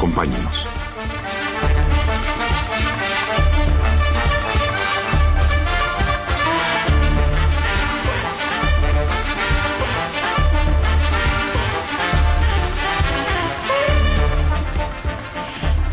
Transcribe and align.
Acompáñenos. 0.00 0.66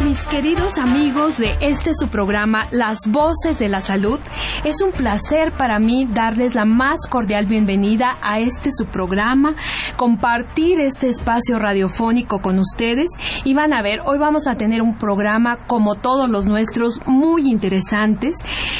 Mis 0.07 0.25
queridos 0.25 0.77
amigos 0.77 1.37
de 1.37 1.57
este 1.59 1.91
su 1.93 2.07
programa 2.07 2.67
Las 2.71 2.99
Voces 3.09 3.59
de 3.59 3.67
la 3.67 3.81
Salud, 3.81 4.21
es 4.63 4.81
un 4.81 4.91
placer 4.91 5.51
para 5.51 5.79
mí 5.79 6.07
darles 6.09 6.55
la 6.55 6.63
más 6.63 7.07
cordial 7.09 7.45
bienvenida 7.45 8.17
a 8.21 8.39
este 8.39 8.71
su 8.71 8.85
programa, 8.85 9.55
compartir 9.97 10.79
este 10.79 11.09
espacio 11.09 11.59
radiofónico 11.59 12.39
con 12.39 12.59
ustedes 12.59 13.09
y 13.43 13.53
van 13.53 13.73
a 13.73 13.81
ver, 13.81 14.01
hoy 14.05 14.19
vamos 14.19 14.47
a 14.47 14.55
tener 14.55 14.81
un 14.81 14.97
programa 14.97 15.57
como 15.67 15.95
todos 15.95 16.29
los 16.29 16.47
nuestros 16.47 17.01
muy 17.05 17.49
interesantes. 17.49 18.37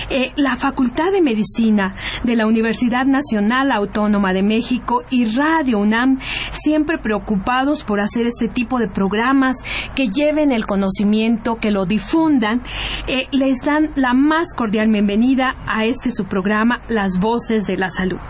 Eh, 0.10 0.32
la 0.36 0.56
Facultad 0.56 1.12
de 1.12 1.22
Medicina 1.22 1.96
de 2.24 2.36
la 2.36 2.46
Universidad 2.46 3.06
Nacional 3.06 3.72
Autónoma 3.72 4.32
de 4.32 4.44
México 4.44 5.04
y 5.10 5.26
Radio 5.36 5.80
UNAM 5.80 6.20
siempre 6.52 6.98
preocupados 7.00 7.84
por 7.84 8.00
hacer 8.00 8.28
este 8.28 8.48
tipo 8.48 8.80
de 8.80 8.88
programas 8.88 9.58
que 9.96 10.10
lleven 10.10 10.52
el 10.52 10.66
conocimiento 10.66 11.56
que 11.56 11.72
lo 11.72 11.86
difundan, 11.86 12.62
eh, 13.08 13.28
les 13.32 13.62
dan 13.66 13.90
la 13.96 14.14
más 14.14 14.54
cordial 14.54 14.90
bienvenida 14.90 15.56
a 15.66 15.86
este 15.86 16.12
su 16.12 16.26
programa, 16.26 16.82
Las 16.88 17.20
Voces 17.20 17.66
de 17.66 17.78
la 17.78 17.90
Salud. 17.90 18.22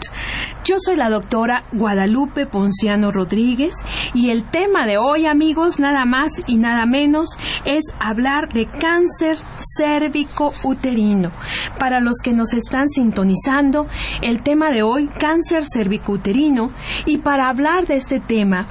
Yo 0.63 0.77
soy 0.79 0.95
la 0.95 1.09
doctora 1.09 1.63
Guadalupe 1.71 2.45
Ponciano 2.77 3.11
Rodríguez 3.11 3.73
y 4.13 4.29
el 4.29 4.43
tema 4.51 4.85
de 4.85 4.99
hoy, 4.99 5.25
amigos, 5.25 5.79
nada 5.79 6.05
más 6.05 6.43
y 6.45 6.57
nada 6.57 6.85
menos, 6.85 7.35
es 7.65 7.85
hablar 7.99 8.49
de 8.49 8.67
cáncer 8.67 9.39
cérvico 9.57 10.53
uterino. 10.63 11.31
Para 11.79 11.99
los 11.99 12.17
que 12.23 12.33
nos 12.33 12.53
están 12.53 12.87
sintonizando, 12.87 13.87
el 14.21 14.43
tema 14.43 14.69
de 14.69 14.83
hoy, 14.83 15.07
cáncer 15.07 15.65
cérvico 15.65 16.11
uterino, 16.11 16.69
y 17.07 17.17
para 17.17 17.49
hablar 17.49 17.87
de 17.87 17.95
este 17.95 18.19
tema, 18.19 18.67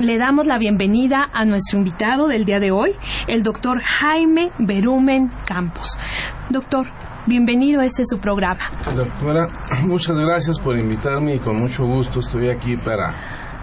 le 0.00 0.16
damos 0.16 0.46
la 0.46 0.56
bienvenida 0.56 1.28
a 1.34 1.44
nuestro 1.44 1.78
invitado 1.78 2.28
del 2.28 2.46
día 2.46 2.60
de 2.60 2.70
hoy, 2.70 2.92
el 3.26 3.42
doctor 3.42 3.82
Jaime 3.82 4.52
Berumen 4.58 5.30
Campos. 5.46 5.98
Doctor, 6.48 6.86
bienvenido 7.26 7.80
a 7.80 7.84
este 7.84 8.04
su 8.04 8.18
programa. 8.18 8.60
Doctora, 8.94 9.48
muchas 9.82 10.18
gracias 10.18 10.58
por 10.58 10.76
invitarme 10.78 11.36
y 11.36 11.38
con 11.38 11.58
mucho 11.58 11.84
gusto 11.84 12.20
estoy 12.20 12.50
aquí 12.50 12.76
para 12.76 13.14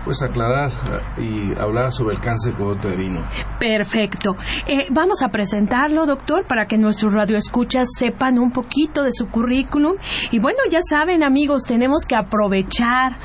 pues 0.03 0.21
aclarar 0.23 0.71
y 1.17 1.57
hablar 1.59 1.91
sobre 1.91 2.15
el 2.15 2.21
cáncer 2.21 2.59
uterino. 2.59 3.25
Perfecto. 3.59 4.35
Eh, 4.67 4.87
vamos 4.89 5.21
a 5.21 5.29
presentarlo, 5.29 6.05
doctor, 6.05 6.45
para 6.47 6.65
que 6.65 6.77
nuestros 6.77 7.13
radioescuchas 7.13 7.87
sepan 7.97 8.39
un 8.39 8.51
poquito 8.51 9.03
de 9.03 9.11
su 9.11 9.27
currículum. 9.27 9.95
Y 10.31 10.39
bueno, 10.39 10.59
ya 10.69 10.79
saben, 10.87 11.23
amigos, 11.23 11.63
tenemos 11.63 12.05
que 12.05 12.15
aprovechar 12.15 13.17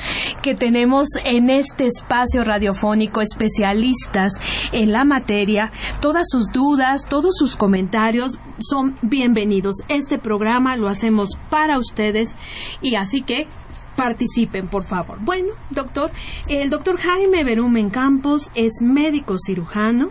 que 0.42 0.54
tenemos 0.54 1.08
en 1.24 1.50
este 1.50 1.86
espacio 1.86 2.44
radiofónico 2.44 3.20
especialistas 3.20 4.32
en 4.72 4.92
la 4.92 5.04
materia. 5.04 5.70
Todas 6.00 6.26
sus 6.28 6.52
dudas, 6.52 7.06
todos 7.08 7.34
sus 7.36 7.56
comentarios 7.56 8.38
son 8.58 8.96
bienvenidos. 9.02 9.76
Este 9.88 10.18
programa 10.18 10.76
lo 10.76 10.88
hacemos 10.88 11.38
para 11.50 11.78
ustedes 11.78 12.34
y 12.80 12.96
así 12.96 13.22
que 13.22 13.48
participen, 13.96 14.68
por 14.68 14.84
favor. 14.84 15.18
Bueno, 15.20 15.48
doctor, 15.70 16.10
el 16.48 16.70
doctor 16.70 16.98
Jaime 16.98 17.44
Berumen 17.44 17.90
Campos 17.90 18.50
es 18.54 18.82
médico 18.82 19.36
cirujano, 19.38 20.10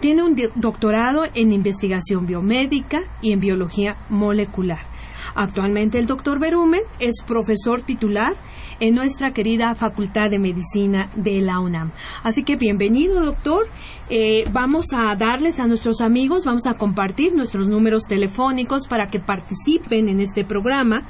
tiene 0.00 0.22
un 0.22 0.36
doctorado 0.54 1.24
en 1.34 1.52
investigación 1.52 2.26
biomédica 2.26 3.00
y 3.20 3.32
en 3.32 3.40
biología 3.40 3.96
molecular. 4.08 4.96
Actualmente 5.34 5.98
el 5.98 6.06
doctor 6.06 6.38
Berumen 6.38 6.80
es 6.98 7.22
profesor 7.26 7.82
titular 7.82 8.34
en 8.80 8.94
nuestra 8.94 9.32
querida 9.32 9.74
Facultad 9.74 10.30
de 10.30 10.38
Medicina 10.38 11.10
de 11.14 11.40
la 11.40 11.60
UNAM. 11.60 11.92
Así 12.22 12.42
que 12.42 12.56
bienvenido, 12.56 13.22
doctor. 13.22 13.66
Eh, 14.08 14.44
vamos 14.52 14.92
a 14.94 15.14
darles 15.16 15.58
a 15.58 15.66
nuestros 15.66 16.00
amigos, 16.00 16.44
vamos 16.44 16.66
a 16.66 16.74
compartir 16.74 17.34
nuestros 17.34 17.66
números 17.66 18.04
telefónicos 18.04 18.86
para 18.86 19.08
que 19.08 19.18
participen 19.18 20.08
en 20.08 20.20
este 20.20 20.44
programa. 20.44 21.02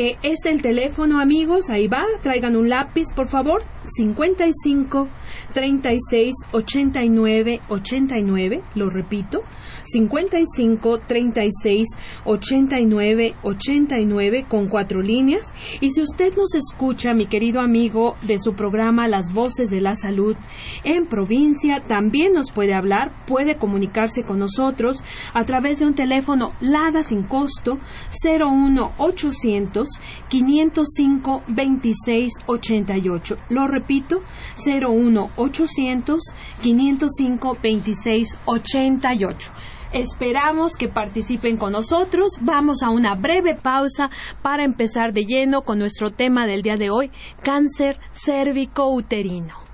Eh, 0.00 0.16
es 0.22 0.44
el 0.44 0.62
teléfono, 0.62 1.20
amigos, 1.20 1.70
ahí 1.70 1.88
va, 1.88 2.04
traigan 2.22 2.54
un 2.54 2.68
lápiz, 2.68 3.12
por 3.16 3.26
favor, 3.26 3.64
55 3.82 5.08
36 5.52 6.34
89 6.52 7.60
89, 7.68 8.62
lo 8.76 8.90
repito, 8.90 9.42
55 9.82 11.00
36 11.00 11.88
89 12.24 13.34
89 13.42 14.46
con 14.48 14.68
cuatro 14.68 15.02
líneas. 15.02 15.52
Y 15.80 15.90
si 15.90 16.00
usted 16.00 16.36
nos 16.36 16.54
escucha, 16.54 17.12
mi 17.12 17.26
querido 17.26 17.60
amigo, 17.60 18.14
de 18.22 18.38
su 18.38 18.54
programa 18.54 19.08
Las 19.08 19.32
Voces 19.32 19.68
de 19.68 19.80
la 19.80 19.96
Salud 19.96 20.36
en 20.84 21.06
provincia, 21.06 21.80
también 21.80 22.34
nos 22.34 22.52
puede 22.52 22.74
hablar, 22.74 23.10
puede 23.26 23.56
comunicarse 23.56 24.22
con 24.22 24.38
nosotros 24.38 25.02
a 25.34 25.44
través 25.44 25.80
de 25.80 25.86
un 25.86 25.94
teléfono 25.94 26.52
LADA 26.60 27.02
sin 27.02 27.24
costo 27.24 27.80
01 28.22 28.92
800 28.98 29.87
505 30.28 31.42
26 31.48 32.32
88. 32.46 33.38
Lo 33.50 33.66
repito, 33.66 34.22
01 34.64 35.30
800 35.36 36.22
505 36.62 37.58
26 37.62 38.38
88. 38.44 39.52
Esperamos 39.92 40.76
que 40.76 40.88
participen 40.88 41.56
con 41.56 41.72
nosotros. 41.72 42.38
Vamos 42.40 42.82
a 42.82 42.90
una 42.90 43.14
breve 43.14 43.54
pausa 43.54 44.10
para 44.42 44.64
empezar 44.64 45.12
de 45.12 45.24
lleno 45.24 45.62
con 45.62 45.78
nuestro 45.78 46.10
tema 46.10 46.46
del 46.46 46.62
día 46.62 46.76
de 46.76 46.90
hoy, 46.90 47.10
cáncer 47.42 47.98
cérvico 48.12 48.92
uterino. 48.92 49.67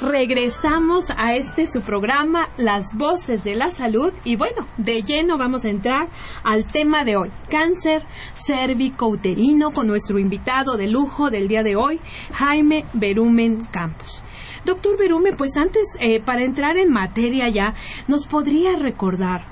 Regresamos 0.00 1.10
a 1.16 1.34
este 1.34 1.66
su 1.66 1.82
programa 1.82 2.48
Las 2.56 2.94
Voces 2.94 3.44
de 3.44 3.54
la 3.54 3.70
Salud 3.70 4.12
y 4.24 4.36
bueno, 4.36 4.66
de 4.78 5.02
lleno 5.02 5.36
vamos 5.36 5.64
a 5.64 5.68
entrar 5.68 6.08
al 6.42 6.64
tema 6.64 7.04
de 7.04 7.16
hoy, 7.16 7.30
cáncer 7.50 8.02
cérvico-uterino 8.34 9.72
con 9.72 9.86
nuestro 9.86 10.18
invitado 10.18 10.76
de 10.76 10.88
lujo 10.88 11.30
del 11.30 11.48
día 11.48 11.62
de 11.62 11.76
hoy, 11.76 12.00
Jaime 12.32 12.86
Berumen 12.94 13.66
Campos. 13.66 14.22
Doctor 14.64 14.98
Berume, 14.98 15.32
pues 15.32 15.56
antes, 15.56 15.82
eh, 16.00 16.20
para 16.20 16.44
entrar 16.44 16.76
en 16.76 16.92
materia 16.92 17.48
ya, 17.48 17.74
¿nos 18.08 18.26
podría 18.26 18.76
recordar 18.76 19.44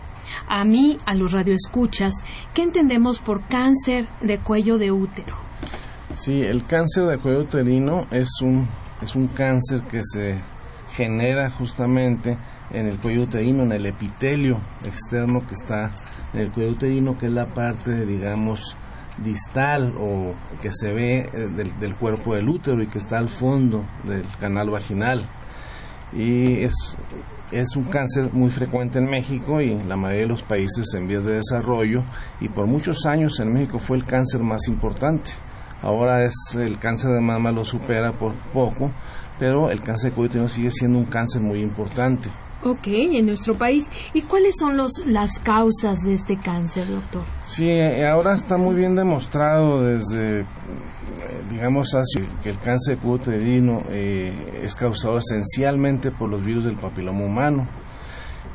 a 0.46 0.64
mí, 0.64 0.98
a 1.06 1.14
los 1.14 1.32
radioescuchas, 1.32 2.12
qué 2.54 2.62
entendemos 2.62 3.18
por 3.18 3.46
cáncer 3.46 4.08
de 4.20 4.38
cuello 4.38 4.78
de 4.78 4.92
útero? 4.92 5.36
Sí, 6.14 6.40
el 6.40 6.64
cáncer 6.64 7.04
de 7.04 7.18
cuello 7.18 7.40
uterino 7.40 8.06
es 8.10 8.28
un, 8.42 8.66
es 9.02 9.14
un 9.14 9.28
cáncer 9.28 9.82
que 9.82 10.00
se 10.02 10.40
genera 10.94 11.50
justamente 11.50 12.36
en 12.70 12.86
el 12.86 12.98
cuello 12.98 13.22
uterino, 13.22 13.62
en 13.62 13.72
el 13.72 13.86
epitelio 13.86 14.60
externo 14.84 15.46
que 15.46 15.54
está 15.54 15.90
en 16.34 16.40
el 16.40 16.50
cuello 16.50 16.72
uterino, 16.72 17.16
que 17.16 17.26
es 17.26 17.32
la 17.32 17.46
parte, 17.46 18.04
digamos, 18.04 18.76
distal 19.22 19.94
o 19.98 20.34
que 20.60 20.70
se 20.72 20.92
ve 20.92 21.28
eh, 21.32 21.48
del, 21.80 21.94
cuerpo 21.96 22.34
del 22.34 22.48
útero 22.48 22.82
y 22.82 22.86
que 22.86 22.98
está 22.98 23.18
al 23.18 23.28
fondo 23.28 23.84
del 24.04 24.24
canal 24.38 24.70
vaginal. 24.70 25.22
Y 26.12 26.62
es, 26.62 26.72
es 27.50 27.76
un 27.76 27.84
cáncer 27.84 28.32
muy 28.32 28.50
frecuente 28.50 28.98
en 28.98 29.06
México 29.06 29.60
y 29.60 29.72
en 29.72 29.88
la 29.88 29.96
mayoría 29.96 30.22
de 30.22 30.28
los 30.28 30.42
países 30.42 30.94
en 30.94 31.06
vías 31.06 31.24
de 31.24 31.34
desarrollo 31.34 32.04
y 32.40 32.48
por 32.48 32.66
muchos 32.66 33.04
años 33.06 33.38
en 33.40 33.52
México 33.52 33.78
fue 33.78 33.98
el 33.98 34.04
cáncer 34.04 34.42
más 34.42 34.68
importante. 34.68 35.30
Ahora 35.82 36.24
es 36.24 36.34
el 36.56 36.78
cáncer 36.78 37.12
de 37.12 37.20
mama 37.20 37.52
lo 37.52 37.64
supera 37.64 38.12
por 38.12 38.34
poco, 38.52 38.90
pero 39.38 39.70
el 39.70 39.82
cáncer 39.82 40.10
de 40.10 40.16
cuello 40.16 40.48
sigue 40.48 40.70
siendo 40.70 40.98
un 40.98 41.06
cáncer 41.06 41.42
muy 41.42 41.60
importante. 41.60 42.28
Ok, 42.64 42.88
en 42.88 43.26
nuestro 43.26 43.54
país. 43.54 43.88
¿Y 44.12 44.22
cuáles 44.22 44.56
son 44.58 44.76
los, 44.76 44.90
las 45.06 45.38
causas 45.38 46.00
de 46.00 46.14
este 46.14 46.36
cáncer, 46.36 46.88
doctor? 46.88 47.22
Sí, 47.44 47.68
eh, 47.68 48.04
ahora 48.08 48.34
está 48.34 48.56
muy 48.56 48.74
bien 48.74 48.96
demostrado 48.96 49.82
desde, 49.84 50.40
eh, 50.40 50.44
digamos, 51.48 51.94
así, 51.94 52.20
que 52.42 52.50
el 52.50 52.58
cáncer 52.58 52.96
de 52.96 53.02
cuello 53.02 53.22
uterino 53.22 53.82
eh, 53.90 54.60
es 54.64 54.74
causado 54.74 55.18
esencialmente 55.18 56.10
por 56.10 56.28
los 56.28 56.44
virus 56.44 56.64
del 56.64 56.76
papiloma 56.76 57.24
humano. 57.24 57.68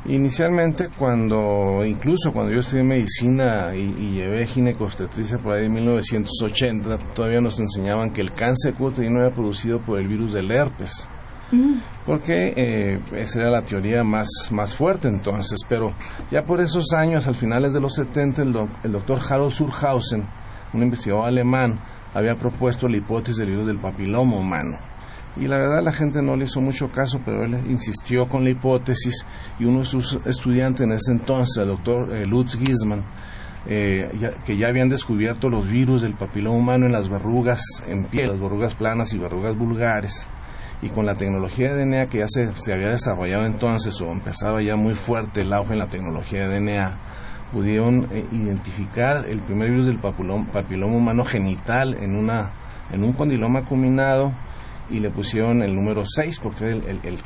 Inicialmente, 0.06 0.88
cuando, 0.98 1.82
incluso 1.82 2.30
cuando 2.30 2.52
yo 2.52 2.58
estudié 2.58 2.84
medicina 2.84 3.74
y, 3.74 3.80
y 3.80 4.10
llevé 4.16 4.46
ginecostetricia 4.46 5.38
por 5.38 5.54
ahí 5.54 5.64
en 5.64 5.72
1980, 5.72 6.98
todavía 7.14 7.40
nos 7.40 7.58
enseñaban 7.58 8.12
que 8.12 8.20
el 8.20 8.32
cáncer 8.32 8.74
uterino 8.78 9.20
era 9.22 9.30
producido 9.30 9.78
por 9.80 9.98
el 9.98 10.06
virus 10.06 10.34
del 10.34 10.50
herpes. 10.50 11.08
Mm. 11.52 11.78
Porque 12.04 12.52
eh, 12.54 13.00
esa 13.16 13.40
era 13.40 13.50
la 13.50 13.62
teoría 13.62 14.04
más, 14.04 14.28
más 14.50 14.74
fuerte 14.74 15.08
entonces, 15.08 15.60
pero 15.66 15.94
ya 16.30 16.42
por 16.42 16.60
esos 16.60 16.92
años, 16.92 17.26
al 17.26 17.34
finales 17.34 17.72
de 17.72 17.80
los 17.80 17.94
70, 17.94 18.42
el, 18.42 18.54
el 18.82 18.92
doctor 18.92 19.20
Harold 19.26 19.54
Surhausen, 19.54 20.26
un 20.74 20.82
investigador 20.82 21.28
alemán, 21.28 21.80
había 22.12 22.34
propuesto 22.34 22.88
la 22.88 22.98
hipótesis 22.98 23.38
del 23.38 23.50
virus 23.50 23.66
del 23.68 23.78
papiloma 23.78 24.36
humano 24.36 24.93
y 25.36 25.48
la 25.48 25.58
verdad 25.58 25.82
la 25.82 25.92
gente 25.92 26.22
no 26.22 26.36
le 26.36 26.44
hizo 26.44 26.60
mucho 26.60 26.90
caso, 26.90 27.20
pero 27.24 27.44
él 27.44 27.58
insistió 27.68 28.28
con 28.28 28.44
la 28.44 28.50
hipótesis 28.50 29.26
y 29.58 29.64
uno 29.64 29.80
de 29.80 29.84
sus 29.84 30.18
estudiantes 30.24 30.82
en 30.82 30.92
ese 30.92 31.12
entonces, 31.12 31.56
el 31.58 31.68
doctor 31.68 32.14
eh, 32.14 32.24
Lutz 32.24 32.56
Gisman, 32.56 33.02
eh, 33.66 34.10
que 34.46 34.56
ya 34.56 34.68
habían 34.68 34.88
descubierto 34.88 35.48
los 35.48 35.68
virus 35.68 36.02
del 36.02 36.14
papiloma 36.14 36.56
humano 36.56 36.86
en 36.86 36.92
las 36.92 37.08
verrugas 37.08 37.62
en 37.88 38.04
piel, 38.04 38.28
las 38.28 38.40
verrugas 38.40 38.74
planas 38.74 39.12
y 39.12 39.18
verrugas 39.18 39.56
vulgares, 39.56 40.28
y 40.82 40.90
con 40.90 41.06
la 41.06 41.14
tecnología 41.14 41.74
de 41.74 41.84
DNA 41.84 42.06
que 42.06 42.18
ya 42.18 42.28
se, 42.28 42.54
se 42.54 42.72
había 42.72 42.90
desarrollado 42.90 43.46
entonces 43.46 44.00
o 44.00 44.12
empezaba 44.12 44.62
ya 44.62 44.76
muy 44.76 44.94
fuerte 44.94 45.40
el 45.40 45.52
auge 45.52 45.72
en 45.72 45.78
la 45.80 45.86
tecnología 45.86 46.46
de 46.46 46.60
DNA, 46.60 46.96
pudieron 47.52 48.08
eh, 48.12 48.24
identificar 48.32 49.26
el 49.28 49.40
primer 49.40 49.70
virus 49.70 49.86
del 49.86 49.98
papiloma, 49.98 50.46
papiloma 50.52 50.96
humano 50.96 51.24
genital 51.24 51.94
en, 51.94 52.16
una, 52.16 52.50
en 52.92 53.02
un 53.02 53.12
condiloma 53.12 53.60
acuminado 53.60 54.32
y 54.90 55.00
le 55.00 55.10
pusieron 55.10 55.62
el 55.62 55.74
número 55.74 56.04
6 56.06 56.40
porque 56.40 56.66
era 56.66 56.78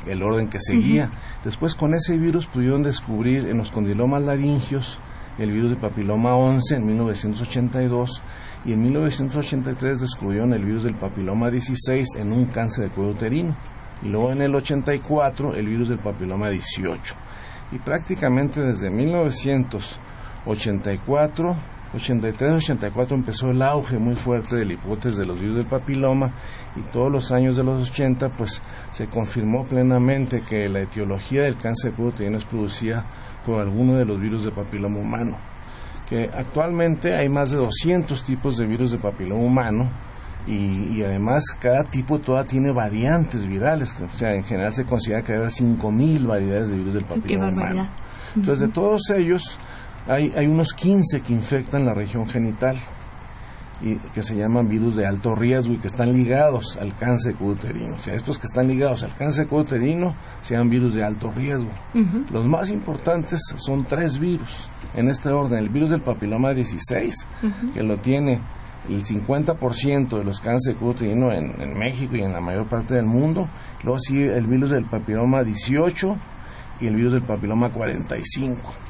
el, 0.07 0.23
orden 0.23 0.47
que 0.47 0.59
seguía. 0.59 1.11
Después 1.43 1.75
con 1.75 1.93
ese 1.93 2.17
virus 2.17 2.47
pudieron 2.47 2.83
descubrir 2.83 3.49
en 3.49 3.57
los 3.57 3.71
condilomas 3.71 4.23
laringios 4.23 4.97
el 5.37 5.51
virus 5.51 5.71
de 5.71 5.75
papiloma 5.77 6.35
11 6.35 6.75
en 6.75 6.85
1982 6.85 8.21
y 8.65 8.73
en 8.73 8.83
1983 8.83 10.01
descubrieron 10.01 10.53
el 10.53 10.63
virus 10.65 10.83
del 10.83 10.95
papiloma 10.95 11.49
16 11.49 12.15
en 12.17 12.31
un 12.31 12.45
cáncer 12.47 12.85
de 12.85 12.91
cuello 12.91 13.11
uterino 13.11 13.55
y 14.03 14.09
luego 14.09 14.31
en 14.31 14.41
el 14.41 14.55
84 14.55 15.55
el 15.55 15.67
virus 15.67 15.89
del 15.89 15.99
papiloma 15.99 16.49
18 16.49 17.15
y 17.71 17.77
prácticamente 17.77 18.61
desde 18.61 18.89
1984 18.89 21.55
83-84 21.93 23.11
empezó 23.13 23.49
el 23.49 23.61
auge 23.61 23.97
muy 23.97 24.15
fuerte 24.15 24.57
de 24.57 24.65
la 24.65 24.73
hipótesis 24.73 25.17
de 25.17 25.25
los 25.25 25.39
virus 25.39 25.57
del 25.57 25.65
papiloma 25.65 26.31
y 26.75 26.81
todos 26.91 27.11
los 27.11 27.31
años 27.31 27.55
de 27.55 27.63
los 27.63 27.89
80 27.89 28.29
pues 28.29 28.61
se 28.91 29.07
confirmó 29.07 29.65
plenamente 29.65 30.41
que 30.41 30.69
la 30.69 30.81
etiología 30.81 31.43
del 31.43 31.57
cáncer 31.57 31.95
de 31.95 32.03
uterino 32.03 32.37
es 32.37 32.45
producida 32.45 33.05
por 33.45 33.59
alguno 33.59 33.95
de 33.95 34.05
los 34.05 34.19
virus 34.21 34.43
de 34.43 34.51
papiloma 34.51 34.99
humano. 34.99 35.37
Que 36.07 36.29
actualmente 36.31 37.15
hay 37.15 37.29
más 37.29 37.51
de 37.51 37.57
200 37.57 38.23
tipos 38.23 38.57
de 38.57 38.67
virus 38.67 38.91
de 38.91 38.99
papiloma 38.99 39.43
humano 39.43 39.89
y, 40.47 41.03
además 41.03 41.43
cada 41.59 41.83
tipo 41.83 42.19
toda 42.19 42.43
tiene 42.43 42.71
variantes 42.71 43.45
virales, 43.45 43.95
o 44.01 44.11
sea, 44.11 44.31
en 44.33 44.43
general 44.43 44.73
se 44.73 44.85
considera 44.85 45.21
que 45.21 45.33
hay 45.33 45.39
5.000 45.39 46.25
variedades 46.27 46.69
de 46.69 46.77
virus 46.77 46.93
del 46.93 47.05
papiloma 47.05 47.49
humano. 47.49 47.89
Entonces, 48.35 48.67
de 48.67 48.73
todos 48.73 49.09
ellos, 49.09 49.59
hay, 50.09 50.31
hay 50.35 50.47
unos 50.47 50.73
15 50.73 51.21
que 51.21 51.33
infectan 51.33 51.85
la 51.85 51.93
región 51.93 52.27
genital 52.27 52.75
y 53.81 53.95
que 53.95 54.23
se 54.23 54.35
llaman 54.35 54.67
virus 54.67 54.95
de 54.95 55.05
alto 55.05 55.35
riesgo 55.35 55.73
y 55.73 55.77
que 55.77 55.87
están 55.87 56.11
ligados 56.11 56.77
al 56.77 56.95
cáncer 56.95 57.35
uterino. 57.39 57.95
O 57.95 58.01
sea, 58.01 58.15
estos 58.15 58.39
que 58.39 58.47
están 58.47 58.67
ligados 58.67 59.03
al 59.03 59.15
cáncer 59.15 59.47
uterino 59.51 60.15
se 60.41 60.55
llaman 60.55 60.69
virus 60.69 60.95
de 60.95 61.05
alto 61.05 61.31
riesgo. 61.31 61.69
Los 62.31 62.45
más 62.45 62.71
importantes 62.71 63.41
son 63.57 63.85
tres 63.85 64.19
virus 64.19 64.67
en 64.95 65.09
este 65.09 65.29
orden. 65.29 65.59
El 65.59 65.69
virus 65.69 65.91
del 65.91 66.01
papiloma 66.01 66.53
16, 66.53 67.27
que 67.73 67.83
lo 67.83 67.97
tiene 67.97 68.41
el 68.89 69.05
50% 69.05 70.17
de 70.17 70.23
los 70.23 70.41
cánceres 70.41 70.81
uterino 70.81 71.31
en, 71.31 71.61
en, 71.61 71.77
México 71.77 72.15
y 72.15 72.23
en 72.23 72.33
la 72.33 72.41
mayor 72.41 72.67
parte 72.67 72.95
del 72.95 73.05
mundo. 73.05 73.47
Luego 73.83 73.99
sigue 73.99 74.35
el 74.35 74.47
virus 74.47 74.71
del 74.71 74.85
papiloma 74.85 75.43
18 75.43 76.17
y 76.81 76.87
el 76.87 76.95
virus 76.95 77.13
del 77.13 77.23
papiloma 77.23 77.69
45. 77.69 78.88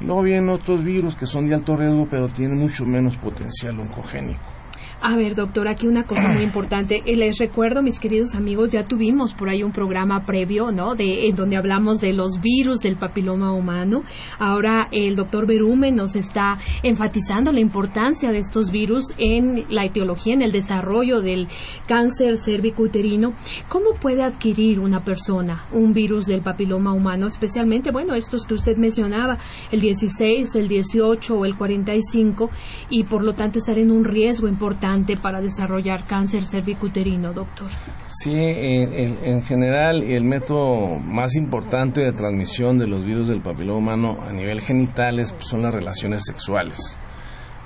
Luego 0.00 0.22
vienen 0.22 0.48
otros 0.48 0.84
virus 0.84 1.16
que 1.16 1.26
son 1.26 1.48
de 1.48 1.54
alto 1.54 1.76
riesgo, 1.76 2.06
pero 2.08 2.28
tienen 2.28 2.58
mucho 2.58 2.84
menos 2.84 3.16
potencial 3.16 3.80
oncogénico. 3.80 4.57
A 5.00 5.16
ver, 5.16 5.36
doctor, 5.36 5.68
aquí 5.68 5.86
una 5.86 6.02
cosa 6.02 6.26
muy 6.26 6.42
importante. 6.42 7.02
Eh, 7.06 7.14
les 7.14 7.38
recuerdo, 7.38 7.82
mis 7.82 8.00
queridos 8.00 8.34
amigos, 8.34 8.72
ya 8.72 8.84
tuvimos 8.84 9.32
por 9.32 9.48
ahí 9.48 9.62
un 9.62 9.70
programa 9.70 10.24
previo, 10.24 10.72
¿no? 10.72 10.96
De, 10.96 11.28
en 11.28 11.36
donde 11.36 11.56
hablamos 11.56 12.00
de 12.00 12.12
los 12.12 12.40
virus 12.40 12.80
del 12.80 12.96
papiloma 12.96 13.52
humano. 13.52 14.02
Ahora 14.40 14.88
el 14.90 15.14
doctor 15.14 15.46
Berume 15.46 15.92
nos 15.92 16.16
está 16.16 16.58
enfatizando 16.82 17.52
la 17.52 17.60
importancia 17.60 18.32
de 18.32 18.38
estos 18.38 18.72
virus 18.72 19.14
en 19.18 19.66
la 19.68 19.84
etiología, 19.84 20.34
en 20.34 20.42
el 20.42 20.50
desarrollo 20.50 21.20
del 21.20 21.46
cáncer 21.86 22.36
cervicouterino. 22.36 23.34
¿Cómo 23.68 23.94
puede 24.00 24.24
adquirir 24.24 24.80
una 24.80 24.98
persona 25.04 25.64
un 25.70 25.92
virus 25.92 26.26
del 26.26 26.42
papiloma 26.42 26.92
humano? 26.92 27.28
Especialmente, 27.28 27.92
bueno, 27.92 28.14
estos 28.14 28.46
que 28.46 28.54
usted 28.54 28.76
mencionaba, 28.76 29.38
el 29.70 29.80
16, 29.80 30.56
el 30.56 30.66
18 30.66 31.36
o 31.36 31.44
el 31.44 31.56
45, 31.56 32.50
y 32.90 33.04
por 33.04 33.22
lo 33.22 33.34
tanto 33.34 33.60
estar 33.60 33.78
en 33.78 33.92
un 33.92 34.04
riesgo 34.04 34.48
importante 34.48 34.87
para 35.22 35.40
desarrollar 35.40 36.04
cáncer 36.04 36.44
cervicuterino, 36.44 37.32
doctor? 37.32 37.68
Sí, 38.08 38.32
en, 38.34 39.18
en, 39.22 39.42
general 39.42 40.02
el 40.02 40.24
método 40.24 40.98
más 40.98 41.36
importante 41.36 42.00
de 42.00 42.12
transmisión 42.12 42.78
de 42.78 42.86
los 42.86 43.04
virus 43.04 43.28
del 43.28 43.42
papiloma 43.42 43.78
humano 43.78 44.18
a 44.26 44.32
nivel 44.32 44.60
genitales 44.62 45.32
pues, 45.32 45.48
son 45.48 45.62
las 45.62 45.74
relaciones 45.74 46.24
sexuales. 46.24 46.96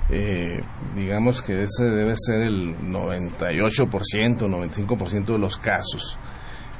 Eh, 0.09 0.61
digamos 0.95 1.41
que 1.41 1.61
ese 1.61 1.85
debe 1.85 2.13
ser 2.15 2.41
el 2.41 2.75
98%, 2.77 4.49
95% 4.49 5.25
de 5.25 5.39
los 5.39 5.57
casos. 5.57 6.17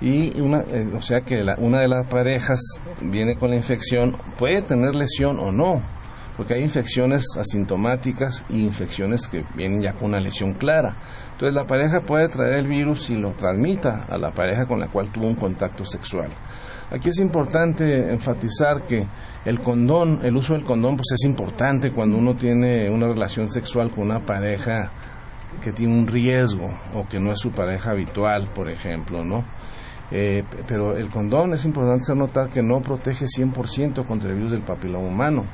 Y 0.01 0.39
una, 0.41 0.61
eh, 0.61 0.89
o 0.93 1.01
sea 1.01 1.21
que 1.21 1.35
una 1.59 1.79
de 1.79 1.87
las 1.87 2.05
parejas 2.07 2.59
viene 3.01 3.35
con 3.35 3.51
la 3.51 3.55
infección, 3.55 4.17
puede 4.37 4.61
tener 4.61 4.93
lesión 4.93 5.39
o 5.39 5.53
no, 5.53 5.81
porque 6.35 6.55
hay 6.55 6.63
infecciones 6.63 7.25
asintomáticas 7.37 8.43
y 8.49 8.63
infecciones 8.63 9.27
que 9.27 9.43
vienen 9.55 9.81
ya 9.81 9.93
con 9.93 10.09
una 10.09 10.19
lesión 10.19 10.53
clara. 10.53 10.95
Entonces 11.33 11.53
la 11.53 11.65
pareja 11.65 12.01
puede 12.01 12.27
traer 12.27 12.55
el 12.55 12.67
virus 12.67 13.09
y 13.09 13.15
lo 13.15 13.31
transmita 13.31 14.05
a 14.09 14.17
la 14.17 14.31
pareja 14.31 14.65
con 14.65 14.79
la 14.79 14.87
cual 14.87 15.11
tuvo 15.11 15.27
un 15.27 15.35
contacto 15.35 15.85
sexual. 15.85 16.29
Aquí 16.91 17.09
es 17.09 17.19
importante 17.19 18.11
enfatizar 18.11 18.83
que 18.83 19.05
el 19.45 19.59
condón, 19.59 20.19
el 20.23 20.35
uso 20.35 20.53
del 20.53 20.63
condón, 20.63 20.95
pues 20.95 21.11
es 21.13 21.25
importante 21.25 21.91
cuando 21.91 22.17
uno 22.17 22.35
tiene 22.35 22.89
una 22.89 23.07
relación 23.07 23.49
sexual 23.49 23.89
con 23.89 24.05
una 24.05 24.19
pareja 24.19 24.91
que 25.63 25.71
tiene 25.71 25.93
un 25.97 26.07
riesgo 26.07 26.67
o 26.93 27.07
que 27.07 27.19
no 27.19 27.31
es 27.31 27.39
su 27.39 27.51
pareja 27.51 27.91
habitual, 27.91 28.47
por 28.53 28.69
ejemplo, 28.69 29.23
¿no? 29.23 29.43
Eh, 30.11 30.43
pero 30.67 30.95
el 30.95 31.09
condón 31.09 31.53
es 31.53 31.65
importante 31.65 32.13
notar 32.13 32.49
que 32.49 32.61
no 32.61 32.81
protege 32.81 33.25
100% 33.25 34.05
contra 34.05 34.29
el 34.29 34.35
virus 34.35 34.51
del 34.51 34.61
papiloma 34.61 35.07
humano 35.07 35.45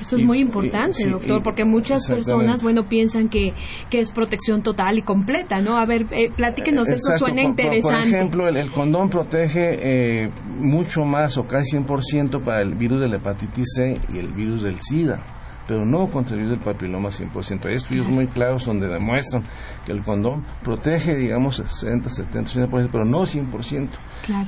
Esto 0.00 0.16
es 0.16 0.24
muy 0.24 0.40
importante, 0.40 1.08
doctor, 1.08 1.42
porque 1.42 1.64
muchas 1.64 2.06
personas, 2.06 2.62
bueno, 2.62 2.84
piensan 2.84 3.28
que, 3.28 3.52
que 3.90 3.98
es 3.98 4.10
protección 4.10 4.62
total 4.62 4.98
y 4.98 5.02
completa, 5.02 5.60
¿no? 5.60 5.76
A 5.76 5.86
ver, 5.86 6.06
eh, 6.10 6.30
platíquenos, 6.34 6.88
eso 6.88 7.12
suena 7.18 7.42
interesante. 7.42 8.10
Por, 8.10 8.16
ejemplo, 8.16 8.48
el, 8.48 8.70
condón 8.70 9.08
protege 9.08 10.24
eh, 10.24 10.30
mucho 10.58 11.04
más 11.04 11.38
o 11.38 11.44
casi 11.44 11.76
100% 11.76 12.42
para 12.44 12.62
el 12.62 12.74
virus 12.74 13.00
de 13.00 13.08
la 13.08 13.16
hepatitis 13.16 13.66
C 13.76 14.00
y 14.12 14.18
el 14.18 14.28
virus 14.28 14.62
del 14.62 14.80
SIDA 14.80 15.22
pero 15.66 15.84
no 15.84 16.08
contra 16.10 16.34
el 16.34 16.42
virus 16.42 16.58
del 16.58 16.64
papiloma 16.64 17.08
100%. 17.08 17.66
Hay 17.66 17.74
estudios 17.74 18.08
muy 18.08 18.26
claros 18.26 18.66
donde 18.66 18.86
demuestran 18.86 19.44
que 19.84 19.92
el 19.92 20.02
condón 20.02 20.44
protege, 20.62 21.16
digamos, 21.16 21.56
60, 21.56 22.08
70, 22.08 22.68
80%, 22.68 22.88
pero 22.90 23.04
no 23.04 23.22
100%. 23.22 23.88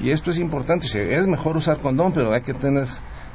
Y 0.00 0.10
esto 0.10 0.30
es 0.30 0.38
importante. 0.38 0.86
Es 0.86 1.26
mejor 1.26 1.56
usar 1.56 1.80
condón, 1.80 2.12
pero 2.12 2.32
hay 2.32 2.42
que 2.42 2.54
tener 2.54 2.86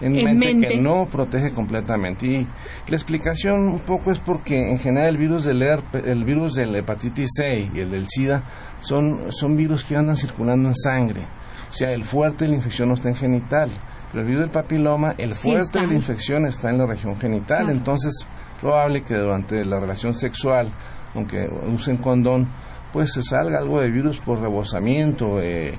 en, 0.05 0.37
mente, 0.37 0.67
que 0.67 0.81
no 0.81 1.05
protege 1.05 1.51
completamente. 1.51 2.27
Y 2.27 2.47
la 2.87 2.95
explicación 2.95 3.67
un 3.67 3.79
poco 3.79 4.11
es 4.11 4.19
porque 4.19 4.57
en 4.71 4.79
general 4.79 5.09
el 5.09 5.17
virus 5.17 5.45
del 5.45 5.61
el 5.61 6.23
virus 6.23 6.55
de 6.55 6.65
la 6.65 6.79
hepatitis 6.79 7.29
C 7.37 7.69
y 7.73 7.79
el 7.79 7.91
del 7.91 8.07
SIDA 8.07 8.43
son, 8.79 9.31
son 9.31 9.55
virus 9.55 9.83
que 9.83 9.95
andan 9.95 10.15
circulando 10.15 10.69
en 10.69 10.75
sangre. 10.75 11.27
O 11.69 11.73
sea, 11.73 11.91
el 11.91 12.03
fuerte 12.03 12.45
de 12.45 12.51
la 12.51 12.57
infección 12.57 12.89
no 12.89 12.93
está 12.93 13.09
en 13.09 13.15
genital 13.15 13.71
el 14.19 14.25
virus 14.25 14.41
del 14.41 14.51
papiloma, 14.51 15.13
el 15.17 15.33
fuerte 15.33 15.79
de 15.79 15.87
la 15.87 15.93
infección 15.95 16.45
está 16.45 16.69
en 16.69 16.77
la 16.77 16.85
región 16.85 17.19
genital, 17.19 17.69
entonces 17.69 18.27
probable 18.61 19.01
que 19.01 19.15
durante 19.15 19.63
la 19.65 19.79
relación 19.79 20.13
sexual, 20.13 20.71
aunque 21.15 21.47
usen 21.67 21.97
condón, 21.97 22.47
pues 22.91 23.13
se 23.13 23.23
salga 23.23 23.57
algo 23.57 23.79
de 23.79 23.89
virus 23.89 24.19
por 24.19 24.39
rebosamiento, 24.39 25.41
eh, 25.41 25.73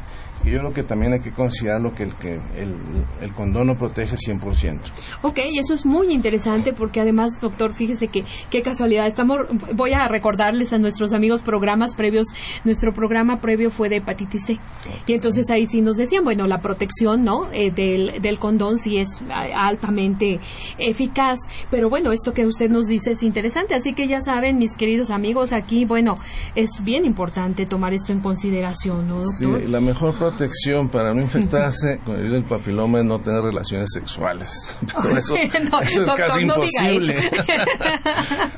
yo 0.52 0.58
creo 0.58 0.72
que 0.72 0.82
también 0.82 1.12
hay 1.12 1.20
que 1.20 1.32
considerar 1.32 1.80
lo 1.80 1.92
que 1.92 2.04
el, 2.04 2.14
que 2.14 2.34
el, 2.34 2.74
el 3.20 3.34
condón 3.34 3.68
no 3.68 3.76
protege 3.76 4.16
100%. 4.16 4.80
Ok, 5.22 5.38
eso 5.58 5.74
es 5.74 5.86
muy 5.86 6.12
interesante 6.12 6.72
porque 6.72 7.00
además, 7.00 7.40
doctor, 7.40 7.74
fíjese 7.74 8.08
que 8.08 8.24
qué 8.50 8.62
casualidad. 8.62 9.06
Estamos, 9.06 9.38
voy 9.74 9.92
a 9.92 10.08
recordarles 10.08 10.72
a 10.72 10.78
nuestros 10.78 11.12
amigos 11.12 11.42
programas 11.42 11.94
previos. 11.94 12.26
Nuestro 12.64 12.92
programa 12.92 13.40
previo 13.40 13.70
fue 13.70 13.88
de 13.88 13.96
hepatitis 13.96 14.46
C. 14.46 14.58
Y 15.06 15.14
entonces 15.14 15.50
ahí 15.50 15.66
sí 15.66 15.80
nos 15.80 15.96
decían, 15.96 16.24
bueno, 16.24 16.46
la 16.46 16.58
protección 16.58 17.04
¿no? 17.22 17.48
Eh, 17.52 17.70
del, 17.70 18.20
del 18.20 18.38
condón 18.38 18.78
sí 18.78 18.98
es 18.98 19.22
altamente 19.30 20.40
eficaz. 20.78 21.38
Pero 21.70 21.88
bueno, 21.88 22.12
esto 22.12 22.32
que 22.32 22.46
usted 22.46 22.70
nos 22.70 22.86
dice 22.86 23.12
es 23.12 23.22
interesante. 23.22 23.74
Así 23.74 23.92
que 23.92 24.06
ya 24.06 24.20
saben, 24.20 24.58
mis 24.58 24.76
queridos 24.76 25.10
amigos, 25.10 25.52
aquí, 25.52 25.84
bueno, 25.84 26.14
es 26.54 26.70
bien 26.82 27.04
importante 27.04 27.66
tomar 27.66 27.92
esto 27.92 28.12
en 28.12 28.20
consideración, 28.20 29.08
¿no, 29.08 29.16
doctor? 29.16 29.62
Sí, 29.62 29.68
la 29.68 29.80
mejor 29.80 30.18
protección 30.34 30.88
para 30.88 31.12
no 31.14 31.20
infectarse 31.20 31.98
con 32.04 32.16
el 32.16 32.30
del 32.30 32.44
papiloma 32.44 32.98
es 32.98 33.04
no 33.04 33.18
tener 33.18 33.42
relaciones 33.42 33.90
sexuales. 33.92 34.76
Pero 35.02 35.16
eso, 35.16 35.36
es 35.82 36.12
casi 36.12 36.42
imposible. 36.42 37.14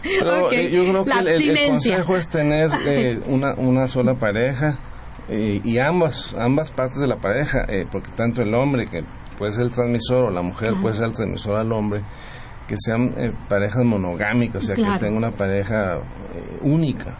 Pero 0.02 0.52
eh, 0.52 0.70
yo 0.70 0.84
creo 0.84 1.04
que 1.04 1.36
el, 1.36 1.68
consejo 1.68 2.16
es 2.16 2.28
tener 2.28 2.70
eh, 2.86 3.20
una, 3.26 3.54
una 3.54 3.86
sola 3.86 4.14
pareja 4.14 4.78
eh, 5.28 5.60
y 5.62 5.78
ambas, 5.78 6.34
ambas 6.38 6.70
partes 6.70 7.00
de 7.00 7.08
la 7.08 7.16
pareja, 7.16 7.66
porque 7.90 8.10
tanto 8.12 8.42
el 8.42 8.54
hombre, 8.54 8.86
que 8.86 9.00
puede 9.36 9.52
ser 9.52 9.64
el 9.64 9.72
transmisor, 9.72 10.26
o 10.26 10.30
la 10.30 10.42
mujer 10.42 10.70
puede 10.80 10.94
ser 10.94 11.06
el 11.06 11.14
transmisor 11.14 11.58
al 11.58 11.72
hombre, 11.72 12.00
que 12.68 12.76
sean 12.78 13.12
parejas 13.48 13.84
monogámicas, 13.84 14.62
o 14.62 14.66
sea, 14.66 14.76
que 14.76 14.82
tengan 15.00 15.16
una 15.16 15.30
pareja 15.30 15.98
única. 16.60 17.16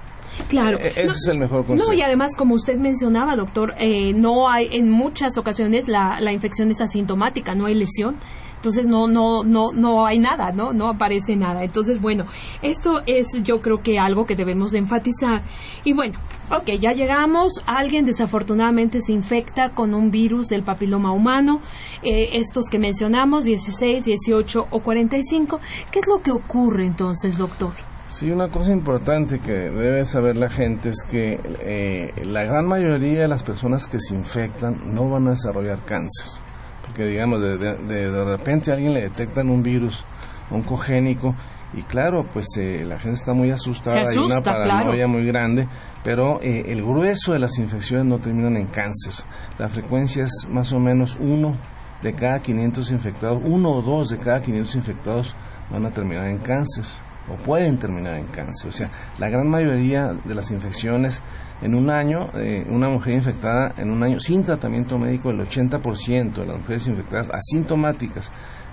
Claro. 0.49 0.79
E-, 0.79 0.89
ese 0.89 1.03
es 1.03 1.29
el 1.29 1.39
mejor 1.39 1.65
consejo. 1.67 1.91
No, 1.91 1.97
y 1.97 2.03
además, 2.03 2.37
como 2.37 2.55
usted 2.55 2.77
mencionaba, 2.77 3.37
doctor, 3.37 3.75
eh, 3.79 4.13
no 4.13 4.49
hay, 4.49 4.69
en 4.73 4.91
muchas 4.91 5.39
ocasiones 5.39 5.89
la, 5.89 6.21
la 6.21 6.33
infección 6.33 6.71
es 6.71 6.81
asintomática, 6.81 7.55
no 7.55 7.67
hay 7.67 7.75
lesión. 7.75 8.17
Entonces 8.57 8.87
no 8.87 9.07
no 9.07 9.45
no 9.45 9.71
no 9.73 10.07
hay 10.07 10.19
nada 10.19 10.51
no 10.51 10.73
no 10.73 10.89
aparece 10.89 11.37
nada. 11.37 11.63
Entonces 11.63 12.01
bueno 12.01 12.27
esto 12.63 13.01
es 13.07 13.29
yo 13.45 13.61
creo 13.61 13.79
que 13.79 13.99
algo 13.99 14.25
que 14.25 14.35
debemos 14.35 14.73
de 14.73 14.79
enfatizar. 14.79 15.41
Y 15.85 15.93
bueno 15.93 16.19
ok 16.51 16.73
ya 16.81 16.93
llegamos. 16.93 17.63
Alguien 17.67 18.07
desafortunadamente 18.07 19.03
se 19.03 19.13
infecta 19.13 19.71
con 19.71 19.95
un 19.95 20.11
virus 20.11 20.49
del 20.49 20.65
papiloma 20.65 21.13
humano. 21.13 21.61
Eh, 22.03 22.31
estos 22.39 22.69
que 22.69 22.79
mencionamos 22.79 23.45
16 23.45 24.05
18 24.05 24.67
o 24.71 24.81
45 24.81 25.61
qué 25.91 26.01
es 26.01 26.07
lo 26.09 26.21
que 26.23 26.33
ocurre 26.33 26.87
entonces 26.87 27.39
doctor 27.39 27.73
Sí, 28.17 28.31
una 28.31 28.49
cosa 28.49 28.73
importante 28.73 29.41
que 29.41 29.53
debe 29.53 30.03
saber 30.07 30.39
la 30.39 30.49
gente 30.49 30.89
es 30.89 31.03
que 31.07 31.39
eh, 31.61 32.15
la 32.25 32.45
gran 32.45 32.67
mayoría 32.67 33.21
de 33.21 33.29
las 33.29 33.43
personas 33.43 33.87
que 33.87 34.01
se 34.01 34.15
infectan 34.15 34.95
no 34.95 35.11
van 35.11 35.29
a 35.29 35.33
desarrollar 35.33 35.81
cáncer. 35.85 36.41
Porque, 36.81 37.05
digamos, 37.05 37.43
de, 37.43 37.59
de, 37.59 38.25
repente 38.25 38.71
a 38.71 38.75
alguien 38.77 38.95
le 38.95 39.03
detectan 39.03 39.51
un 39.51 39.63
virus 39.63 40.03
oncogénico 40.51 41.35
y 41.75 41.83
claro, 41.83 42.25
pues 42.33 42.47
eh, 42.57 42.87
la 42.87 42.99
gente 42.99 43.17
está 43.17 43.35
muy 43.35 43.51
asustada, 43.51 44.09
hay 44.09 44.17
una 44.17 44.43
paranoia 44.43 45.07
muy 45.07 45.27
grande, 45.27 45.69
pero 46.03 46.41
eh, 46.41 46.73
el 46.73 46.83
grueso 46.83 47.35
de 47.35 47.39
las 47.39 47.59
infecciones 47.59 48.07
no 48.07 48.19
terminan 48.19 48.57
en 48.57 48.69
cáncer. 48.69 49.13
La 49.59 49.69
frecuencia 49.69 50.25
es 50.25 50.47
más 50.49 50.73
o 50.73 50.81
menos 50.81 51.19
uno 51.21 51.59
de 52.03 52.15
cada 52.15 52.39
500 52.39 52.93
infectados, 52.93 53.43
uno 53.45 53.73
o 53.73 53.83
dos 53.83 54.09
de 54.09 54.17
cada 54.17 54.41
500 54.41 54.75
infectados 54.75 55.37
van 55.71 55.85
a 55.85 55.91
terminar 55.91 56.29
en 56.29 56.39
cáncer 56.39 56.87
o 57.29 57.37
pueden 57.37 57.79
terminar 57.79 58.17
en 58.17 58.27
cáncer. 58.27 58.69
O 58.69 58.73
sea, 58.73 58.91
la 59.19 59.29
gran 59.29 59.49
mayoría 59.49 60.13
de 60.25 60.35
las 60.35 60.51
infecciones 60.51 61.23
en 61.63 61.75
un 61.75 61.91
año, 61.91 62.31
eh, 62.35 62.65
una 62.69 62.89
mujer 62.89 63.15
infectada 63.15 63.73
en 63.79 63.91
un 63.91 64.03
año 64.03 64.21
sin 64.21 64.45
tratamiento 64.45 64.99
médico, 64.99 65.31
el 65.31 65.41
80% 65.41 66.35
de 66.35 66.47
las 66.47 66.59
mujeres 66.59 66.87
infectadas 66.87 67.31
asintomáticas, 67.31 68.31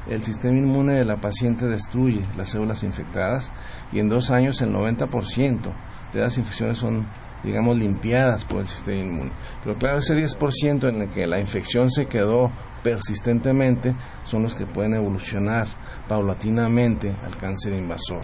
el 0.10 0.22
sistema 0.22 0.58
inmune 0.58 0.94
de 0.94 1.06
la 1.06 1.16
paciente 1.16 1.66
destruye 1.66 2.22
las 2.38 2.50
células 2.50 2.84
infectadas 2.84 3.52
y 3.92 4.00
en 4.00 4.10
dos 4.10 4.32
años 4.32 4.62
el 4.62 4.74
90% 4.74 5.72
de 6.14 6.20
las 6.20 6.38
infecciones 6.38 6.78
son 6.78 7.06
digamos, 7.44 7.78
limpiadas 7.78 8.46
por 8.46 8.62
el 8.62 8.68
sistema 8.68 9.00
inmune. 9.00 9.32
Pero 9.64 9.76
claro, 9.76 9.98
ese 9.98 10.16
10% 10.16 10.90
en 10.90 11.02
el 11.02 11.10
que 11.10 11.28
la 11.28 11.40
infección 11.40 11.92
se 11.92 12.06
quedó 12.06 12.52
persistentemente 12.84 13.96
son 14.24 14.44
los 14.44 14.56
que 14.56 14.66
pueden 14.66 14.94
evolucionar 14.94 15.68
paulatinamente 16.08 17.16
al 17.24 17.38
cáncer 17.38 17.74
invasor. 17.74 18.22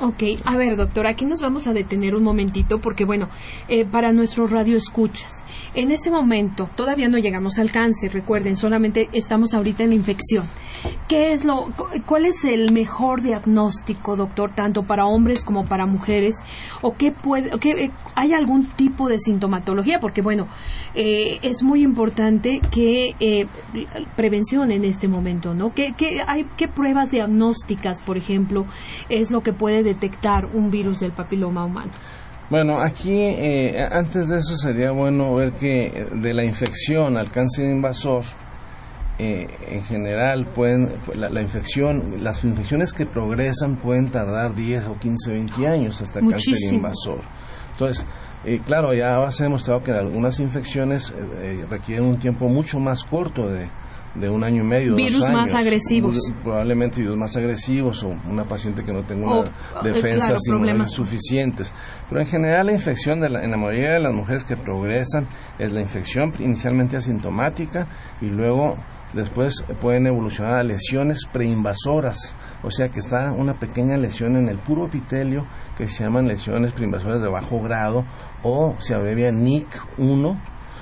Ok, 0.00 0.22
a 0.44 0.56
ver, 0.56 0.76
doctor, 0.76 1.06
aquí 1.06 1.26
nos 1.26 1.40
vamos 1.40 1.66
a 1.66 1.72
detener 1.72 2.14
un 2.14 2.24
momentito 2.24 2.80
porque, 2.80 3.04
bueno, 3.04 3.28
eh, 3.68 3.84
para 3.84 4.12
nuestros 4.12 4.50
radioescuchas, 4.50 5.44
en 5.74 5.90
este 5.90 6.10
momento 6.10 6.68
todavía 6.74 7.08
no 7.08 7.18
llegamos 7.18 7.58
al 7.58 7.70
cáncer, 7.70 8.12
recuerden, 8.12 8.56
solamente 8.56 9.08
estamos 9.12 9.54
ahorita 9.54 9.84
en 9.84 9.90
la 9.90 9.94
infección. 9.94 10.46
¿Qué 11.08 11.32
es 11.32 11.44
lo, 11.44 11.68
¿Cuál 12.06 12.26
es 12.26 12.44
el 12.44 12.72
mejor 12.72 13.22
diagnóstico, 13.22 14.16
doctor, 14.16 14.52
tanto 14.54 14.82
para 14.82 15.06
hombres 15.06 15.44
como 15.44 15.66
para 15.66 15.86
mujeres? 15.86 16.36
¿O 16.80 16.94
qué 16.94 17.12
puede, 17.12 17.50
qué, 17.60 17.84
eh, 17.84 17.90
hay 18.14 18.32
algún 18.32 18.66
tipo 18.66 19.08
de 19.08 19.18
sintomatología? 19.18 20.00
Porque, 20.00 20.22
bueno, 20.22 20.48
eh, 20.94 21.38
es 21.42 21.62
muy 21.62 21.82
importante 21.82 22.60
que 22.70 23.14
eh, 23.20 23.46
prevención 24.16 24.72
en 24.72 24.84
este 24.84 25.06
momento, 25.06 25.54
¿no? 25.54 25.72
¿Qué, 25.72 25.94
qué, 25.96 26.22
hay, 26.26 26.46
¿Qué 26.56 26.66
pruebas 26.66 27.10
diagnósticas, 27.10 28.00
por 28.00 28.16
ejemplo, 28.16 28.66
es 29.08 29.30
lo 29.30 29.42
que 29.42 29.52
puede 29.52 29.81
detectar 29.82 30.46
un 30.46 30.70
virus 30.70 31.00
del 31.00 31.12
papiloma 31.12 31.64
humano? 31.64 31.92
Bueno, 32.50 32.78
aquí 32.82 33.18
eh, 33.18 33.74
antes 33.90 34.28
de 34.28 34.38
eso 34.38 34.56
sería 34.56 34.90
bueno 34.92 35.34
ver 35.34 35.52
que 35.52 36.06
de 36.12 36.34
la 36.34 36.44
infección 36.44 37.16
al 37.16 37.30
cáncer 37.30 37.70
invasor, 37.70 38.24
eh, 39.18 39.46
en 39.68 39.84
general 39.84 40.46
pueden 40.46 40.90
la, 41.14 41.42
infección 41.42 42.24
las 42.24 42.42
infecciones 42.44 42.94
que 42.94 43.04
progresan 43.04 43.76
pueden 43.76 44.10
tardar 44.10 44.54
10 44.54 44.86
o 44.86 44.98
15 44.98 45.32
20 45.32 45.68
años 45.68 46.00
hasta 46.00 46.20
el 46.20 46.30
cáncer 46.30 46.56
invasor 46.72 47.20
entonces 47.72 48.06
eh, 48.46 48.58
claro 48.64 48.94
ya 48.94 49.30
se 49.30 49.42
ha 49.42 49.46
demostrado 49.46 49.82
que 49.82 49.92
algunas 49.92 50.40
infecciones 50.40 51.12
eh, 51.42 51.64
requieren 51.68 52.06
un 52.06 52.18
tiempo 52.18 52.48
mucho 52.48 52.80
más 52.80 53.04
corto 53.04 53.48
de, 53.48 53.68
de 54.14 54.28
un 54.28 54.44
año 54.44 54.62
y 54.62 54.66
medio 54.66 54.94
virus 54.94 55.30
más 55.30 55.54
agresivos. 55.54 56.18
Probablemente 56.42 57.00
virus 57.00 57.16
más 57.16 57.36
agresivos 57.36 58.02
o 58.04 58.08
una 58.28 58.44
paciente 58.44 58.84
que 58.84 58.92
no 58.92 59.02
tenga 59.02 59.40
una 59.40 59.50
defensas 59.82 60.40
inmunales 60.46 60.90
suficientes 60.90 61.72
pero 62.08 62.20
en 62.20 62.26
general 62.26 62.66
la 62.66 62.72
infección 62.72 63.20
de 63.20 63.26
en 63.26 63.50
la 63.50 63.56
mayoría 63.56 63.94
de 63.94 64.00
las 64.00 64.14
mujeres 64.14 64.44
que 64.44 64.56
progresan 64.56 65.26
es 65.58 65.72
la 65.72 65.80
infección 65.80 66.32
inicialmente 66.38 66.96
asintomática 66.96 67.86
y 68.20 68.26
luego 68.26 68.76
Después 69.12 69.62
pueden 69.82 70.06
evolucionar 70.06 70.54
a 70.54 70.62
lesiones 70.62 71.26
preinvasoras, 71.30 72.34
o 72.62 72.70
sea 72.70 72.88
que 72.88 72.98
está 72.98 73.30
una 73.32 73.52
pequeña 73.52 73.98
lesión 73.98 74.36
en 74.36 74.48
el 74.48 74.56
puro 74.56 74.86
epitelio 74.86 75.44
que 75.76 75.86
se 75.86 76.04
llaman 76.04 76.26
lesiones 76.26 76.72
preinvasoras 76.72 77.20
de 77.20 77.28
bajo 77.28 77.60
grado 77.60 78.06
o 78.42 78.74
se 78.78 78.94
abrevia 78.94 79.30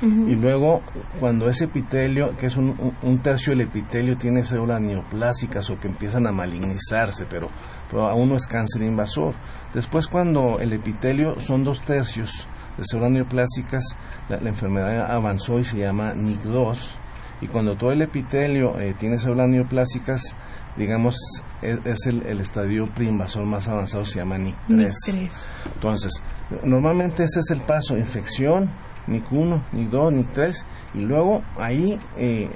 NIC1. 0.02 0.30
Y 0.30 0.34
luego, 0.36 0.82
cuando 1.18 1.48
ese 1.48 1.64
epitelio, 1.64 2.36
que 2.36 2.46
es 2.46 2.56
un, 2.56 3.20
tercio 3.22 3.52
del 3.52 3.62
epitelio, 3.62 4.16
tiene 4.16 4.44
células 4.44 4.80
neoplásicas 4.80 5.68
o 5.70 5.78
que 5.78 5.88
empiezan 5.88 6.26
a 6.26 6.32
malignizarse, 6.32 7.26
pero, 7.28 7.48
pero 7.90 8.08
aún 8.08 8.30
no 8.30 8.36
es 8.36 8.46
cáncer 8.46 8.82
invasor. 8.82 9.34
Después, 9.74 10.06
cuando 10.06 10.58
el 10.60 10.72
epitelio 10.72 11.40
son 11.40 11.64
dos 11.64 11.82
tercios 11.82 12.46
de 12.76 12.84
células 12.84 13.12
neoplásicas, 13.12 13.84
la, 14.28 14.40
la 14.40 14.48
enfermedad 14.48 15.10
avanzó 15.10 15.58
y 15.58 15.64
se 15.64 15.78
llama 15.78 16.12
NIC2 16.12 17.00
y 17.40 17.46
cuando 17.48 17.74
todo 17.74 17.90
el 17.92 18.02
epitelio 18.02 18.78
eh, 18.78 18.94
tiene 18.98 19.18
células 19.18 19.48
neoplásicas, 19.48 20.34
digamos, 20.76 21.16
es, 21.62 22.06
el, 22.06 22.40
estadio 22.40 22.86
preinvasor 22.86 23.46
más 23.46 23.66
avanzado, 23.68 24.04
se 24.04 24.18
llama 24.18 24.36
NIC3. 24.36 25.30
Entonces, 25.74 26.22
normalmente 26.64 27.24
ese 27.24 27.40
es 27.40 27.50
el 27.50 27.62
paso, 27.62 27.96
infección, 27.96 28.70
NIC1, 29.06 29.60
NIC2, 29.72 30.12
NIC3, 30.12 30.64
y 30.94 31.00
luego 31.00 31.42
ahí 31.58 31.98
eh, 32.16 32.48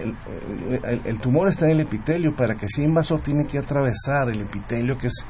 el, 1.04 1.18
tumor 1.18 1.48
está 1.48 1.66
en 1.66 1.72
el 1.72 1.80
epitelio, 1.80 2.34
para 2.34 2.54
que 2.54 2.68
sea 2.68 2.84
invasor 2.84 3.20
tiene 3.20 3.46
que 3.46 3.58
atravesar 3.58 4.28
el 4.30 4.42
epitelio, 4.42 4.96
que 4.96 5.08
es 5.08 5.24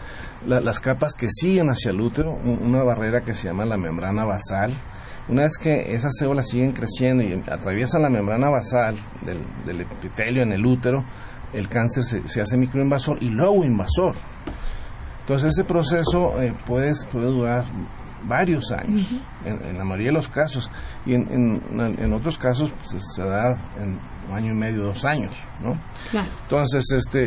las 0.46 0.80
capas 0.80 1.14
que 1.14 1.28
siguen 1.28 1.70
hacia 1.70 1.90
el 1.90 2.00
útero, 2.00 2.32
una 2.32 2.82
barrera 2.82 3.20
que 3.20 3.34
se 3.34 3.48
llama 3.48 3.64
la 3.64 3.76
membrana 3.76 4.24
basal. 4.24 4.72
Una 5.26 5.42
vez 5.42 5.56
que 5.56 5.94
esas 5.94 6.12
células 6.18 6.48
siguen 6.48 6.72
creciendo 6.72 7.22
y 7.22 7.32
atraviesan 7.50 8.02
la 8.02 8.10
membrana 8.10 8.50
basal 8.50 8.96
del, 9.22 9.38
del 9.64 9.80
epitelio 9.80 10.42
en 10.42 10.52
el 10.52 10.66
útero, 10.66 11.02
el 11.54 11.68
cáncer 11.68 12.02
se, 12.04 12.40
hace 12.40 12.56
microinvasor 12.58 13.22
y 13.22 13.30
luego 13.30 13.64
invasor. 13.64 14.14
Entonces 15.20 15.54
ese 15.54 15.64
proceso 15.64 16.40
eh, 16.42 16.52
puede 16.66 16.92
durar 17.12 17.64
varios 18.26 18.72
años, 18.72 19.14
en, 19.44 19.78
la 19.78 19.84
mayoría 19.84 20.08
de 20.08 20.14
los 20.14 20.28
casos, 20.28 20.70
y 21.06 21.14
en, 21.14 21.60
en, 21.70 22.12
otros 22.12 22.38
casos 22.38 22.70
pues, 22.70 23.02
se 23.14 23.22
da 23.22 23.50
en 23.78 23.98
un 24.28 24.36
año 24.36 24.52
y 24.52 24.56
medio, 24.56 24.82
dos 24.84 25.04
años, 25.04 25.34
¿no? 25.62 25.76
Entonces, 26.42 26.84
este, 26.92 27.26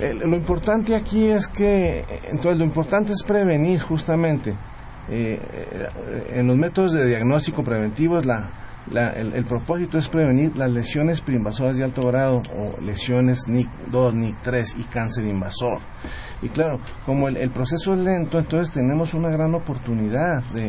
eh, 0.00 0.14
lo 0.14 0.36
importante 0.36 0.94
aquí 0.94 1.28
es 1.28 1.48
que, 1.48 2.04
entonces 2.30 2.58
lo 2.58 2.64
importante 2.64 3.12
es 3.12 3.22
prevenir 3.22 3.80
justamente. 3.80 4.54
Eh, 5.08 5.40
en 6.30 6.48
los 6.48 6.56
métodos 6.56 6.92
de 6.92 7.06
diagnóstico 7.06 7.62
preventivo 7.62 8.18
es 8.18 8.26
la, 8.26 8.50
el, 8.94 9.44
propósito 9.44 9.98
es 9.98 10.08
prevenir 10.08 10.56
las 10.56 10.70
lesiones 10.70 11.20
preinvasoras 11.20 11.76
de 11.76 11.84
alto 11.84 12.06
grado 12.08 12.42
o 12.56 12.80
lesiones 12.80 13.48
NIC 13.48 13.68
2, 13.90 14.14
NIC 14.14 14.36
3 14.42 14.76
y 14.78 14.84
cáncer 14.84 15.24
invasor. 15.26 15.78
Y 16.42 16.48
claro, 16.48 16.78
como 17.04 17.28
el, 17.28 17.50
proceso 17.50 17.94
es 17.94 17.98
lento, 17.98 18.38
entonces 18.38 18.72
tenemos 18.72 19.14
una 19.14 19.28
gran 19.30 19.54
oportunidad 19.54 20.44
de, 20.52 20.66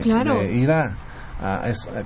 ir 0.52 0.72
a, 0.72 0.96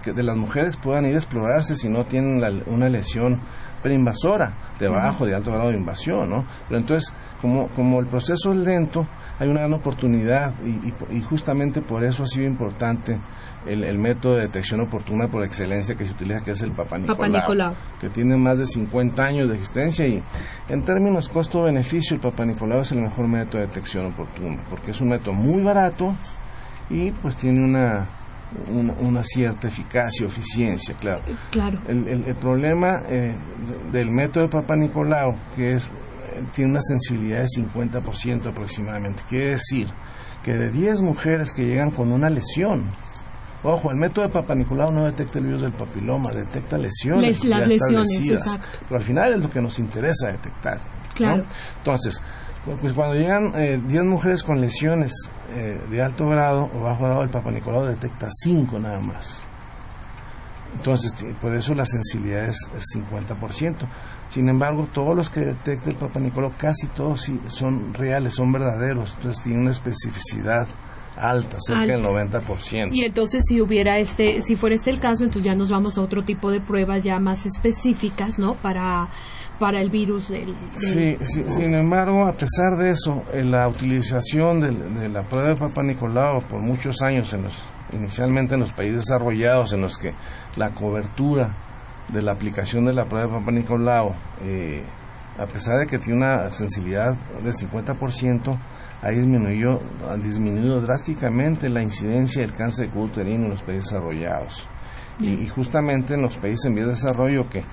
que 0.03 0.11
de 0.11 0.23
las 0.23 0.35
mujeres 0.35 0.75
puedan 0.77 1.05
ir 1.05 1.13
a 1.13 1.17
explorarse 1.17 1.75
si 1.75 1.87
no 1.87 2.03
tienen 2.03 2.41
una 2.65 2.89
lesión 2.89 3.39
preinvasora 3.81 4.53
debajo 4.79 5.25
de 5.25 5.35
alto 5.35 5.51
grado 5.51 5.69
de 5.69 5.77
invasión, 5.77 6.29
¿no? 6.29 6.45
Pero 6.67 6.79
entonces, 6.79 7.13
como, 7.41 7.67
como 7.69 7.99
el 7.99 8.07
proceso 8.07 8.51
es 8.51 8.57
lento, 8.57 9.07
hay 9.39 9.47
una 9.47 9.61
gran 9.61 9.73
oportunidad 9.73 10.53
y, 10.63 10.93
y 11.15 11.21
justamente 11.21 11.81
por 11.81 12.03
eso 12.03 12.23
ha 12.23 12.27
sido 12.27 12.45
importante 12.45 13.19
el, 13.65 13.97
método 13.97 14.35
de 14.35 14.41
detección 14.41 14.79
oportuna 14.81 15.27
por 15.27 15.43
excelencia 15.43 15.95
que 15.95 16.05
se 16.05 16.11
utiliza, 16.11 16.43
que 16.43 16.51
es 16.51 16.61
el 16.61 16.71
Papa 16.71 16.97
Nicolau, 16.97 17.73
que 17.99 18.09
tiene 18.09 18.37
más 18.37 18.57
de 18.57 18.65
50 18.65 19.23
años 19.23 19.47
de 19.49 19.55
existencia 19.55 20.07
y 20.07 20.21
en 20.69 20.83
términos 20.83 21.29
costo-beneficio 21.29 22.15
el 22.15 22.21
Papa 22.21 22.45
Nicolau 22.45 22.79
es 22.79 22.91
el 22.91 23.01
mejor 23.01 23.27
método 23.27 23.61
de 23.61 23.67
detección 23.67 24.07
oportuna, 24.07 24.63
porque 24.69 24.91
es 24.91 25.01
un 25.01 25.09
método 25.09 25.33
muy 25.33 25.61
barato 25.61 26.15
y 26.89 27.11
pues 27.11 27.35
tiene 27.35 27.63
una, 27.63 28.05
una, 28.67 29.23
cierta 29.23 29.67
eficacia 29.67 30.25
eficiencia, 30.27 30.95
claro. 30.99 31.21
claro. 31.51 31.79
El, 31.87 32.07
el, 32.07 32.35
problema 32.35 33.03
eh, 33.07 33.35
del 33.91 34.11
método 34.11 34.45
de 34.45 34.49
Papa 34.49 34.75
Nicolau, 34.75 35.35
que 35.55 35.73
es 35.73 35.89
tiene 36.53 36.71
una 36.71 36.81
sensibilidad 36.81 37.41
de 37.41 37.47
50% 37.47 38.47
aproximadamente, 38.47 39.23
quiere 39.29 39.51
decir 39.51 39.87
que 40.43 40.53
de 40.53 40.71
10 40.71 41.01
mujeres 41.01 41.53
que 41.53 41.65
llegan 41.65 41.91
con 41.91 42.11
una 42.11 42.29
lesión, 42.29 42.85
Ojo, 43.63 43.91
el 43.91 43.97
método 43.97 44.27
de 44.27 44.33
Papa 44.33 44.55
Nicolau 44.55 44.91
no 44.91 45.05
detecta 45.05 45.37
el 45.37 45.45
virus 45.45 45.61
del 45.61 45.71
papiloma, 45.71 46.31
detecta 46.31 46.77
lesiones. 46.77 47.43
las 47.43 47.67
lesiones, 47.67 48.29
exacto. 48.29 48.67
Pero 48.87 48.97
al 48.97 49.03
final 49.03 49.33
es 49.33 49.39
lo 49.39 49.49
que 49.49 49.61
nos 49.61 49.77
interesa 49.77 50.31
detectar. 50.31 50.79
Claro. 51.13 51.45
Entonces, 51.77 52.21
pues 52.81 52.93
cuando 52.93 53.15
llegan 53.15 53.51
10 53.87 53.93
eh, 53.93 54.03
mujeres 54.03 54.43
con 54.43 54.59
lesiones 54.59 55.13
eh, 55.53 55.79
de 55.89 56.01
alto 56.01 56.27
grado 56.27 56.69
o 56.73 56.81
bajo 56.81 57.05
grado, 57.05 57.21
el 57.21 57.29
Papa 57.29 57.51
Nicolau 57.51 57.85
detecta 57.85 58.27
5 58.29 58.79
nada 58.79 58.99
más. 58.99 59.43
Entonces, 60.73 61.13
por 61.41 61.55
eso 61.55 61.75
la 61.75 61.85
sensibilidad 61.85 62.45
es, 62.45 62.57
50%. 62.95 63.75
Sin 64.29 64.47
embargo, 64.47 64.87
todos 64.91 65.15
los 65.15 65.29
que 65.29 65.41
detecta 65.41 65.89
el 65.89 65.97
Papa 65.97 66.19
Nicolau, 66.19 66.53
casi 66.57 66.87
todos 66.87 67.29
son 67.47 67.93
reales, 67.93 68.35
son 68.35 68.51
verdaderos. 68.51 69.13
Entonces, 69.17 69.43
tienen 69.43 69.61
una 69.63 69.71
especificidad 69.71 70.67
alta, 71.21 71.57
cerca 71.59 71.85
del 71.85 72.03
90%. 72.03 72.89
Y 72.91 73.05
entonces 73.05 73.43
si 73.47 73.61
hubiera 73.61 73.99
este, 73.99 74.41
si 74.41 74.55
fuera 74.55 74.75
este 74.75 74.89
el 74.89 74.99
caso, 74.99 75.23
entonces 75.23 75.43
ya 75.43 75.55
nos 75.55 75.69
vamos 75.69 75.97
a 75.97 76.01
otro 76.01 76.23
tipo 76.23 76.51
de 76.51 76.59
pruebas 76.59 77.03
ya 77.03 77.19
más 77.19 77.45
específicas, 77.45 78.39
¿no? 78.39 78.55
Para 78.55 79.09
para 79.61 79.79
el 79.79 79.91
virus 79.91 80.29
del... 80.29 80.55
Sí, 80.75 81.17
sin 81.21 81.75
embargo, 81.75 82.25
a 82.25 82.31
pesar 82.31 82.77
de 82.79 82.89
eso, 82.89 83.23
la 83.31 83.67
utilización 83.67 84.59
de, 84.59 85.07
la 85.07 85.21
prueba 85.21 85.49
de 85.49 85.55
Papa 85.55 85.83
Nicolau 85.83 86.41
por 86.41 86.59
muchos 86.59 86.99
años, 87.03 87.31
en 87.35 87.43
los, 87.43 87.61
inicialmente 87.93 88.55
en 88.55 88.61
los 88.61 88.73
países 88.73 89.05
desarrollados, 89.05 89.71
en 89.73 89.81
los 89.81 89.99
que 89.99 90.13
la 90.55 90.71
cobertura 90.71 91.55
de 92.07 92.23
la 92.23 92.31
aplicación 92.31 92.85
de 92.85 92.93
la 92.93 93.05
prueba 93.05 93.27
de 93.27 93.39
Papa 93.39 93.51
Nicolau, 93.51 94.15
eh, 94.41 94.83
a 95.37 95.45
pesar 95.45 95.77
de 95.77 95.85
que 95.85 95.99
tiene 95.99 96.17
una 96.17 96.49
sensibilidad 96.49 97.13
del 97.43 97.53
50%, 97.53 98.57
ha 99.01 99.09
disminuido, 99.09 99.81
ha 100.07 100.15
disminuido 100.15 100.81
drásticamente 100.81 101.69
la 101.69 101.81
incidencia 101.81 102.41
del 102.41 102.53
cáncer 102.53 102.91
de 102.91 102.99
uterino 102.99 103.45
en 103.45 103.51
los 103.51 103.61
países 103.61 103.91
desarrollados. 103.91 104.67
Y, 105.19 105.47
justamente 105.47 106.13
en 106.13 106.21
los 106.21 106.35
países 106.37 106.65
en 106.65 106.75
vías 106.75 106.87
de 106.87 106.93
desarrollo 106.93 107.41
que, 107.49 107.63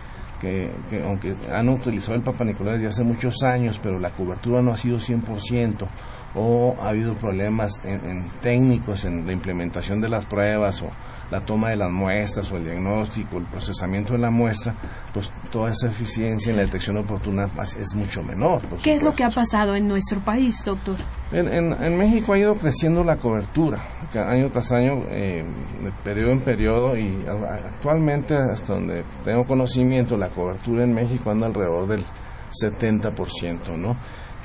que, 0.41 1.03
aunque 1.03 1.35
han 1.53 1.69
utilizado 1.69 2.17
el 2.17 2.23
Papa 2.23 2.45
Nicolás 2.45 2.75
desde 2.75 2.88
hace 2.88 3.05
muchos 3.05 3.43
años, 3.43 3.79
pero 3.83 3.99
la 3.99 4.11
cobertura 4.11 4.62
no 4.62 4.73
ha 4.73 4.77
sido 4.77 4.99
100%, 4.99 5.88
o 6.35 6.77
ha 6.81 6.91
habido 6.91 7.14
problemas 7.14 7.83
en 7.85 8.31
técnicos 8.43 9.05
en 9.05 9.27
la 9.27 9.33
implementación 9.33 10.01
de 10.01 10.09
las 10.09 10.27
pruebas 10.27 10.83
o 10.83 10.91
la 11.31 11.41
toma 11.41 11.71
de 11.71 11.77
las 11.77 11.91
muestras 11.91 12.51
o 12.53 12.57
el 12.57 12.64
diagnóstico, 12.64 13.38
el 13.38 13.45
procesamiento 13.45 14.14
de 14.14 14.19
la 14.19 14.31
muestra, 14.31 14.75
pues 15.12 15.31
toda 15.51 15.71
esa 15.71 15.88
eficiencia 15.88 16.51
en 16.51 16.57
la 16.57 16.62
detección 16.62 16.97
oportuna 16.97 17.49
es 17.79 17.95
mucho 17.95 18.23
menor. 18.23 18.62
¿Qué 18.83 18.95
es 18.95 19.03
lo 19.03 19.12
que 19.12 19.25
ha 19.25 19.31
pasado 19.31 19.75
en 19.77 19.87
nuestro 19.87 20.21
país, 20.21 20.64
doctor? 20.64 20.97
En, 21.33 21.97
México 21.99 22.33
ha 22.33 22.38
ido 22.38 22.55
creciendo 22.57 23.05
la 23.05 23.17
cobertura, 23.17 23.83
año 24.14 24.49
tras 24.51 24.73
año, 24.73 25.05
eh, 25.11 25.43
de 25.83 25.93
periodo 26.03 26.33
en 26.33 26.41
periodo, 26.41 26.97
y 26.97 27.25
actualmente, 27.27 28.35
hasta 28.35 28.75
donde 28.75 29.05
tengo 29.25 29.45
conocimiento, 29.45 30.17
la 30.17 30.29
cobertura 30.29 30.85
en 30.85 30.95
México 30.95 31.31
anda 31.31 31.47
alrededor 31.47 31.88
del 31.88 32.05
70%, 32.51 33.77
¿no? 33.77 33.97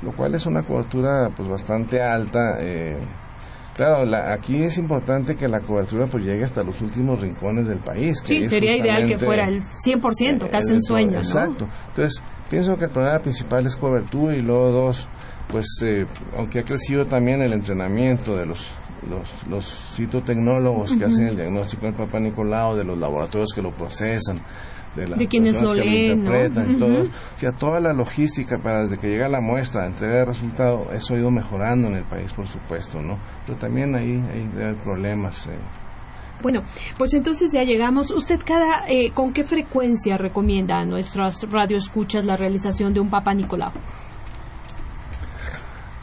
Lo 0.02 0.12
cual 0.12 0.36
es 0.36 0.46
una 0.46 0.64
cobertura 0.64 1.30
pues 1.36 1.48
bastante 1.48 2.02
alta. 2.02 2.58
Eh, 2.60 2.98
Claro, 3.76 4.04
aquí 4.32 4.64
es 4.64 4.78
importante 4.78 5.36
que 5.36 5.48
la 5.48 5.60
cobertura 5.60 6.06
pues 6.06 6.24
llegue 6.24 6.44
hasta 6.44 6.64
los 6.64 6.80
últimos 6.82 7.22
rincones 7.22 7.68
del 7.68 7.80
país. 7.80 8.22
sí, 8.24 8.46
sería 8.46 8.78
ideal 8.78 9.08
que 9.08 9.18
fuera 9.18 9.48
el 9.48 9.62
100%, 9.62 10.50
casi 10.50 10.74
un 10.74 10.82
sueño, 10.82 11.18
Exacto. 11.18 11.68
Entonces, 11.90 12.24
pienso 12.50 12.78
que 12.78 12.86
el 12.86 12.92
problema 12.92 13.20
principal 13.20 13.66
es 13.66 13.76
cobertura 13.76 14.36
y 14.36 14.42
luego 14.42 14.72
dos, 14.72 15.08
pues 15.50 15.66
eh, 15.86 16.04
aunque 16.38 16.60
ha 16.60 16.64
crecido 16.64 17.06
también 17.06 17.42
el 17.42 17.54
entrenamiento 17.54 18.36
de 18.36 18.46
los 18.46 18.72
los, 19.10 19.48
los 19.50 19.66
citotecnólogos 19.96 20.94
que 20.96 21.06
hacen 21.06 21.28
el 21.28 21.36
diagnóstico 21.36 21.86
del 21.86 21.96
Papa 21.96 22.20
Nicolau, 22.20 22.76
de 22.76 22.84
los 22.84 22.98
laboratorios 22.98 23.50
que 23.54 23.62
lo 23.62 23.72
procesan, 23.72 24.40
de, 24.96 25.28
quienes 25.28 25.62
lo 25.62 25.74
leen, 25.74 26.24
todo. 26.78 27.04
O 27.04 27.38
sea, 27.38 27.52
toda 27.52 27.80
la 27.80 27.94
logística 27.94 28.58
para 28.58 28.84
desde 28.84 28.98
que 28.98 29.08
llega 29.08 29.28
la 29.28 29.42
muestra, 29.42 29.86
entrega 29.86 30.20
de 30.20 30.26
resultado, 30.26 30.92
eso 30.94 31.16
ha 31.16 31.18
ido 31.18 31.32
mejorando 31.32 31.88
en 31.88 31.96
el 31.96 32.04
país, 32.04 32.32
por 32.34 32.48
supuesto, 32.48 33.02
¿no? 33.02 33.18
Pero 33.46 33.58
también 33.58 33.96
ahí 33.96 34.22
hay, 34.32 34.74
problemas. 34.84 35.48
Eh. 35.48 35.52
Bueno, 36.42 36.64
pues 36.98 37.14
entonces 37.14 37.52
ya 37.54 37.64
llegamos. 37.64 38.12
¿Usted 38.12 38.40
cada 38.46 38.88
eh, 38.88 39.12
con 39.12 39.34
qué 39.34 39.44
frecuencia 39.44 40.18
recomienda 40.18 40.80
a 40.80 40.86
nuestras 40.86 41.50
radioescuchas 41.50 42.26
la 42.26 42.38
realización 42.38 42.94
de 42.94 43.00
un 43.00 43.10
Papa 43.10 43.34
Nicolau? 43.34 43.72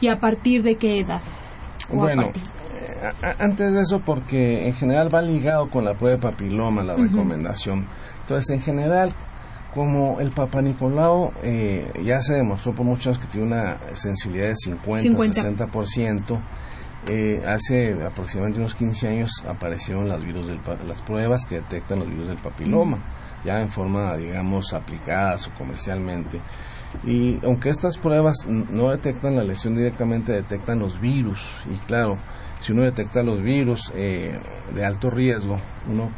¿Y 0.01 0.07
a 0.07 0.17
partir 0.19 0.63
de 0.63 0.75
qué 0.75 0.99
edad? 0.99 1.21
Bueno, 1.93 2.23
eh, 2.23 3.33
antes 3.39 3.73
de 3.73 3.81
eso, 3.81 3.99
porque 3.99 4.67
en 4.67 4.73
general 4.73 5.13
va 5.13 5.21
ligado 5.21 5.69
con 5.69 5.85
la 5.85 5.93
prueba 5.93 6.15
de 6.15 6.21
papiloma, 6.21 6.83
la 6.83 6.95
recomendación. 6.95 7.85
Entonces, 8.21 8.49
en 8.51 8.61
general, 8.61 9.13
como 9.73 10.19
el 10.19 10.31
Papa 10.31 10.61
Nicolau 10.61 11.31
eh, 11.43 11.91
ya 12.03 12.19
se 12.19 12.35
demostró 12.35 12.73
por 12.73 12.85
muchos 12.85 13.17
que 13.17 13.27
tiene 13.27 13.47
una 13.47 13.77
sensibilidad 13.93 14.47
de 14.47 14.55
50, 14.55 15.09
60%, 15.09 16.39
eh, 17.07 17.41
hace 17.47 17.93
aproximadamente 18.03 18.59
unos 18.59 18.75
15 18.75 19.07
años 19.07 19.43
aparecieron 19.47 20.07
las, 20.07 20.21
virus 20.23 20.47
del, 20.47 20.59
las 20.87 21.01
pruebas 21.01 21.45
que 21.45 21.55
detectan 21.55 21.99
los 21.99 22.07
virus 22.07 22.27
del 22.27 22.37
papiloma, 22.37 22.99
ya 23.43 23.59
en 23.59 23.69
forma, 23.69 24.15
digamos, 24.17 24.73
aplicadas 24.73 25.47
o 25.47 25.51
comercialmente. 25.57 26.39
Y 27.05 27.39
aunque 27.43 27.69
estas 27.69 27.97
pruebas 27.97 28.45
no 28.47 28.89
detectan 28.89 29.35
la 29.35 29.43
lesión 29.43 29.75
directamente, 29.75 30.33
detectan 30.33 30.79
los 30.79 30.99
virus. 30.99 31.39
Y 31.69 31.77
claro, 31.77 32.19
si 32.59 32.73
uno 32.73 32.83
detecta 32.83 33.23
los 33.23 33.41
virus 33.41 33.91
eh, 33.95 34.37
de 34.75 34.85
alto 34.85 35.09
riesgo, 35.09 35.59
uno 35.89 36.11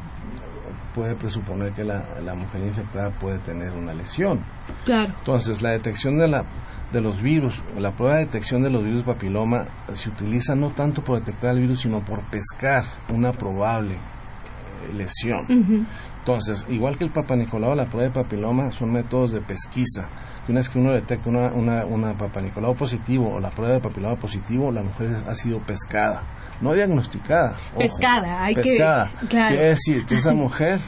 puede 0.93 1.15
presuponer 1.15 1.71
que 1.73 1.84
la, 1.84 2.03
mujer 2.36 2.62
infectada 2.62 3.10
puede 3.12 3.39
tener 3.39 3.71
una 3.73 3.93
lesión. 3.93 4.39
Claro. 4.86 5.13
Entonces, 5.17 5.62
la 5.62 5.71
detección 5.71 6.17
de 6.17 6.27
la, 6.27 6.43
de 6.91 7.01
los 7.01 7.21
virus, 7.21 7.62
la 7.77 7.91
prueba 7.91 8.15
de 8.15 8.25
detección 8.25 8.63
de 8.63 8.69
los 8.69 8.84
virus 8.84 9.03
papiloma 9.03 9.65
se 9.93 10.10
utiliza 10.10 10.56
no 10.56 10.69
tanto 10.69 11.03
por 11.03 11.19
detectar 11.19 11.51
el 11.51 11.62
virus, 11.62 11.82
sino 11.82 12.01
por 12.01 12.21
pescar 12.29 12.86
una 13.10 13.32
probable 13.32 13.95
eh, 13.95 14.93
lesión. 14.93 15.88
Entonces, 16.19 16.65
igual 16.69 16.97
que 16.97 17.03
el 17.03 17.12
papanicolao, 17.12 17.75
la 17.75 17.86
prueba 17.86 18.08
de 18.08 18.13
papiloma 18.23 18.71
son 18.71 18.93
métodos 18.93 19.34
de 19.34 19.41
pesquisa. 19.41 20.08
Una 20.47 20.60
vez 20.60 20.69
que 20.69 20.79
uno 20.79 20.91
detecta 20.91 21.29
una, 21.29 21.51
una, 21.53 21.86
una 21.86 22.13
papanicolao 22.13 22.75
positivo 22.75 23.34
o 23.34 23.39
la 23.39 23.49
prueba 23.49 23.73
de 23.73 23.82
papiloma 23.82 24.15
positivo, 24.15 24.71
la 24.71 24.84
mujer 24.84 25.10
ha 25.27 25.36
sido 25.36 25.60
pescada, 25.60 26.23
no 26.61 26.73
diagnosticada. 26.73 27.55
pescada, 27.77 28.43
hay 28.43 28.55
pescada. 28.55 29.09
que... 29.21 29.27
Claro. 29.27 29.49
Quiere 29.49 29.69
decir 29.69 30.05
que 30.05 30.15
esa 30.15 30.33
mujer 30.33 30.79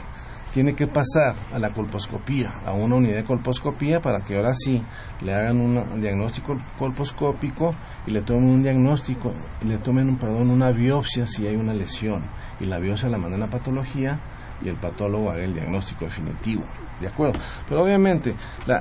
tiene 0.56 0.74
que 0.74 0.86
pasar 0.86 1.34
a 1.52 1.58
la 1.58 1.68
colposcopía, 1.68 2.48
a 2.64 2.72
una 2.72 2.94
unidad 2.94 3.16
de 3.16 3.24
colposcopía 3.24 4.00
para 4.00 4.20
que 4.22 4.36
ahora 4.36 4.54
sí 4.54 4.82
le 5.20 5.34
hagan 5.34 5.60
un 5.60 6.00
diagnóstico 6.00 6.56
colposcópico 6.78 7.74
y 8.06 8.12
le 8.12 8.22
tomen 8.22 8.48
un 8.48 8.62
diagnóstico, 8.62 9.34
y 9.60 9.66
le 9.66 9.76
tomen 9.76 10.08
un, 10.08 10.16
perdón, 10.16 10.48
una 10.48 10.70
biopsia 10.70 11.26
si 11.26 11.46
hay 11.46 11.56
una 11.56 11.74
lesión 11.74 12.24
y 12.58 12.64
la 12.64 12.78
biopsia 12.78 13.10
la 13.10 13.18
mandan 13.18 13.42
a 13.42 13.50
patología 13.50 14.18
y 14.64 14.68
el 14.68 14.76
patólogo 14.76 15.30
haga 15.30 15.44
el 15.44 15.52
diagnóstico 15.52 16.06
definitivo. 16.06 16.64
¿De 17.00 17.08
acuerdo? 17.08 17.38
Pero 17.68 17.82
obviamente, 17.82 18.34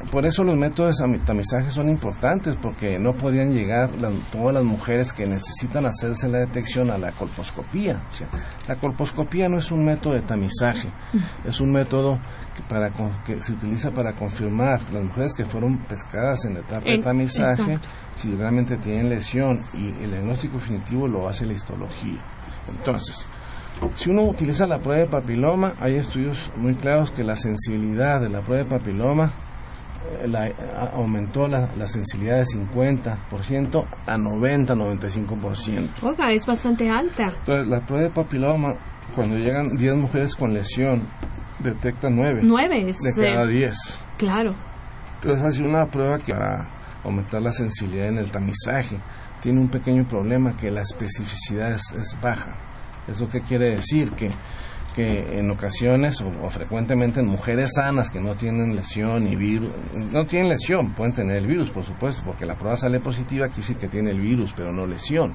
por 0.09 0.25
eso 0.25 0.43
los 0.43 0.55
métodos 0.55 0.97
de 0.97 1.19
tamizaje 1.19 1.69
son 1.69 1.89
importantes, 1.89 2.55
porque 2.61 2.97
no 2.97 3.13
podrían 3.13 3.53
llegar 3.53 3.89
todas 4.31 4.53
las 4.53 4.63
mujeres 4.63 5.11
que 5.11 5.25
necesitan 5.25 5.85
hacerse 5.85 6.29
la 6.29 6.39
detección 6.39 6.91
a 6.91 6.97
la 6.97 7.11
colposcopía. 7.11 8.01
la 8.67 8.75
colposcopía 8.77 9.49
no 9.49 9.57
es 9.57 9.69
un 9.71 9.83
método 9.83 10.13
de 10.13 10.21
tamizaje, 10.21 10.89
es 11.43 11.59
un 11.59 11.73
método 11.73 12.17
que, 12.55 12.63
para, 12.63 12.89
que 13.25 13.41
se 13.41 13.51
utiliza 13.51 13.91
para 13.91 14.13
confirmar 14.13 14.81
las 14.93 15.03
mujeres 15.03 15.33
que 15.33 15.45
fueron 15.45 15.79
pescadas 15.79 16.45
en 16.45 16.53
la 16.53 16.59
etapa 16.61 16.85
de 16.85 16.99
tamizaje, 16.99 17.79
si 18.15 18.33
realmente 18.33 18.77
tienen 18.77 19.09
lesión, 19.09 19.59
y 19.73 19.89
el 20.03 20.11
diagnóstico 20.11 20.55
definitivo 20.55 21.05
lo 21.05 21.27
hace 21.27 21.45
la 21.45 21.53
histología. 21.53 22.21
Entonces, 22.69 23.27
si 23.95 24.09
uno 24.09 24.23
utiliza 24.23 24.65
la 24.67 24.79
prueba 24.79 25.01
de 25.01 25.07
papiloma, 25.07 25.73
hay 25.79 25.95
estudios 25.95 26.51
muy 26.57 26.75
claros 26.75 27.11
que 27.11 27.23
la 27.23 27.35
sensibilidad 27.35 28.21
de 28.21 28.29
la 28.29 28.41
prueba 28.41 28.63
de 28.63 28.69
papiloma 28.69 29.31
eh, 30.21 30.27
la, 30.27 30.51
aumentó 30.93 31.47
la, 31.47 31.87
sensibilidad 31.87 32.37
de 32.37 32.45
50% 32.45 33.87
a 34.05 34.17
90-95%. 34.17 35.89
Oiga, 36.03 36.31
es 36.31 36.45
bastante 36.45 36.89
alta. 36.89 37.33
Entonces, 37.39 37.67
la 37.67 37.81
prueba 37.81 38.05
de 38.05 38.11
papiloma, 38.11 38.75
cuando 39.13 39.35
llegan 39.35 39.75
10 39.75 39.95
mujeres 39.95 40.35
con 40.35 40.53
lesión, 40.53 41.03
detecta 41.59 42.09
9. 42.09 42.41
9 42.43 42.85
de 42.85 43.33
cada 43.33 43.45
10. 43.45 43.99
Claro. 44.17 44.53
Entonces, 45.15 45.45
hace 45.45 45.63
una 45.63 45.85
prueba 45.87 46.17
que 46.19 46.33
va 46.33 46.69
aumentar 47.05 47.41
la 47.41 47.51
sensibilidad 47.51 48.07
en 48.07 48.17
el 48.17 48.31
tamizaje. 48.31 48.97
Tiene 49.41 49.61
un 49.61 49.69
pequeño 49.69 50.07
problema 50.07 50.57
que 50.57 50.71
la 50.71 50.81
especificidad 50.81 51.71
es 51.71 52.17
baja. 52.21 52.55
¿Eso 53.07 53.27
qué 53.27 53.41
quiere 53.41 53.75
decir? 53.75 54.11
Que, 54.11 54.31
que 54.95 55.39
en 55.39 55.51
ocasiones 55.51 56.21
o, 56.21 56.49
frecuentemente 56.49 57.19
en 57.19 57.27
mujeres 57.27 57.73
sanas 57.75 58.09
que 58.09 58.21
no 58.21 58.35
tienen 58.35 58.75
lesión 58.75 59.27
y 59.27 59.35
virus, 59.35 59.69
no 60.11 60.25
tienen 60.25 60.49
lesión, 60.49 60.93
pueden 60.93 61.13
tener 61.13 61.37
el 61.37 61.47
virus, 61.47 61.69
por 61.69 61.83
supuesto, 61.83 62.23
porque 62.25 62.45
la 62.45 62.55
prueba 62.55 62.77
sale 62.77 62.99
positiva, 62.99 63.47
aquí 63.47 63.61
sí 63.61 63.75
que 63.75 63.87
tiene 63.87 64.11
el 64.11 64.21
virus, 64.21 64.53
pero 64.55 64.71
no 64.71 64.87
lesión. 64.87 65.33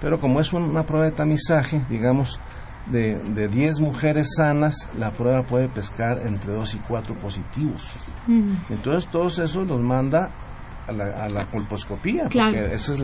Pero 0.00 0.18
como 0.18 0.40
es 0.40 0.52
una 0.52 0.84
prueba 0.84 1.04
de 1.04 1.12
tamizaje, 1.12 1.82
digamos, 1.90 2.40
de, 2.86 3.18
de 3.18 3.48
10 3.48 3.80
mujeres 3.80 4.28
sanas, 4.36 4.88
la 4.98 5.10
prueba 5.10 5.42
puede 5.42 5.68
pescar 5.68 6.22
entre 6.26 6.52
2 6.52 6.74
y 6.74 6.78
4 6.78 7.14
positivos. 7.16 8.04
Mm. 8.26 8.54
Entonces, 8.70 9.10
todos 9.10 9.38
esos 9.38 9.66
los 9.66 9.80
manda 9.80 10.30
a 10.86 10.92
la, 10.92 11.24
a 11.24 11.28
la 11.28 11.46
colposcopía. 11.46 12.24
Porque 12.24 12.72
esa 12.72 12.92
es 12.92 13.00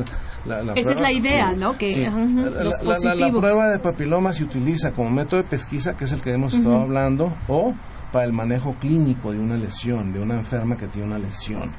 la, 0.47 0.63
la, 0.63 0.73
esa 0.75 0.93
es 0.93 1.01
la 1.01 1.13
idea, 1.13 1.53
¿no? 1.53 1.73
Que, 1.75 2.09
la, 2.09 3.31
prueba 3.33 3.71
de 3.71 3.79
papiloma 3.79 4.33
se 4.33 4.45
utiliza 4.45 4.93
como 4.93 5.11
método 5.11 5.43
de 5.43 5.49
pesquisa, 5.49 5.97
que 5.97 6.05
es 6.05 6.13
el 6.13 6.21
que 6.21 6.33
hemos 6.33 6.55
estado 6.55 6.81
hablando, 6.81 7.35
o 7.49 7.75
para 8.13 8.25
el 8.25 8.33
manejo 8.33 8.75
clínico 8.75 9.33
de 9.33 9.39
una 9.39 9.57
lesión, 9.57 10.13
de 10.13 10.21
una 10.21 10.35
enferma 10.35 10.77
que 10.77 10.87
tiene 10.89 11.09
una 11.09 11.19
lesión. 11.19 11.73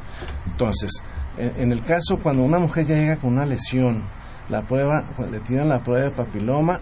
Entonces, 0.47 0.91
en, 1.37 1.71
el 1.71 1.83
caso 1.83 2.17
cuando 2.17 2.43
una 2.43 2.59
mujer 2.59 2.85
ya 2.85 2.95
llega 2.95 3.17
con 3.17 3.33
una 3.33 3.45
lesión, 3.45 4.03
la 4.49 4.61
prueba, 4.61 5.03
le 5.29 5.39
tiran 5.39 5.69
la 5.69 5.79
prueba 5.79 6.05
de 6.05 6.11
papiloma 6.11 6.79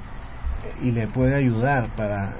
y 0.82 0.92
le 0.92 1.08
puede 1.08 1.36
ayudar 1.36 1.96
para, 1.96 2.36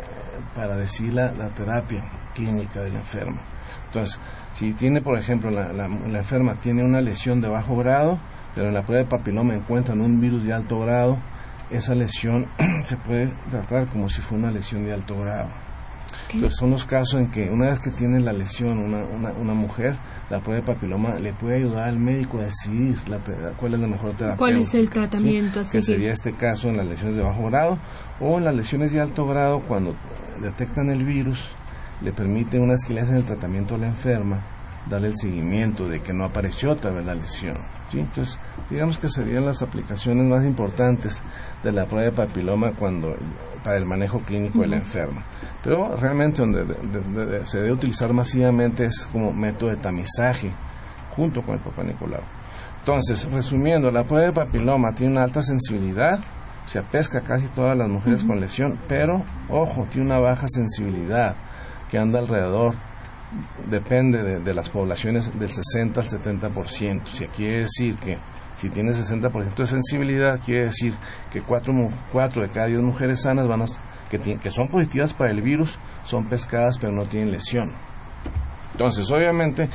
para 0.56 0.76
decir 0.76 1.14
la, 1.14 1.32
la 1.32 1.50
terapia 1.50 2.04
clínica 2.34 2.82
del 2.82 2.96
enfermo. 2.96 3.40
Entonces, 3.88 4.20
si 4.60 4.74
tiene, 4.74 5.02
por 5.02 5.18
ejemplo, 5.18 5.50
la, 5.50 5.72
la, 5.72 6.18
enferma 6.18 6.56
tiene 6.56 6.84
una 6.84 7.00
lesión 7.00 7.40
de 7.40 7.48
bajo 7.48 7.78
grado, 7.78 8.20
pero 8.54 8.68
en 8.68 8.74
la 8.74 8.84
prueba 8.84 9.06
de 9.06 9.10
papiloma 9.10 9.56
encuentran 9.56 10.02
un 10.02 10.20
virus 10.20 10.44
de 10.44 10.52
alto 10.52 10.82
grado, 10.82 11.18
esa 11.72 11.96
lesión 11.96 12.46
se 12.84 12.98
puede 12.98 13.32
tratar 13.50 13.88
como 13.88 14.10
si 14.10 14.22
fuera 14.22 14.44
una 14.44 14.52
lesión 14.52 14.84
de 14.84 14.92
alto 14.92 15.18
grado. 15.22 15.48
Entonces 16.34 16.60
son 16.60 16.72
los 16.72 16.84
casos 16.84 17.22
en 17.22 17.32
que 17.32 17.50
una 17.50 17.68
vez 17.70 17.80
que 17.80 17.90
tiene 17.90 18.20
la 18.20 18.34
lesión 18.34 18.78
una, 18.78 19.06
una, 19.06 19.32
una 19.32 19.54
mujer, 19.54 19.96
la 20.30 20.42
prueba 20.42 20.60
de 20.60 20.74
papiloma 20.74 21.16
le 21.16 21.32
puede 21.32 21.60
ayudar 21.60 21.88
al 21.88 21.98
médico 21.98 22.40
a 22.40 22.44
decidir 22.44 22.98
la, 23.08 23.20
cuál 23.56 23.76
es 23.76 23.80
la 23.80 23.88
mejor 23.88 24.14
terapia. 24.14 24.38
¿Cuál 24.38 24.58
es 24.58 24.76
el 24.76 24.90
tratamiento? 24.90 25.62
Que 25.72 25.82
sería 25.82 26.12
este 26.12 26.34
caso 26.34 26.68
en 26.68 26.76
las 26.76 26.86
lesiones 26.86 27.16
de 27.16 27.24
bajo 27.24 27.46
grado 27.50 27.80
o 28.20 28.38
en 28.38 28.44
las 28.44 28.54
lesiones 28.54 28.92
de 28.92 29.00
alto 29.00 29.26
grado 29.26 29.62
cuando 29.62 29.96
detectan 30.42 30.90
el 30.90 31.06
virus 31.06 31.50
le 32.02 32.14
permite 32.14 32.60
una 32.60 32.76
le 32.90 33.02
hacen 33.02 33.18
el 33.18 33.26
tratamiento 33.26 33.76
a 33.76 33.78
la 33.78 33.88
enferma 33.88 34.42
darle 34.88 35.10
el 35.10 35.18
seguimiento 35.18 35.88
de 35.88 36.00
que 36.00 36.14
no 36.14 36.24
apareció 36.24 36.72
otra 36.72 36.92
vez 36.92 37.06
la 37.06 37.14
lesión. 37.14 37.58
¿sí? 37.90 38.00
Entonces, 38.00 38.40
digamos 38.70 38.98
que 38.98 39.10
serían 39.10 39.46
las 39.46 39.62
aplicaciones 39.62 40.28
más 40.28 40.46
importantes 40.46 41.22
de 41.64 41.72
la 41.72 41.86
prueba 41.86 42.06
de 42.06 42.12
papiloma 42.12 42.72
cuando 42.72 43.16
para 43.64 43.78
el 43.78 43.86
manejo 43.86 44.20
clínico 44.20 44.60
de 44.60 44.68
la 44.68 44.78
enferma. 44.78 45.24
Pero 45.64 45.96
realmente 45.96 46.42
donde 46.42 47.46
se 47.46 47.60
debe 47.60 47.74
utilizar 47.74 48.14
masivamente 48.14 48.86
es 48.86 49.08
como 49.12 49.34
método 49.34 49.72
de 49.72 49.78
tamizaje 49.78 50.52
junto 51.16 51.42
con 51.42 51.56
el 51.56 51.88
Nicolau. 51.88 52.22
Entonces, 52.80 53.30
resumiendo, 53.30 53.92
la 53.92 54.04
prueba 54.04 54.28
de 54.28 54.34
papiloma 54.34 54.94
tiene 54.94 55.14
una 55.14 55.26
alta 55.26 55.44
sensibilidad, 55.44 56.20
se 56.66 56.82
pesca 56.82 57.20
casi 57.20 57.48
todas 57.48 57.78
las 57.78 57.90
mujeres 57.90 58.24
con 58.24 58.40
lesión, 58.40 58.80
pero 58.88 59.26
ojo, 59.50 59.86
tiene 59.92 60.08
una 60.08 60.20
baja 60.20 60.48
sensibilidad 60.48 61.36
que 61.90 61.98
anda 61.98 62.20
alrededor, 62.20 62.76
depende 63.70 64.40
de, 64.40 64.54
las 64.54 64.70
poblaciones 64.70 65.38
del 65.38 65.50
60 65.50 66.02
al 66.02 66.08
70%. 66.08 67.06
Si 67.08 67.26
quiere 67.28 67.60
decir 67.60 67.96
que 67.98 68.18
si 68.56 68.70
tiene 68.70 68.92
60% 68.92 69.56
de 69.56 69.66
sensibilidad, 69.66 70.40
quiere 70.44 70.66
decir 70.66 70.94
que 71.32 71.42
4, 71.42 72.42
de 72.42 72.50
cada 72.50 72.68
10 72.68 72.82
mujeres 72.82 73.22
sanas 73.22 73.48
van 73.48 73.62
a, 73.62 73.66
que, 74.10 74.20
que 74.20 74.50
son 74.50 74.68
positivas 74.70 75.14
para 75.14 75.32
el 75.32 75.42
virus 75.42 75.78
son 76.04 76.28
pescadas 76.28 76.78
pero 76.80 76.92
no 76.92 77.06
tienen 77.06 77.32
lesión. 77.32 77.70
Entonces, 78.80 79.12
obviamente, 79.12 79.70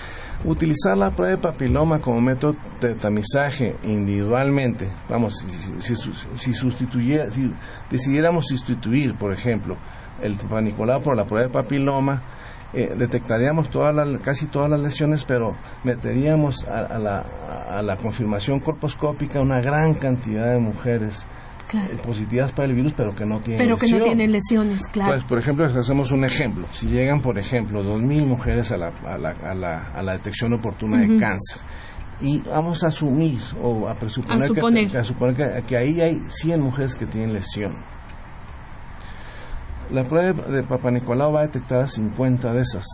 utilizar 0.45 0.97
la 0.97 1.11
prueba 1.11 1.37
de 1.37 1.43
papiloma 1.43 2.01
como 2.01 2.23
método 2.23 2.55
de 2.81 2.95
tamizaje 2.95 3.77
individualmente, 3.85 4.89
vamos, 5.11 5.45
si, 5.81 5.95
si, 5.95 6.53
si 6.53 7.53
decidiéramos 7.91 8.47
sustituir, 8.47 9.15
por 9.15 9.33
ejemplo, 9.33 9.77
el 10.25 10.37
panicolado 10.37 11.01
por 11.01 11.17
la 11.17 11.25
prueba 11.25 11.47
de 11.47 11.53
papiloma, 11.53 12.23
eh, 12.73 12.93
detectaríamos 12.97 13.71
todas 13.71 13.95
las, 13.95 14.21
casi 14.21 14.47
todas 14.47 14.69
las 14.69 14.81
lesiones, 14.81 15.25
pero 15.25 15.57
meteríamos 15.85 16.65
a, 16.65 16.99
la, 16.99 17.21
a, 17.69 17.83
la, 17.83 17.97
confirmación 17.97 18.59
corposcópica 18.59 19.41
una 19.41 19.61
gran 19.61 19.95
cantidad 19.95 20.53
de 20.53 20.59
mujeres 20.59 21.25
eh, 21.73 21.97
positivas 22.05 22.51
para 22.51 22.69
el 22.69 22.75
virus, 22.75 22.95
pero 22.95 23.15
que 23.15 23.25
no 23.25 23.39
tienen 23.41 23.65
pero 23.65 23.77
que 23.77 23.89
no 23.89 24.05
tienen 24.05 24.33
lesiones, 24.33 24.89
claro. 24.89 25.13
Pues, 25.13 25.25
por 25.25 25.39
ejemplo, 25.39 25.67
hacemos 25.67 26.11
un 26.11 26.25
ejemplo. 26.25 26.67
Si 26.73 26.89
llegan, 26.89 27.21
por 27.21 27.39
ejemplo, 27.39 27.81
2.000 27.81 28.27
mujeres 28.27 28.73
a 28.73 28.77
la, 28.77 28.89
a 29.07 29.19
la, 29.19 29.31
a 29.31 29.55
la, 29.55 29.93
a 29.95 30.03
la 30.03 30.13
detección 30.15 30.53
oportuna 30.55 31.01
de 31.01 31.17
cáncer, 31.17 31.65
y 32.21 32.41
vamos 32.41 32.83
a 32.83 32.89
asumir 32.89 33.41
o 33.61 33.89
a 33.89 33.95
presuponer 33.95 34.51
Que, 34.91 34.99
a 34.99 35.05
suponer 35.05 35.37
que, 35.37 35.63
que 35.67 35.77
ahí 35.77 36.01
hay 36.01 36.19
100 36.29 36.61
mujeres 36.61 36.95
que 36.97 37.07
tienen 37.07 37.33
lesión 37.33 37.73
la 39.91 40.05
prueba 40.05 40.33
de 40.49 40.63
Papa 40.63 40.91
Nicolau 40.91 41.33
va 41.33 41.41
a 41.41 41.47
detectar 41.47 41.83
a 41.83 41.89
50 41.89 42.53
de 42.53 42.61
esas, 42.61 42.85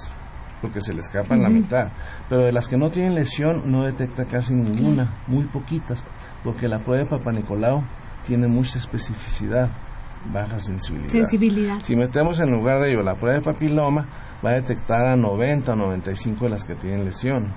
porque 0.60 0.80
se 0.80 0.92
le 0.92 1.00
escapan 1.00 1.42
la 1.42 1.48
mitad. 1.48 1.88
Pero 2.28 2.42
de 2.42 2.52
las 2.52 2.68
que 2.68 2.76
no 2.76 2.90
tienen 2.90 3.14
lesión, 3.14 3.70
no 3.70 3.84
detecta 3.84 4.24
casi 4.24 4.54
ninguna, 4.54 5.10
muy 5.26 5.44
poquitas, 5.44 6.02
porque 6.44 6.68
la 6.68 6.78
prueba 6.78 7.04
de 7.04 7.10
Papa 7.10 7.32
Nicolau 7.32 7.82
tiene 8.26 8.48
mucha 8.48 8.78
especificidad, 8.78 9.70
baja 10.32 10.60
sensibilidad. 10.60 11.10
sensibilidad. 11.10 11.78
Si 11.82 11.96
metemos 11.96 12.40
en 12.40 12.50
lugar 12.50 12.80
de 12.80 12.90
ello 12.90 13.02
la 13.02 13.14
prueba 13.14 13.38
de 13.38 13.44
papiloma, 13.44 14.06
va 14.44 14.50
a 14.50 14.54
detectar 14.54 15.06
a 15.06 15.16
90 15.16 15.72
o 15.72 15.76
95 15.76 16.44
de 16.44 16.50
las 16.50 16.64
que 16.64 16.74
tienen 16.74 17.04
lesión 17.04 17.52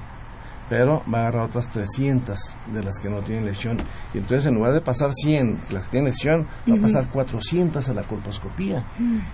pero 0.69 1.03
va 1.13 1.19
a 1.19 1.21
agarrar 1.23 1.43
otras 1.45 1.69
300 1.71 2.39
de 2.73 2.83
las 2.83 2.99
que 2.99 3.09
no 3.09 3.21
tienen 3.21 3.45
lesión. 3.45 3.77
Y 4.13 4.19
entonces, 4.19 4.45
en 4.45 4.55
lugar 4.55 4.73
de 4.73 4.81
pasar 4.81 5.11
100 5.13 5.61
las 5.71 5.85
que 5.85 5.91
tienen 5.91 6.11
lesión, 6.11 6.47
va 6.69 6.77
a 6.77 6.81
pasar 6.81 7.09
400 7.09 7.87
a 7.89 7.93
la 7.93 8.03
colposcopía. 8.03 8.83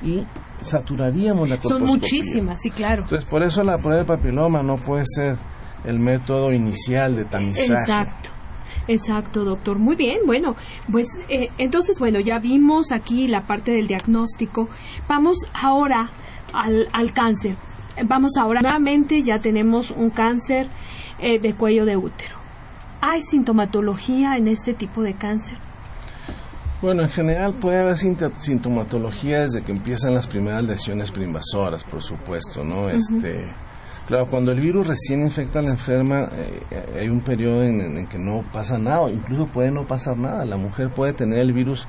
Y 0.01 0.25
saturaríamos 0.61 1.47
la 1.49 1.57
colposcopía. 1.57 1.87
Son 1.87 1.87
muchísimas, 1.87 2.61
sí, 2.61 2.71
claro. 2.71 3.03
Entonces, 3.03 3.29
por 3.29 3.43
eso 3.43 3.63
la 3.63 3.77
prueba 3.77 3.99
de 3.99 4.05
papiloma 4.05 4.61
no 4.63 4.77
puede 4.77 5.03
ser 5.05 5.37
el 5.85 5.99
método 5.99 6.51
inicial 6.51 7.15
de 7.15 7.25
tamizaje. 7.25 7.73
Exacto. 7.73 8.29
Exacto, 8.87 9.43
doctor. 9.45 9.77
Muy 9.77 9.95
bien. 9.95 10.19
Bueno, 10.25 10.55
pues 10.91 11.07
eh, 11.29 11.49
entonces, 11.59 11.99
bueno, 11.99 12.19
ya 12.19 12.39
vimos 12.39 12.91
aquí 12.91 13.27
la 13.27 13.43
parte 13.43 13.71
del 13.71 13.87
diagnóstico. 13.87 14.67
Vamos 15.07 15.37
ahora 15.53 16.09
al, 16.53 16.87
al 16.91 17.13
cáncer. 17.13 17.55
Vamos 18.05 18.31
ahora, 18.39 18.61
nuevamente 18.61 19.21
ya 19.21 19.37
tenemos 19.37 19.91
un 19.91 20.09
cáncer 20.09 20.69
eh, 21.21 21.39
de 21.39 21.53
cuello 21.53 21.85
de 21.85 21.97
útero. 21.97 22.37
¿Hay 23.01 23.21
sintomatología 23.21 24.35
en 24.35 24.47
este 24.47 24.73
tipo 24.73 25.01
de 25.03 25.13
cáncer? 25.13 25.57
Bueno, 26.81 27.03
en 27.03 27.09
general 27.09 27.53
puede 27.55 27.79
haber 27.79 27.97
sintomatología 27.97 29.41
desde 29.41 29.63
que 29.63 29.71
empiezan 29.71 30.13
las 30.13 30.27
primeras 30.27 30.63
lesiones 30.63 31.11
preinvasoras, 31.11 31.83
por 31.83 32.01
supuesto, 32.01 32.63
¿no? 32.63 32.89
Este, 32.89 33.53
claro, 34.07 34.27
cuando 34.27 34.53
el 34.53 34.61
virus 34.61 34.87
recién 34.87 35.21
infecta 35.21 35.59
a 35.59 35.61
la 35.61 35.71
enferma, 35.71 36.29
eh, 36.31 36.99
hay 37.01 37.09
un 37.09 37.19
periodo 37.19 37.63
en, 37.63 37.81
en, 37.81 38.07
que 38.07 38.17
no 38.17 38.43
pasa 38.53 38.77
nada, 38.77 39.11
incluso 39.11 39.47
puede 39.47 39.71
no 39.71 39.85
pasar 39.85 40.17
nada. 40.17 40.45
La 40.45 40.55
mujer 40.55 40.89
puede 40.89 41.11
tener 41.11 41.39
el 41.39 41.51
virus 41.51 41.85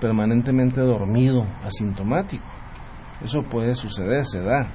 permanentemente 0.00 0.80
dormido, 0.80 1.46
asintomático. 1.64 2.44
Eso 3.24 3.44
puede 3.44 3.74
suceder, 3.76 4.24
se 4.24 4.40
da. 4.40 4.66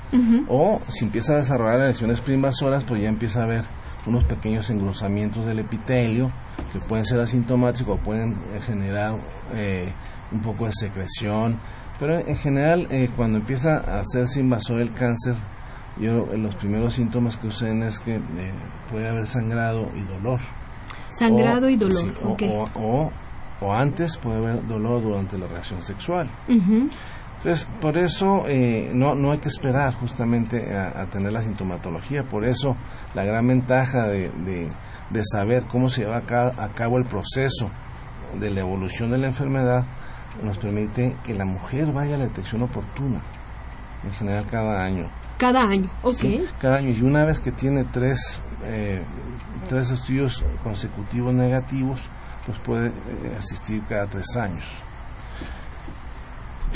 O 0.48 0.80
si 0.88 1.04
empieza 1.06 1.34
a 1.34 1.38
desarrollar 1.38 1.88
lesiones 1.88 2.22
preinvasoras, 2.22 2.86
pues 2.86 3.02
ya 3.02 3.10
empieza 3.10 3.42
a 3.42 3.44
haber 3.44 3.64
unos 4.08 4.24
pequeños 4.24 4.70
engrosamientos 4.70 5.46
del 5.46 5.60
epitelio 5.60 6.32
que 6.72 6.80
pueden 6.80 7.06
ser 7.06 7.20
asintomáticos 7.20 8.00
o 8.00 8.04
pueden 8.04 8.32
eh, 8.32 8.60
generar 8.62 9.16
eh, 9.54 9.94
un 10.32 10.42
poco 10.42 10.66
de 10.66 10.72
secreción. 10.74 11.60
Pero 12.00 12.18
en 12.20 12.36
general, 12.36 12.88
eh, 12.90 13.10
cuando 13.16 13.40
empieza 13.40 13.78
a 13.78 14.00
hacerse 14.00 14.40
invasor 14.40 14.82
el 14.82 14.94
cáncer, 14.94 15.36
yo 16.00 16.26
los 16.36 16.56
primeros 16.56 16.94
síntomas 16.94 17.38
que 17.38 17.48
usen 17.48 17.82
es 17.84 18.00
que 18.00 18.20
puede 18.92 19.08
haber 19.08 19.26
sangrado 19.26 19.90
y 19.96 20.02
dolor. 20.02 20.40
Sangrado 21.10 21.70
y 21.70 21.76
dolor, 21.76 22.14
o, 22.76 23.12
o, 23.62 23.74
antes 23.74 24.18
puede 24.18 24.38
haber 24.38 24.68
dolor 24.68 25.02
durante 25.02 25.38
la 25.40 25.48
reacción 25.48 25.82
sexual. 25.82 26.30
Entonces, 27.38 27.70
por 27.80 27.98
eso 27.98 28.48
eh, 28.48 28.90
no, 28.94 29.14
no 29.14 29.32
hay 29.32 29.38
que 29.38 29.48
esperar 29.48 29.94
justamente 29.94 30.76
a, 30.76 31.06
tener 31.06 31.32
la 31.32 31.42
sintomatología. 31.42 32.24
Por 32.24 32.46
eso 32.46 32.76
la 33.14 33.24
gran 33.24 33.48
ventaja 33.48 34.08
de, 34.08 34.30
de, 35.10 35.22
saber 35.24 35.64
cómo 35.64 35.90
se 35.90 36.02
lleva 36.02 36.18
a 36.18 36.70
cabo 36.70 36.98
el 36.98 37.06
proceso 37.06 37.70
de 38.40 38.52
la 38.52 38.62
evolución 38.62 39.12
de 39.12 39.18
la 39.18 39.28
enfermedad 39.28 39.86
nos 40.44 40.58
permite 40.58 41.16
que 41.24 41.34
la 41.34 41.46
mujer 41.46 41.92
vaya 41.92 42.16
a 42.16 42.18
la 42.20 42.26
detección 42.26 42.62
oportuna, 42.64 43.22
en 44.04 44.12
general 44.12 44.46
cada 44.50 44.84
año. 44.84 45.10
Cada 45.38 45.62
año, 45.62 45.90
ok. 46.02 46.24
cada 46.60 46.78
año. 46.78 46.90
Y 46.90 47.02
una 47.02 47.26
vez 47.26 47.40
que 47.40 47.52
tiene 47.52 47.86
tres, 47.86 48.42
eh, 48.64 49.04
tres 49.68 49.92
estudios 49.92 50.44
consecutivos 50.64 51.34
negativos, 51.34 52.02
pues 52.46 52.58
puede 52.60 52.88
eh, 52.88 53.36
asistir 53.38 53.84
cada 53.88 54.08
tres 54.08 54.36
años. 54.36 54.66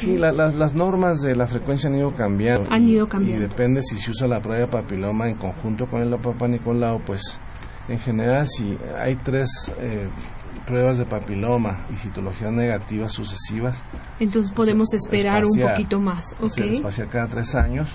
Sí, 0.02 0.18
las 0.18 0.74
normas 0.74 1.22
de 1.22 1.36
la 1.36 1.48
frecuencia 1.48 1.90
han 1.90 1.96
ido 1.96 2.12
cambiando. 2.12 2.68
Han 2.72 2.88
ido 2.88 3.08
cambiando. 3.08 3.46
Y 3.46 3.48
depende 3.48 3.82
si 3.82 3.98
se 3.98 4.12
usa 4.12 4.28
la 4.28 4.40
prueba 4.40 4.66
de 4.66 4.68
papiloma 4.68 5.30
en 5.30 5.36
conjunto 5.36 5.86
con 5.88 6.02
el 6.02 6.10
Papa 6.20 6.48
Nicolau, 6.48 7.02
pues 7.02 7.40
en 7.88 8.00
general 8.00 8.48
si 8.48 8.78
hay 9.00 9.16
tres 9.16 9.72
eh, 9.80 10.08
pruebas 10.66 10.98
de 10.98 11.06
papiloma 11.06 11.86
y 11.94 11.98
citologías 11.98 12.52
negativas 12.52 13.12
sucesivas. 13.12 13.84
Entonces 14.20 14.52
podemos 14.52 14.94
esperar 14.94 15.44
un 15.46 15.62
poquito 15.62 16.00
más. 16.00 16.36
Okay. 16.42 16.82
Se 16.90 17.06
cada 17.08 17.28
tres 17.28 17.56
años 17.56 17.90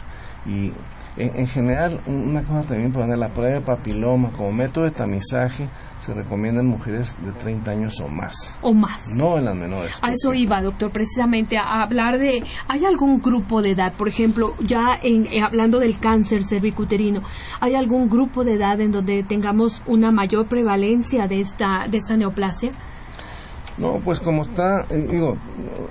y 0.46 0.72
en, 1.16 1.46
general 1.46 2.00
una 2.06 2.42
cosa 2.42 2.68
también 2.68 2.92
para 2.92 3.16
la 3.16 3.28
prueba 3.28 3.54
de 3.54 3.60
papiloma 3.62 4.30
como 4.32 4.52
método 4.52 4.84
de 4.84 4.90
tamizaje 4.90 5.68
se 6.06 6.14
recomiendan 6.14 6.66
mujeres 6.66 7.16
de 7.24 7.32
30 7.32 7.68
años 7.68 8.00
o 8.00 8.06
más. 8.06 8.56
O 8.62 8.72
más. 8.72 9.08
No 9.16 9.38
en 9.38 9.46
las 9.46 9.56
menores. 9.56 9.98
A 10.02 10.12
eso 10.12 10.32
iba, 10.32 10.62
doctor, 10.62 10.92
precisamente 10.92 11.58
a 11.58 11.82
hablar 11.82 12.18
de, 12.18 12.44
¿hay 12.68 12.84
algún 12.84 13.20
grupo 13.20 13.60
de 13.60 13.72
edad, 13.72 13.92
por 13.92 14.06
ejemplo, 14.06 14.54
ya 14.60 14.94
en, 15.02 15.26
eh, 15.26 15.42
hablando 15.42 15.80
del 15.80 15.98
cáncer 15.98 16.44
cervicuterino, 16.44 17.22
¿hay 17.60 17.74
algún 17.74 18.08
grupo 18.08 18.44
de 18.44 18.54
edad 18.54 18.80
en 18.80 18.92
donde 18.92 19.24
tengamos 19.24 19.82
una 19.86 20.12
mayor 20.12 20.46
prevalencia 20.46 21.26
de 21.26 21.40
esta, 21.40 21.88
de 21.90 21.98
esta 21.98 22.16
neoplasia? 22.16 22.70
No, 23.76 23.98
pues 23.98 24.20
como 24.20 24.42
está, 24.42 24.86
eh, 24.88 25.08
digo, 25.10 25.36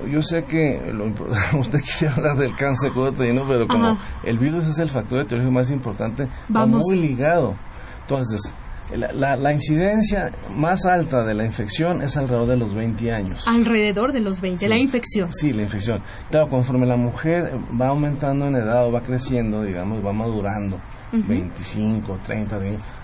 yo 0.09 0.21
sé 0.21 0.45
que 0.45 0.93
lo, 0.93 1.07
usted 1.59 1.81
quisiera 1.81 2.15
hablar 2.15 2.37
del 2.37 2.55
cáncer 2.55 2.91
uterino, 2.95 3.43
pero 3.45 3.67
como 3.67 3.97
el 4.23 4.39
virus 4.39 4.65
es 4.65 4.79
el 4.79 4.87
factor 4.87 5.23
de 5.23 5.25
teoría 5.25 5.51
más 5.51 5.69
importante, 5.71 6.29
Vamos. 6.47 6.79
va 6.79 6.83
muy 6.85 6.99
ligado. 6.99 7.55
Entonces, 8.03 8.53
la, 8.93 9.35
la, 9.35 9.53
incidencia 9.53 10.31
más 10.51 10.85
alta 10.85 11.23
de 11.23 11.33
la 11.33 11.43
infección 11.43 12.01
es 12.01 12.17
alrededor 12.17 12.47
de 12.47 12.57
los 12.57 12.75
20 12.75 13.11
años. 13.11 13.47
Alrededor 13.47 14.13
de 14.13 14.21
los 14.21 14.41
20, 14.41 14.67
la 14.67 14.77
infección. 14.77 15.33
Sí, 15.33 15.53
la 15.53 15.63
infección. 15.63 16.01
Claro, 16.29 16.49
conforme 16.49 16.85
la 16.85 16.95
mujer 16.95 17.51
va 17.79 17.87
aumentando 17.87 18.47
en 18.47 18.55
edad 18.55 18.85
o 18.85 18.91
va 18.91 19.01
creciendo, 19.01 19.63
digamos, 19.63 20.05
va 20.05 20.13
madurando, 20.13 20.79
25, 21.11 22.19
30, 22.25 22.59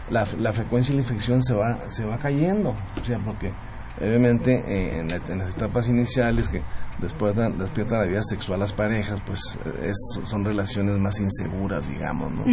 la, 0.09 0.27
la 0.39 0.51
frecuencia 0.51 0.91
de 0.91 0.97
la 0.97 1.03
infección 1.03 1.41
se 1.41 1.53
va, 1.55 1.89
se 1.89 2.05
va 2.05 2.17
cayendo. 2.17 2.75
O 3.01 3.05
sea, 3.05 3.17
porque 3.19 3.51
obviamente 3.99 4.63
eh, 4.67 4.99
en, 4.99 5.11
en, 5.11 5.39
las 5.39 5.55
etapas 5.55 5.87
iniciales 5.89 6.49
que 6.49 6.61
después 6.99 7.35
despierta 7.35 7.97
la 7.97 8.05
vida 8.05 8.21
sexual 8.21 8.59
las 8.59 8.73
parejas, 8.73 9.21
pues 9.25 9.57
es, 9.81 9.97
son 10.23 10.43
relaciones 10.43 10.97
más 10.97 11.19
inseguras, 11.19 11.89
digamos, 11.89 12.31
¿no? 12.31 12.43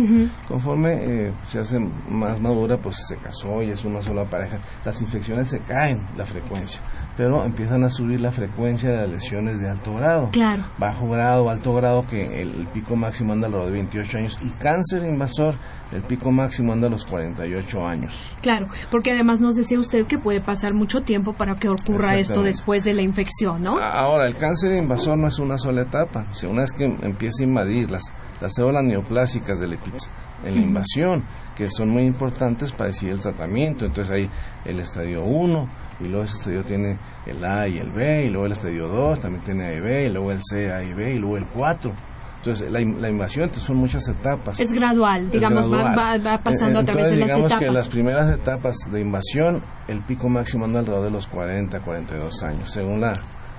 Conforme 0.47 1.27
eh, 1.27 1.33
se 1.49 1.59
hace 1.59 1.79
más 2.09 2.41
madura, 2.41 2.79
pues 2.79 2.97
se 3.07 3.17
casó 3.17 3.63
y 3.63 3.71
es 3.71 3.85
una 3.85 4.03
sola 4.03 4.25
pareja, 4.25 4.59
las 4.85 5.01
infecciones 5.03 5.49
se 5.49 5.61
caen 5.61 6.07
la 6.17 6.25
frecuencia, 6.25 6.81
pero 7.17 7.45
empiezan 7.45 7.85
a 7.85 7.91
subir 7.91 8.21
la 8.21 8.31
frecuencia 8.31 8.91
de 8.91 8.97
las 8.97 9.09
lesiones 9.09 9.61
de 9.61 9.69
alto 9.69 9.95
grado. 9.95 10.31
Claro. 10.33 10.65
Bajo 10.79 11.09
grado, 11.09 11.51
alto 11.51 11.75
grado, 11.75 12.07
que 12.07 12.43
el, 12.43 12.69
pico 12.73 12.97
máximo 12.97 13.33
anda 13.33 13.47
alrededor 13.47 13.71
de 13.71 13.77
28 13.79 14.19
años, 14.19 14.39
y 14.43 14.51
cáncer 14.51 15.05
invasor, 15.05 15.55
el 15.93 16.03
pico 16.03 16.31
máximo 16.31 16.73
anda 16.73 16.87
a 16.87 16.91
los 16.91 17.05
48 17.07 17.87
años. 17.87 18.13
Claro, 18.43 18.69
porque 18.91 19.13
además 19.13 19.41
nos 19.41 19.57
decía 19.57 19.79
usted 19.79 20.07
que 20.07 20.19
puede 20.19 20.41
pasar 20.41 20.75
mucho 20.75 21.03
tiempo 21.03 21.33
para 21.33 21.57
que 21.57 21.69
ocurra 21.69 22.17
esto 22.17 22.43
después 22.43 22.85
de 22.85 22.95
la 22.95 23.03
infección, 23.03 23.63
¿no? 23.63 23.79
Ahora, 23.79 24.27
el 24.27 24.37
cáncer 24.37 24.73
invasor 24.75 25.19
no 25.19 25.29
es 25.29 25.39
una 25.39 25.57
sola 25.57 25.83
etapa. 25.83 26.27
O 26.31 26.35
sea, 26.35 26.51
una 26.51 26.63
vez 26.63 26.73
que 26.73 26.85
empieza 26.85 27.43
a 27.43 27.47
invadir 27.47 27.91
las, 27.91 28.13
las 28.41 28.55
células 28.55 28.85
neoplásicas 28.85 29.59
del 29.61 29.75
epitelio 29.75 30.29
en 30.45 30.55
la 30.55 30.61
invasión, 30.61 31.25
que 31.57 31.69
son 31.69 31.91
muy 31.91 32.05
importantes 32.05 32.73
para 32.73 32.91
decidir 32.91 33.15
el 33.15 33.21
tratamiento. 33.21 33.85
Entonces 33.85 34.15
hay 34.15 34.31
el 34.65 34.81
estadio 34.81 35.25
1, 35.25 35.69
y 36.01 36.05
luego 36.05 36.25
ese 36.25 36.39
estadio 36.39 36.65
tiene 36.65 36.97
el 37.27 37.45
A 37.45 37.67
y 37.67 37.79
el 37.79 37.91
B, 37.91 38.25
y 38.25 38.29
luego 38.29 38.47
el 38.47 38.53
estadio 38.53 38.89
2 38.89 39.21
también 39.21 39.43
tiene 39.43 39.67
A 39.67 39.75
y 39.75 39.81
B, 39.81 40.07
y 40.07 40.11
luego 40.11 40.31
el 40.31 40.41
C, 40.43 40.73
A 40.73 40.83
y 40.83 40.95
B, 40.95 41.15
y 41.15 41.19
luego 41.19 41.37
el 41.37 41.47
4. 41.47 41.93
Entonces, 42.39 42.71
la, 42.71 42.81
la 42.81 43.11
invasión 43.11 43.53
son 43.53 43.77
muchas 43.77 44.09
etapas. 44.09 44.61
Es 44.61 44.73
gradual, 44.73 45.29
digamos, 45.31 45.71
Va, 45.71 46.39
pasando 46.43 46.81
a 46.81 46.85
través 46.85 47.11
de 47.11 47.17
las 47.17 47.29
digamos 47.29 47.55
que 47.57 47.67
las 47.67 47.89
primeras 47.89 48.33
etapas 48.33 48.77
de 48.91 49.01
invasión, 49.01 49.63
el 49.89 50.03
pico 50.03 50.29
máximo 50.29 50.65
anda 50.65 50.79
alrededor 50.81 51.07
de 51.07 51.13
los 51.13 51.27
40, 51.27 51.81
42 51.81 52.43
años, 52.45 52.71
según 52.71 53.01
la, 53.01 53.13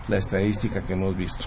la 0.08 0.18
estadística 0.18 0.80
que 0.80 0.94
hemos 0.94 1.16
visto. 1.16 1.46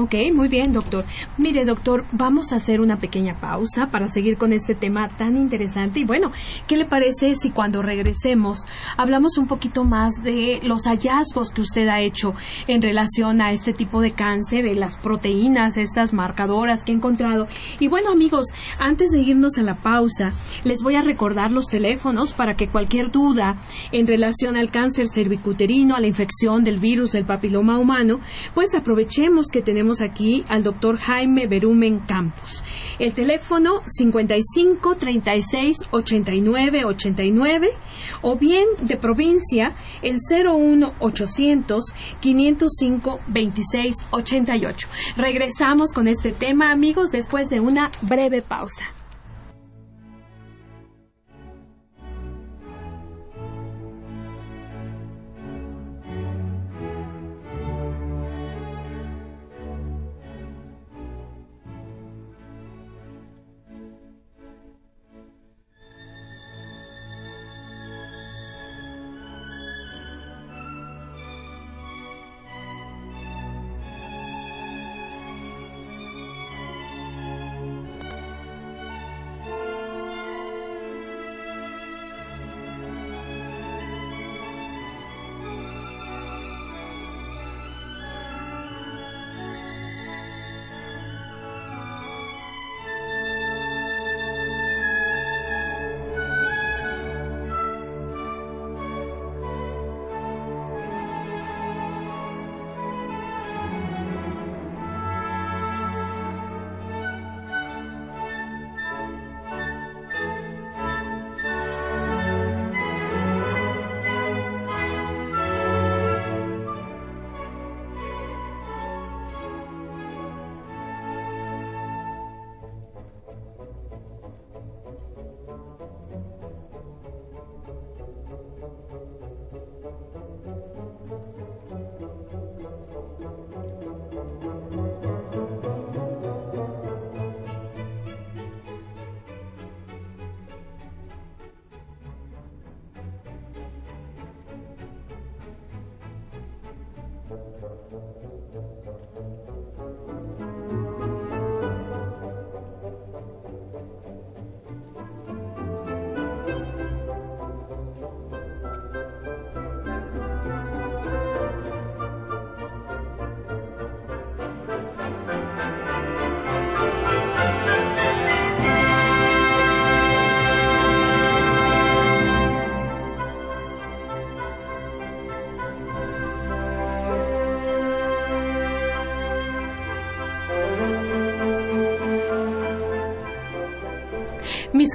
Ok, 0.00 0.14
muy 0.32 0.46
bien, 0.46 0.72
doctor. 0.72 1.04
Mire, 1.38 1.64
doctor, 1.64 2.04
vamos 2.12 2.52
a 2.52 2.56
hacer 2.56 2.80
una 2.80 3.00
pequeña 3.00 3.34
pausa 3.40 3.88
para 3.88 4.06
seguir 4.06 4.38
con 4.38 4.52
este 4.52 4.76
tema 4.76 5.08
tan 5.08 5.36
interesante. 5.36 5.98
Y 5.98 6.04
bueno, 6.04 6.30
¿qué 6.68 6.76
le 6.76 6.84
parece 6.84 7.34
si 7.34 7.50
cuando 7.50 7.82
regresemos 7.82 8.60
hablamos 8.96 9.38
un 9.38 9.48
poquito 9.48 9.82
más 9.82 10.14
de 10.22 10.60
los 10.62 10.84
hallazgos 10.84 11.50
que 11.50 11.62
usted 11.62 11.88
ha 11.88 12.00
hecho 12.00 12.32
en 12.68 12.80
relación 12.80 13.40
a 13.40 13.50
este 13.50 13.72
tipo 13.72 14.00
de 14.00 14.12
cáncer, 14.12 14.66
de 14.66 14.76
las 14.76 14.96
proteínas, 14.96 15.76
estas 15.76 16.12
marcadoras 16.12 16.84
que 16.84 16.92
he 16.92 16.94
encontrado? 16.94 17.48
Y 17.80 17.88
bueno, 17.88 18.12
amigos, 18.12 18.52
antes 18.78 19.10
de 19.10 19.22
irnos 19.22 19.58
a 19.58 19.64
la 19.64 19.74
pausa, 19.74 20.30
les 20.62 20.80
voy 20.80 20.94
a 20.94 21.02
recordar 21.02 21.50
los 21.50 21.66
teléfonos 21.66 22.34
para 22.34 22.54
que 22.54 22.68
cualquier 22.68 23.10
duda 23.10 23.56
en 23.90 24.06
relación 24.06 24.56
al 24.56 24.70
cáncer 24.70 25.08
cervicuterino, 25.08 25.96
a 25.96 26.00
la 26.00 26.06
infección 26.06 26.62
del 26.62 26.78
virus 26.78 27.10
del 27.10 27.24
papiloma 27.24 27.78
humano, 27.78 28.20
pues 28.54 28.76
aprovechemos 28.76 29.48
que 29.48 29.60
tenemos 29.88 30.02
aquí 30.02 30.44
al 30.48 30.62
doctor 30.62 30.98
Jaime 30.98 31.46
Berumen 31.46 32.00
Campos. 32.00 32.62
El 32.98 33.14
teléfono 33.14 33.80
55 33.86 34.96
36 34.96 35.78
89 35.90 36.84
89 36.84 37.70
o 38.20 38.36
bien 38.36 38.66
de 38.82 38.98
provincia 38.98 39.72
el 40.02 40.18
01 40.30 40.92
800 40.98 41.84
505 42.20 43.20
26 43.28 43.96
88. 44.10 44.88
Regresamos 45.16 45.94
con 45.94 46.06
este 46.06 46.32
tema, 46.32 46.70
amigos, 46.70 47.10
después 47.10 47.48
de 47.48 47.60
una 47.60 47.90
breve 48.02 48.42
pausa. 48.42 48.97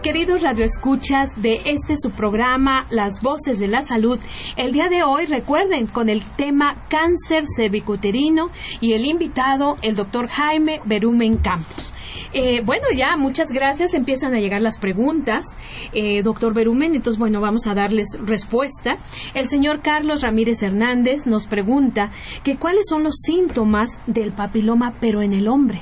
Queridos 0.04 0.42
radioescuchas 0.42 1.42
de 1.42 1.62
este 1.64 1.96
su 1.96 2.12
programa 2.12 2.86
Las 2.90 3.22
Voces 3.22 3.58
de 3.60 3.70
la 3.70 3.84
Salud, 3.84 4.20
el 4.58 4.74
día 4.74 4.90
de 4.90 5.02
hoy 5.02 5.26
recuerden 5.26 5.88
con 5.88 6.10
el 6.10 6.22
tema 6.36 6.76
cáncer 6.90 7.46
cervicuterino 7.56 8.50
y 8.82 8.94
el 8.94 9.06
invitado 9.06 9.78
el 9.82 9.96
doctor 9.96 10.28
Jaime 10.28 10.82
Berumen 10.84 11.38
Campos. 11.38 11.94
Eh, 12.34 12.62
bueno, 12.66 12.88
ya, 12.94 13.16
muchas 13.16 13.48
gracias. 13.54 13.94
Empiezan 13.94 14.34
a 14.34 14.40
llegar 14.40 14.62
las 14.62 14.78
preguntas, 14.78 15.46
eh, 15.94 16.22
doctor 16.22 16.54
Berumen. 16.54 16.96
Entonces, 16.96 17.18
bueno, 17.18 17.40
vamos 17.40 17.66
a 17.68 17.74
darles 17.74 18.18
respuesta. 18.26 18.98
El 19.34 19.48
señor 19.48 19.82
Carlos 19.82 20.22
Ramírez 20.22 20.62
Hernández 20.64 21.26
nos 21.26 21.48
pregunta 21.48 22.12
que 22.44 22.58
cuáles 22.58 22.88
son 22.90 23.04
los 23.04 23.22
síntomas 23.24 24.02
del 24.06 24.34
papiloma, 24.34 24.96
pero 25.00 25.22
en 25.22 25.32
el 25.32 25.48
hombre. 25.48 25.82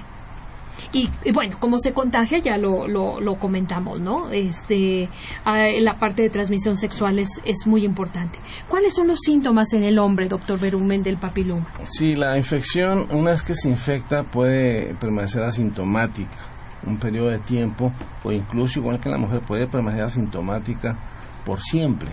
Y, 0.94 1.10
bueno, 1.32 1.56
como 1.60 1.80
se 1.80 1.94
contagia, 1.94 2.40
ya 2.40 2.58
lo, 2.58 2.86
lo, 2.88 3.36
comentamos, 3.36 4.02
¿no? 4.02 4.30
Este, 4.30 5.08
ah, 5.46 5.68
la 5.80 5.94
parte 5.94 6.22
de 6.24 6.30
transmisión 6.30 6.76
sexual 6.76 7.20
es, 7.20 7.40
muy 7.66 7.86
importante. 7.86 8.40
¿Cuáles 8.68 8.96
son 8.96 9.08
los 9.08 9.20
síntomas 9.20 9.72
en 9.74 9.84
el 9.84 10.00
hombre, 10.00 10.28
doctor 10.28 10.60
Berumen, 10.60 11.02
del 11.04 11.18
papiloma? 11.18 11.66
Sí, 11.86 12.16
la 12.16 12.36
infección, 12.38 13.08
una 13.12 13.32
vez 13.32 13.44
que 13.44 13.56
se 13.56 13.70
infecta, 13.70 14.24
puede 14.24 14.94
permanecer 14.96 15.44
asintomática 15.44 16.52
un 16.86 16.98
periodo 16.98 17.30
de 17.30 17.40
tiempo, 17.40 17.94
o 18.24 18.32
incluso 18.32 18.80
igual 18.80 19.00
que 19.00 19.10
la 19.10 19.18
mujer, 19.18 19.42
puede 19.42 19.68
permanecer 19.68 20.06
asintomática 20.06 20.98
por 21.46 21.62
siempre. 21.62 22.12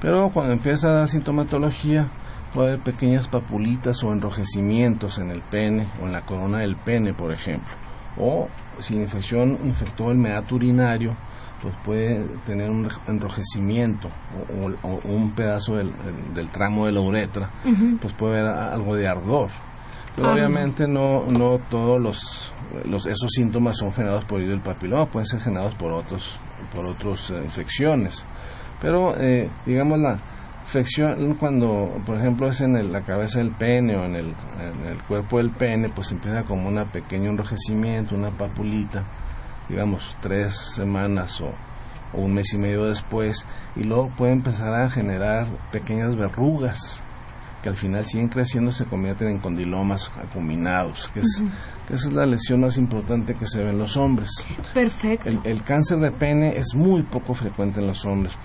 Pero 0.00 0.30
cuando 0.30 0.52
empieza 0.52 0.88
a 0.88 0.92
dar 0.92 1.08
sintomatología, 1.08 2.08
puede 2.54 2.68
haber 2.68 2.80
pequeñas 2.80 3.28
papulitas 3.28 4.02
o 4.04 4.12
enrojecimientos 4.12 5.18
en 5.18 5.30
el 5.30 5.42
pene 5.42 5.88
o 6.00 6.06
en 6.06 6.12
la 6.12 6.22
corona 6.22 6.60
del 6.60 6.76
pene, 6.76 7.12
por 7.12 7.32
ejemplo 7.32 7.77
o 8.18 8.48
si 8.80 8.94
la 8.94 9.02
infección 9.02 9.58
infectó 9.64 10.10
el 10.10 10.18
meato 10.18 10.54
urinario, 10.54 11.16
pues 11.62 11.74
puede 11.84 12.24
tener 12.46 12.70
un 12.70 12.88
enrojecimiento 13.08 14.08
o, 14.82 15.00
un 15.04 15.32
pedazo 15.32 15.76
del, 15.76 15.92
tramo 16.52 16.86
de 16.86 16.92
la 16.92 17.00
uretra, 17.00 17.50
pues 18.00 18.14
puede 18.14 18.40
haber 18.40 18.52
algo 18.52 18.94
de 18.94 19.08
ardor. 19.08 19.50
Pero 20.14 20.28
ah. 20.28 20.32
obviamente 20.34 20.86
no, 20.86 21.26
no 21.26 21.58
todos 21.70 22.00
los, 22.00 22.52
los, 22.84 23.06
esos 23.06 23.30
síntomas 23.30 23.76
son 23.76 23.92
generados 23.92 24.24
por 24.24 24.40
el 24.40 24.60
papiloma, 24.60 25.06
pueden 25.06 25.26
ser 25.26 25.40
generados 25.40 25.74
por 25.74 25.92
otros 25.92 26.38
por 26.74 26.86
otras 26.86 27.30
eh, 27.30 27.40
infecciones. 27.42 28.24
Pero 28.80 29.16
eh, 29.18 29.50
digamos 29.66 29.98
la 29.98 30.18
infección 30.68 31.34
cuando 31.36 31.98
por 32.04 32.18
ejemplo 32.18 32.48
es 32.48 32.60
en 32.60 32.92
la 32.92 33.00
cabeza 33.00 33.38
del 33.38 33.52
pene 33.52 33.96
o 33.96 34.04
en 34.04 34.16
el, 34.16 34.34
cuerpo 35.08 35.38
del 35.38 35.50
pene 35.50 35.88
pues 35.88 36.12
empieza 36.12 36.42
como 36.42 36.68
un 36.68 36.84
pequeño 36.88 37.30
enrojecimiento 37.30 38.14
una 38.14 38.30
papulita 38.30 39.02
digamos 39.66 40.14
tres 40.20 40.54
semanas 40.54 41.40
o, 41.40 41.54
un 42.12 42.34
mes 42.34 42.52
y 42.52 42.58
medio 42.58 42.84
después 42.84 43.46
y 43.76 43.84
luego 43.84 44.10
puede 44.10 44.32
empezar 44.32 44.74
a 44.74 44.90
generar 44.90 45.46
pequeñas 45.72 46.16
verrugas 46.16 47.02
que 47.62 47.70
al 47.70 47.74
final 47.74 48.04
siguen 48.04 48.28
creciendo 48.28 48.70
se 48.70 48.84
convierten 48.84 49.28
en 49.28 49.38
condilomas 49.38 50.10
acuminados 50.22 51.10
que 51.14 51.20
es 51.20 51.42
que 51.86 51.94
esa 51.94 52.08
es 52.08 52.12
la 52.12 52.26
lesión 52.26 52.60
más 52.60 52.76
importante 52.76 53.34
que 53.34 53.46
se 53.46 53.62
ve 53.62 53.70
en 53.70 53.78
los 53.78 53.96
hombres. 53.96 54.30
Perfecto. 54.74 55.30
El 55.44 55.62
cáncer 55.62 56.00
de 56.00 56.10
pene 56.10 56.58
es 56.58 56.74
muy 56.74 57.02
poco 57.02 57.32
frecuente 57.32 57.80
en 57.80 57.86
los 57.86 58.04
hombres 58.04 58.36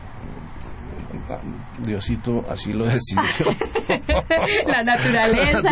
Diosito 1.79 2.45
así 2.49 2.73
lo 2.73 2.85
decidió. 2.85 3.23
la 4.67 4.83
naturaleza, 4.83 5.69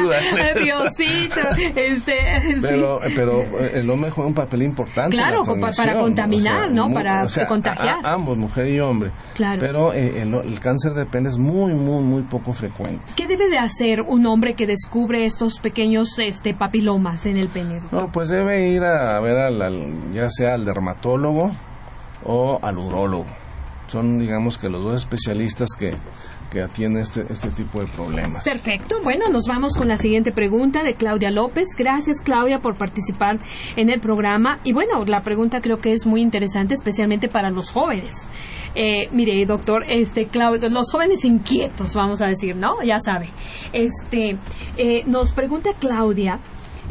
Diosito. 0.60 1.40
Este, 1.76 2.14
pero, 2.62 3.00
pero 3.16 3.42
eh, 3.42 3.72
el 3.76 3.90
hombre 3.90 4.12
juega 4.12 4.28
un 4.28 4.34
papel 4.34 4.64
importante. 4.64 5.16
Claro, 5.16 5.44
para 5.76 5.94
contaminar, 5.94 6.72
¿no? 6.72 6.92
para 6.94 7.26
contagiar. 7.48 8.06
ambos, 8.06 8.38
mujer 8.38 8.68
y 8.68 8.80
hombre. 8.80 9.12
Claro. 9.36 9.60
Pero 9.60 9.94
eh, 9.94 10.22
el, 10.22 10.60
cáncer 10.60 10.94
de 10.94 11.06
pene 11.06 11.30
es 11.30 11.38
muy, 11.38 11.74
muy, 11.74 12.04
muy 12.04 12.24
poco 12.24 12.54
frecuente. 12.54 13.04
¿Qué 13.16 13.28
debe 13.28 13.50
de 13.50 13.58
hacer 13.58 14.02
un 14.02 14.26
hombre 14.26 14.56
que 14.56 14.68
descubre 14.68 15.26
estos 15.26 15.60
pequeños 15.60 16.20
este, 16.20 16.54
papilomas 16.54 17.26
en 17.26 17.38
el 17.38 17.50
pene? 17.50 17.80
No, 17.92 18.12
pues 18.12 18.30
debe 18.30 18.70
ir 18.70 18.84
a 18.84 19.20
ver 19.20 19.38
al, 19.38 20.14
ya 20.14 20.30
sea 20.30 20.54
al 20.54 20.66
dermatólogo 20.66 21.52
o 22.24 22.60
al 22.62 22.78
urólogo 22.78 23.41
son, 23.92 24.20
digamos, 24.20 24.58
que 24.58 24.70
los 24.70 24.82
dos 24.84 25.02
especialistas 25.02 25.70
que, 25.78 25.94
que 26.50 26.62
atienden 26.62 27.02
este, 27.02 27.26
este 27.30 27.50
tipo 27.50 27.82
de 27.82 27.88
problemas. 27.88 28.46
Perfecto. 28.46 29.02
Bueno, 29.04 29.28
nos 29.30 29.48
vamos 29.48 29.76
con 29.76 29.90
la 29.90 29.98
siguiente 29.98 30.32
pregunta 30.32 30.82
de 30.82 30.94
Claudia 30.94 31.30
López. 31.30 31.68
Gracias, 31.78 32.22
Claudia, 32.22 32.60
por 32.60 32.76
participar 32.76 33.40
en 33.76 33.90
el 33.90 34.00
programa. 34.00 34.60
Y 34.64 34.72
bueno, 34.72 35.04
la 35.06 35.22
pregunta 35.24 35.60
creo 35.60 35.80
que 35.80 35.92
es 35.92 36.06
muy 36.06 36.22
interesante, 36.22 36.74
especialmente 36.74 37.28
para 37.28 37.52
los 37.52 37.72
jóvenes. 37.72 38.30
Eh, 38.76 39.10
mire, 39.12 39.46
doctor, 39.46 39.84
este, 39.90 40.28
Claudia, 40.28 40.70
los 40.70 40.90
jóvenes 40.90 41.26
inquietos, 41.26 41.94
vamos 41.94 42.22
a 42.22 42.28
decir, 42.28 42.56
¿no? 42.56 42.82
Ya 42.84 43.00
sabe. 43.02 43.28
Este, 43.74 44.38
eh, 44.78 45.04
nos 45.06 45.34
pregunta 45.34 45.72
Claudia 45.78 46.40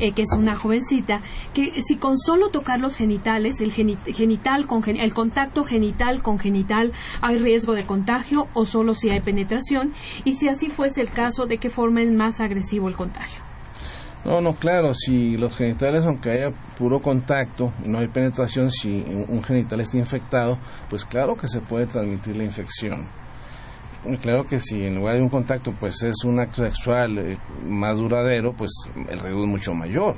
eh, 0.01 0.13
que 0.13 0.23
es 0.23 0.33
una 0.37 0.57
jovencita, 0.57 1.21
que 1.55 1.83
si 1.83 1.97
con 1.97 2.17
solo 2.19 2.51
tocar 2.51 2.81
los 2.81 2.97
genitales, 2.97 3.61
el 3.61 3.73
genital 3.73 4.67
con 4.67 4.83
el 4.87 5.15
contacto 5.15 5.65
genital 5.65 6.23
con 6.23 6.39
genital 6.39 6.93
hay 7.21 7.39
riesgo 7.39 7.75
de 7.75 7.85
contagio 7.85 8.49
o 8.55 8.67
solo 8.67 8.95
si 8.95 9.11
hay 9.11 9.21
penetración 9.21 9.93
y 10.25 10.35
si 10.35 10.49
así 10.49 10.71
fuese 10.71 11.01
el 11.01 11.11
caso, 11.11 11.47
de 11.47 11.59
qué 11.59 11.71
forma 11.71 12.03
es 12.03 12.11
más 12.11 12.41
agresivo 12.41 12.89
el 12.89 12.97
contagio. 12.97 13.43
No, 14.25 14.41
no, 14.43 14.53
claro, 14.53 14.93
si 14.93 15.39
los 15.39 15.57
genitales, 15.57 16.05
aunque 16.05 16.31
haya 16.31 16.51
puro 16.77 17.01
contacto, 17.01 17.73
no 17.87 17.99
hay 17.99 18.09
penetración, 18.09 18.71
si 18.71 19.03
un 19.29 19.43
genital 19.43 19.81
está 19.81 19.97
infectado, 19.97 20.59
pues 20.91 21.07
claro 21.07 21.37
que 21.37 21.49
se 21.49 21.61
puede 21.61 21.87
transmitir 21.87 22.37
la 22.37 22.45
infección 22.45 23.09
claro 24.21 24.45
que 24.45 24.59
si 24.59 24.85
en 24.85 24.97
lugar 24.97 25.17
de 25.17 25.23
un 25.23 25.29
contacto 25.29 25.73
pues 25.79 26.03
es 26.03 26.25
un 26.25 26.41
acto 26.41 26.65
sexual 26.65 27.19
eh, 27.19 27.39
más 27.67 27.99
duradero, 27.99 28.53
pues 28.53 28.71
el 28.97 29.21
riesgo 29.21 29.43
es 29.43 29.49
mucho 29.49 29.75
mayor. 29.75 30.17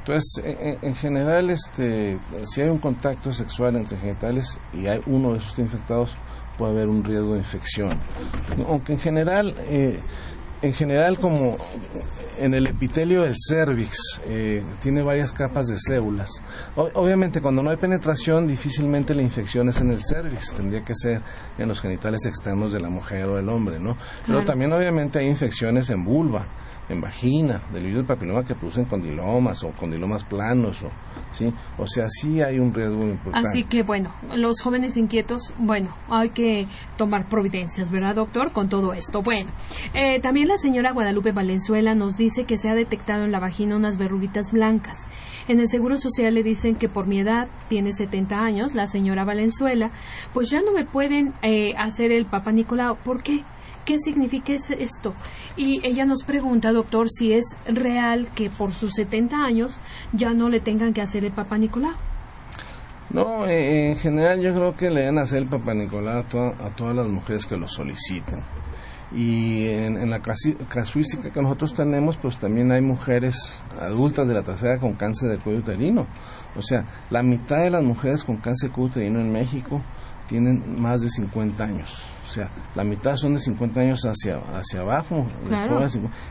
Entonces, 0.00 0.42
en, 0.82 0.94
general, 0.94 1.50
este, 1.50 2.18
si 2.44 2.62
hay 2.62 2.68
un 2.68 2.78
contacto 2.78 3.30
sexual 3.30 3.76
entre 3.76 3.98
genitales 3.98 4.58
y 4.72 4.86
hay 4.86 5.00
uno 5.06 5.32
de 5.32 5.38
esos 5.38 5.58
infectados, 5.58 6.16
puede 6.56 6.72
haber 6.72 6.88
un 6.88 7.04
riesgo 7.04 7.34
de 7.34 7.38
infección. 7.38 7.90
Aunque 8.66 8.94
en 8.94 8.98
general 8.98 9.54
eh, 9.68 10.00
en 10.62 10.72
general 10.74 11.18
como 11.18 11.56
en 12.38 12.54
el 12.54 12.66
epitelio 12.66 13.22
del 13.22 13.34
cervix 13.36 14.20
eh, 14.26 14.62
tiene 14.82 15.02
varias 15.02 15.32
capas 15.32 15.66
de 15.66 15.76
células. 15.78 16.30
obviamente 16.74 17.40
cuando 17.40 17.62
no 17.62 17.70
hay 17.70 17.76
penetración 17.76 18.46
difícilmente 18.46 19.14
la 19.14 19.22
infección 19.22 19.68
es 19.68 19.80
en 19.80 19.90
el 19.90 20.00
cervix, 20.02 20.54
tendría 20.54 20.82
que 20.82 20.94
ser 20.94 21.20
en 21.58 21.68
los 21.68 21.80
genitales 21.80 22.24
externos 22.26 22.72
de 22.72 22.80
la 22.80 22.88
mujer 22.88 23.26
o 23.26 23.36
del 23.36 23.48
hombre, 23.48 23.78
¿no? 23.78 23.96
Pero 24.26 24.44
también 24.44 24.72
obviamente 24.72 25.18
hay 25.18 25.28
infecciones 25.28 25.90
en 25.90 26.04
vulva 26.04 26.46
en 26.90 27.00
vagina, 27.00 27.62
del 27.72 27.84
virus 27.84 27.98
del 27.98 28.06
papiloma 28.06 28.42
que 28.42 28.54
producen 28.54 28.84
condilomas 28.84 29.62
o 29.62 29.70
condilomas 29.70 30.24
planos, 30.24 30.82
o, 30.82 30.88
¿sí? 31.30 31.52
O 31.78 31.86
sea, 31.86 32.06
sí 32.08 32.42
hay 32.42 32.58
un 32.58 32.74
riesgo 32.74 33.06
importante. 33.06 33.48
Así 33.48 33.64
que, 33.64 33.84
bueno, 33.84 34.12
los 34.34 34.60
jóvenes 34.60 34.96
inquietos, 34.96 35.54
bueno, 35.58 35.88
hay 36.08 36.30
que 36.30 36.66
tomar 36.96 37.28
providencias, 37.28 37.90
¿verdad, 37.90 38.16
doctor? 38.16 38.52
Con 38.52 38.68
todo 38.68 38.92
esto. 38.92 39.22
Bueno, 39.22 39.50
eh, 39.94 40.18
también 40.20 40.48
la 40.48 40.56
señora 40.56 40.92
Guadalupe 40.92 41.30
Valenzuela 41.30 41.94
nos 41.94 42.16
dice 42.16 42.44
que 42.44 42.58
se 42.58 42.68
ha 42.68 42.74
detectado 42.74 43.24
en 43.24 43.30
la 43.30 43.38
vagina 43.38 43.76
unas 43.76 43.96
verruguitas 43.96 44.52
blancas. 44.52 45.06
En 45.46 45.60
el 45.60 45.68
Seguro 45.68 45.96
Social 45.96 46.34
le 46.34 46.42
dicen 46.42 46.74
que 46.74 46.88
por 46.88 47.06
mi 47.06 47.20
edad, 47.20 47.48
tiene 47.68 47.92
70 47.92 48.36
años, 48.36 48.74
la 48.74 48.88
señora 48.88 49.24
Valenzuela, 49.24 49.92
pues 50.34 50.50
ya 50.50 50.60
no 50.60 50.72
me 50.72 50.84
pueden 50.84 51.34
eh, 51.42 51.72
hacer 51.78 52.10
el 52.10 52.26
Papa 52.26 52.50
Nicolau. 52.50 52.96
¿Por 52.96 53.22
qué? 53.22 53.44
¿Qué 53.84 53.98
significa 53.98 54.52
esto? 54.52 55.14
Y 55.56 55.80
ella 55.86 56.04
nos 56.04 56.22
pregunta, 56.22 56.72
doctor, 56.72 57.08
si 57.10 57.32
es 57.32 57.44
real 57.66 58.28
que 58.34 58.50
por 58.50 58.72
sus 58.72 58.92
70 58.94 59.36
años 59.36 59.80
ya 60.12 60.32
no 60.32 60.48
le 60.48 60.60
tengan 60.60 60.92
que 60.92 61.00
hacer 61.00 61.24
el 61.24 61.32
Papa 61.32 61.58
Nicolau. 61.58 61.94
No, 63.10 63.46
eh, 63.46 63.90
en 63.90 63.96
general 63.96 64.40
yo 64.40 64.54
creo 64.54 64.76
que 64.76 64.90
le 64.90 65.08
a 65.08 65.22
hacer 65.22 65.42
el 65.42 65.48
Papa 65.48 65.74
Nicolau 65.74 66.20
a, 66.20 66.70
todas 66.76 66.94
las 66.94 67.08
mujeres 67.08 67.46
que 67.46 67.56
lo 67.56 67.66
soliciten. 67.66 68.42
Y 69.12 69.66
en, 69.66 70.08
la 70.08 70.20
casuística 70.20 71.30
que 71.30 71.42
nosotros 71.42 71.74
tenemos, 71.74 72.16
pues 72.16 72.38
también 72.38 72.70
hay 72.70 72.80
mujeres 72.80 73.60
adultas 73.80 74.28
de 74.28 74.34
la 74.34 74.42
tercera 74.42 74.78
con 74.78 74.92
cáncer 74.92 75.30
de 75.30 75.38
cuello 75.38 75.58
uterino. 75.58 76.06
O 76.56 76.62
sea, 76.62 76.84
la 77.10 77.24
mitad 77.24 77.62
de 77.62 77.70
las 77.70 77.82
mujeres 77.82 78.22
con 78.22 78.36
cáncer 78.36 78.70
de 78.70 78.74
cuello 78.74 78.90
uterino 78.90 79.18
en 79.18 79.32
México 79.32 79.82
tienen 80.30 80.80
más 80.80 81.00
de 81.00 81.08
50 81.08 81.64
años. 81.64 82.02
O 82.24 82.32
sea, 82.32 82.48
la 82.76 82.84
mitad 82.84 83.16
son 83.16 83.34
de 83.34 83.40
50 83.40 83.80
años 83.80 84.02
hacia, 84.04 84.38
hacia 84.54 84.80
abajo 84.80 85.26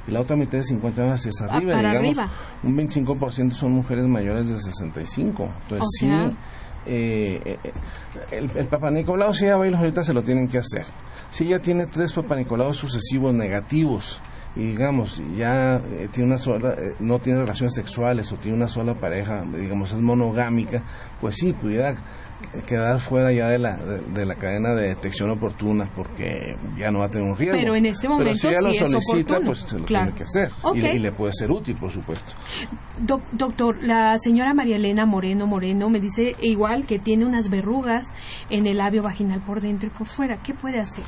y 0.08 0.12
la 0.12 0.22
otra 0.22 0.38
mitad 0.38 0.58
de 0.60 0.64
50 0.64 1.02
años 1.02 1.26
hacia 1.28 1.46
arriba. 1.46 1.78
digamos, 1.78 2.32
Un 2.64 2.78
25% 2.78 3.52
son 3.52 3.74
mujeres 3.74 4.08
mayores 4.08 4.48
de 4.48 4.58
65. 4.58 5.54
Entonces, 5.64 5.90
sí, 6.00 6.10
eh, 6.86 7.42
eh, 7.44 7.74
el, 8.32 8.50
el 8.56 8.68
Papa 8.68 8.90
Nicolau, 8.90 9.34
si 9.34 9.46
ya 9.46 9.56
ahorita 9.56 10.02
se 10.04 10.14
lo 10.14 10.24
tienen 10.24 10.48
que 10.48 10.60
hacer. 10.60 10.86
Si 11.30 11.46
ella 11.48 11.60
tiene 11.60 11.86
tres 11.88 12.14
Papa 12.14 12.38
Nicolau 12.38 12.74
sucesivos 12.74 13.34
negativos, 13.34 14.22
y 14.56 14.62
digamos 14.62 15.22
ya 15.38 15.76
eh, 15.76 16.10
tiene 16.12 16.30
una 16.30 16.38
sola 16.38 16.76
no 17.00 17.20
tiene 17.20 17.42
relaciones 17.42 17.76
sexuales 17.76 18.32
o 18.32 18.36
tiene 18.38 18.58
una 18.58 18.68
sola 18.68 18.96
pareja 18.96 19.44
digamos 19.44 19.92
es 19.92 20.00
monogámica 20.00 20.82
pues 21.22 21.36
sí 21.36 21.54
pudiera 21.54 21.96
quedar 22.66 23.00
fuera 23.00 23.32
ya 23.32 23.48
de 23.50 23.60
la, 23.60 23.78
de, 23.78 24.26
la 24.26 24.36
cadena 24.36 24.74
de 24.74 24.90
detección 24.90 25.30
oportuna 25.30 25.90
porque 25.96 26.56
ya 26.78 26.90
no 26.90 27.00
va 27.00 27.06
a 27.06 27.10
tener 27.10 27.30
un 27.30 27.38
riesgo. 27.38 27.58
Pero 27.58 27.76
en 27.76 27.86
este 27.86 28.10
momento 28.10 28.36
si 28.36 28.48
ella 28.48 28.62
lo 28.62 28.74
solicita, 28.74 29.40
pues 29.40 29.60
se 29.60 29.80
lo 29.80 29.86
tiene 29.86 30.14
que 30.14 30.24
hacer. 30.24 30.52
Y, 30.74 31.00
le 31.00 31.12
puede 31.12 31.34
ser 31.34 31.52
útil, 31.52 31.76
por 31.76 31.92
supuesto. 31.92 32.34
doctor, 33.32 33.78
la 33.82 34.18
señora 34.20 34.54
María 34.54 34.78
Elena 34.78 35.06
Moreno 35.06 35.48
Moreno 35.48 35.90
me 35.90 36.00
dice 36.00 36.36
igual 36.42 36.86
que 36.86 37.00
tiene 37.00 37.26
unas 37.26 37.50
verrugas 37.50 38.08
en 38.50 38.66
el 38.66 38.78
labio 38.78 39.04
vaginal 39.04 39.42
por 39.42 39.62
dentro 39.62 39.88
y 39.88 39.92
por 39.92 40.08
fuera. 40.08 40.38
¿Qué 40.38 40.54
puede 40.54 40.80
hacer? 40.80 41.06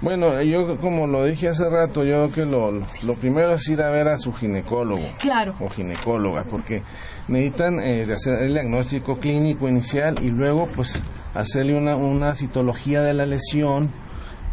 Bueno, 0.00 0.40
yo 0.42 0.76
como 0.78 1.08
lo 1.08 1.24
dije 1.24 1.48
hace 1.48 1.68
rato, 1.68 2.04
yo 2.04 2.28
creo 2.28 2.32
que 2.32 2.46
lo, 2.46 2.70
lo 2.70 3.14
primero 3.14 3.54
es 3.54 3.68
ir 3.68 3.82
a 3.82 3.90
ver 3.90 4.06
a 4.06 4.16
su 4.16 4.32
ginecólogo. 4.32 5.04
Claro. 5.18 5.54
O 5.60 5.68
ginecóloga, 5.68 6.44
porque 6.44 6.82
necesitan 7.26 7.80
eh, 7.80 8.06
hacer 8.12 8.42
el 8.42 8.52
diagnóstico 8.52 9.16
clínico 9.16 9.68
inicial 9.68 10.14
y 10.22 10.30
luego 10.30 10.68
pues 10.74 11.02
hacerle 11.34 11.76
una, 11.76 11.96
una 11.96 12.34
citología 12.34 13.02
de 13.02 13.12
la 13.12 13.26
lesión 13.26 13.90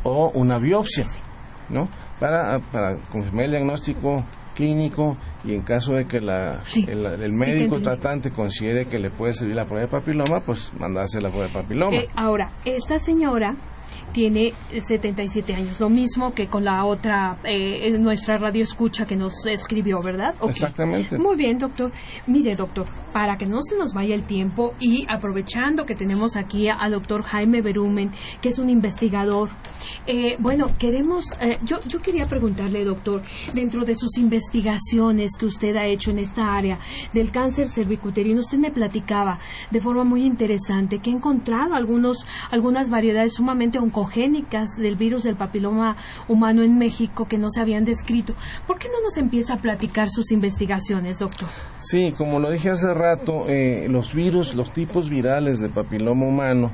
o 0.04 0.32
una 0.34 0.58
biopsia, 0.58 1.06
¿no? 1.70 1.89
Para, 2.20 2.60
para 2.72 2.96
confirmar 3.12 3.46
el 3.46 3.52
diagnóstico 3.52 4.24
clínico 4.56 5.18
y 5.43 5.54
en 5.54 5.62
caso 5.62 5.93
de 5.93 6.06
que 6.06 6.22
la, 6.22 6.62
el, 6.88 7.34
médico 7.34 7.80
tratante 7.82 8.32
considere 8.32 8.86
que 8.86 8.98
le 8.98 9.12
puede 9.12 9.34
servir 9.34 9.56
la 9.56 9.66
prueba 9.66 9.82
de 9.82 9.91
papiloma, 9.91 10.39
pues 10.39 10.74
mandarse 10.80 11.22
la 11.22 11.30
prueba 11.30 11.48
de 11.48 11.54
papiloma. 11.54 11.98
Eh, 11.98 12.08
ahora, 12.16 12.50
esta 12.64 12.98
señora 12.98 13.56
tiene 14.12 14.54
77 14.72 15.54
años, 15.54 15.80
lo 15.80 15.90
mismo 15.90 16.34
que 16.34 16.48
con 16.48 16.64
la 16.64 16.86
otra, 16.86 17.38
eh, 17.44 17.98
nuestra 17.98 18.38
radio 18.38 18.64
escucha 18.64 19.06
que 19.06 19.16
nos 19.16 19.46
escribió, 19.46 20.02
¿verdad? 20.02 20.36
Exactamente. 20.42 21.18
Muy 21.18 21.36
bien, 21.36 21.58
doctor. 21.58 21.92
Mire, 22.28 22.56
doctor, 22.56 22.86
para 23.12 23.38
que 23.38 23.46
no 23.46 23.62
se 23.62 23.78
nos 23.78 23.94
vaya 23.94 24.16
el 24.16 24.24
tiempo 24.24 24.74
y 24.80 25.06
aprovechando 25.10 25.86
que 25.86 25.96
tenemos 25.96 26.36
aquí 26.36 26.70
al 26.70 26.92
doctor 26.92 27.24
Jaime 27.24 27.62
Berumen, 27.62 28.12
que 28.42 28.50
es 28.50 28.60
un 28.60 28.70
investigador, 28.70 29.50
eh, 30.08 30.38
bueno, 30.40 30.72
queremos, 30.78 31.32
eh, 31.42 31.58
yo, 31.64 31.80
yo 31.88 32.02
quería 32.02 32.28
preguntarle, 32.28 32.84
doctor, 32.86 33.22
dentro 33.54 33.86
de 33.86 33.96
sus 33.96 34.18
investigaciones 34.18 35.32
que 35.38 35.46
usted 35.46 35.76
ha 35.76 35.86
hecho 35.86 36.12
en 36.12 36.20
esta 36.20 36.54
área 36.54 36.80
del 37.14 37.32
cáncer 37.32 37.68
cervicuterino, 37.68 38.40
usted 38.40 38.58
me 38.58 38.72
platicaba 38.72 39.40
de 39.72 39.82
forma 39.82 40.04
muy 40.04 40.24
interesante 40.24 41.00
que 41.00 41.10
ha 41.10 41.14
encontrado 41.14 41.76
algunos, 41.76 42.26
algunas 42.52 42.90
variedades 42.90 43.34
sumamente 43.34 43.75
oncológicas 43.78 44.76
del 44.78 44.96
virus 44.96 45.24
del 45.24 45.36
papiloma 45.36 45.98
humano 46.28 46.64
en 46.64 46.78
México 46.78 47.28
que 47.28 47.38
no 47.38 47.50
se 47.50 47.62
habían 47.62 47.86
descrito. 47.86 48.34
¿Por 48.68 48.78
qué 48.78 48.88
no 48.88 49.02
nos 49.02 49.18
empieza 49.18 49.56
a 49.56 49.58
platicar 49.58 50.10
sus 50.10 50.32
investigaciones, 50.32 51.20
doctor? 51.20 51.48
Sí, 51.80 52.14
como 52.18 52.40
lo 52.40 52.52
dije 52.52 52.70
hace 52.70 52.94
rato, 52.94 53.46
eh, 53.48 53.88
los 53.90 54.14
virus, 54.14 54.56
los 54.56 54.72
tipos 54.72 55.10
virales 55.10 55.60
de 55.60 55.70
papiloma 55.70 56.26
humano 56.26 56.72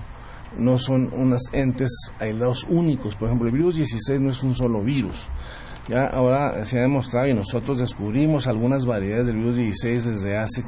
no 0.57 0.77
son 0.77 1.11
unos 1.13 1.43
entes 1.53 1.91
aislados 2.19 2.65
únicos. 2.69 3.15
Por 3.15 3.27
ejemplo, 3.27 3.47
el 3.47 3.53
virus 3.53 3.77
16 3.77 4.19
no 4.19 4.31
es 4.31 4.43
un 4.43 4.53
solo 4.53 4.81
virus. 4.81 5.27
Ya 5.87 6.05
ahora 6.05 6.63
se 6.65 6.77
ha 6.77 6.81
demostrado 6.81 7.27
y 7.27 7.33
nosotros 7.33 7.79
descubrimos 7.79 8.47
algunas 8.47 8.85
variedades 8.85 9.27
del 9.27 9.37
virus 9.37 9.55
16 9.55 10.05
desde 10.05 10.37
hace, 10.37 10.63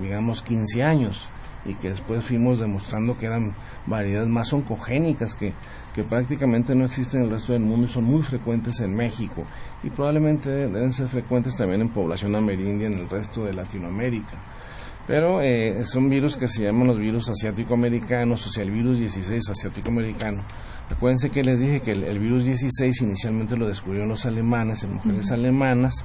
digamos, 0.00 0.42
15 0.42 0.82
años 0.82 1.28
y 1.64 1.74
que 1.74 1.90
después 1.90 2.24
fuimos 2.24 2.60
demostrando 2.60 3.16
que 3.16 3.26
eran 3.26 3.54
variedades 3.86 4.28
más 4.28 4.52
oncogénicas 4.52 5.34
que 5.34 5.52
que 5.94 6.02
prácticamente 6.02 6.74
no 6.74 6.84
existen 6.84 7.20
en 7.20 7.26
el 7.26 7.32
resto 7.32 7.52
del 7.52 7.62
mundo 7.62 7.86
y 7.86 7.88
son 7.88 8.04
muy 8.04 8.22
frecuentes 8.22 8.80
en 8.80 8.94
México 8.94 9.46
y 9.82 9.90
probablemente 9.90 10.50
deben 10.50 10.92
ser 10.92 11.08
frecuentes 11.08 11.56
también 11.56 11.82
en 11.82 11.88
población 11.90 12.34
amerindia 12.34 12.88
en 12.88 12.98
el 12.98 13.08
resto 13.08 13.44
de 13.44 13.54
Latinoamérica. 13.54 14.42
Pero 15.06 15.40
eh, 15.40 15.84
son 15.84 16.08
virus 16.08 16.36
que 16.36 16.48
se 16.48 16.64
llaman 16.64 16.88
los 16.88 16.98
virus 16.98 17.28
asiático-americanos, 17.28 18.46
o 18.46 18.50
sea, 18.50 18.64
el 18.64 18.70
virus 18.70 18.98
16 18.98 19.50
asiático-americano. 19.50 20.42
Acuérdense 20.90 21.30
que 21.30 21.42
les 21.42 21.60
dije 21.60 21.80
que 21.80 21.92
el, 21.92 22.18
virus 22.18 22.44
16 22.44 23.02
inicialmente 23.02 23.56
lo 23.56 23.68
descubrieron 23.68 24.08
los 24.08 24.26
alemanes, 24.26 24.82
en 24.82 24.94
mujeres 24.94 25.30
alemanas, 25.30 26.04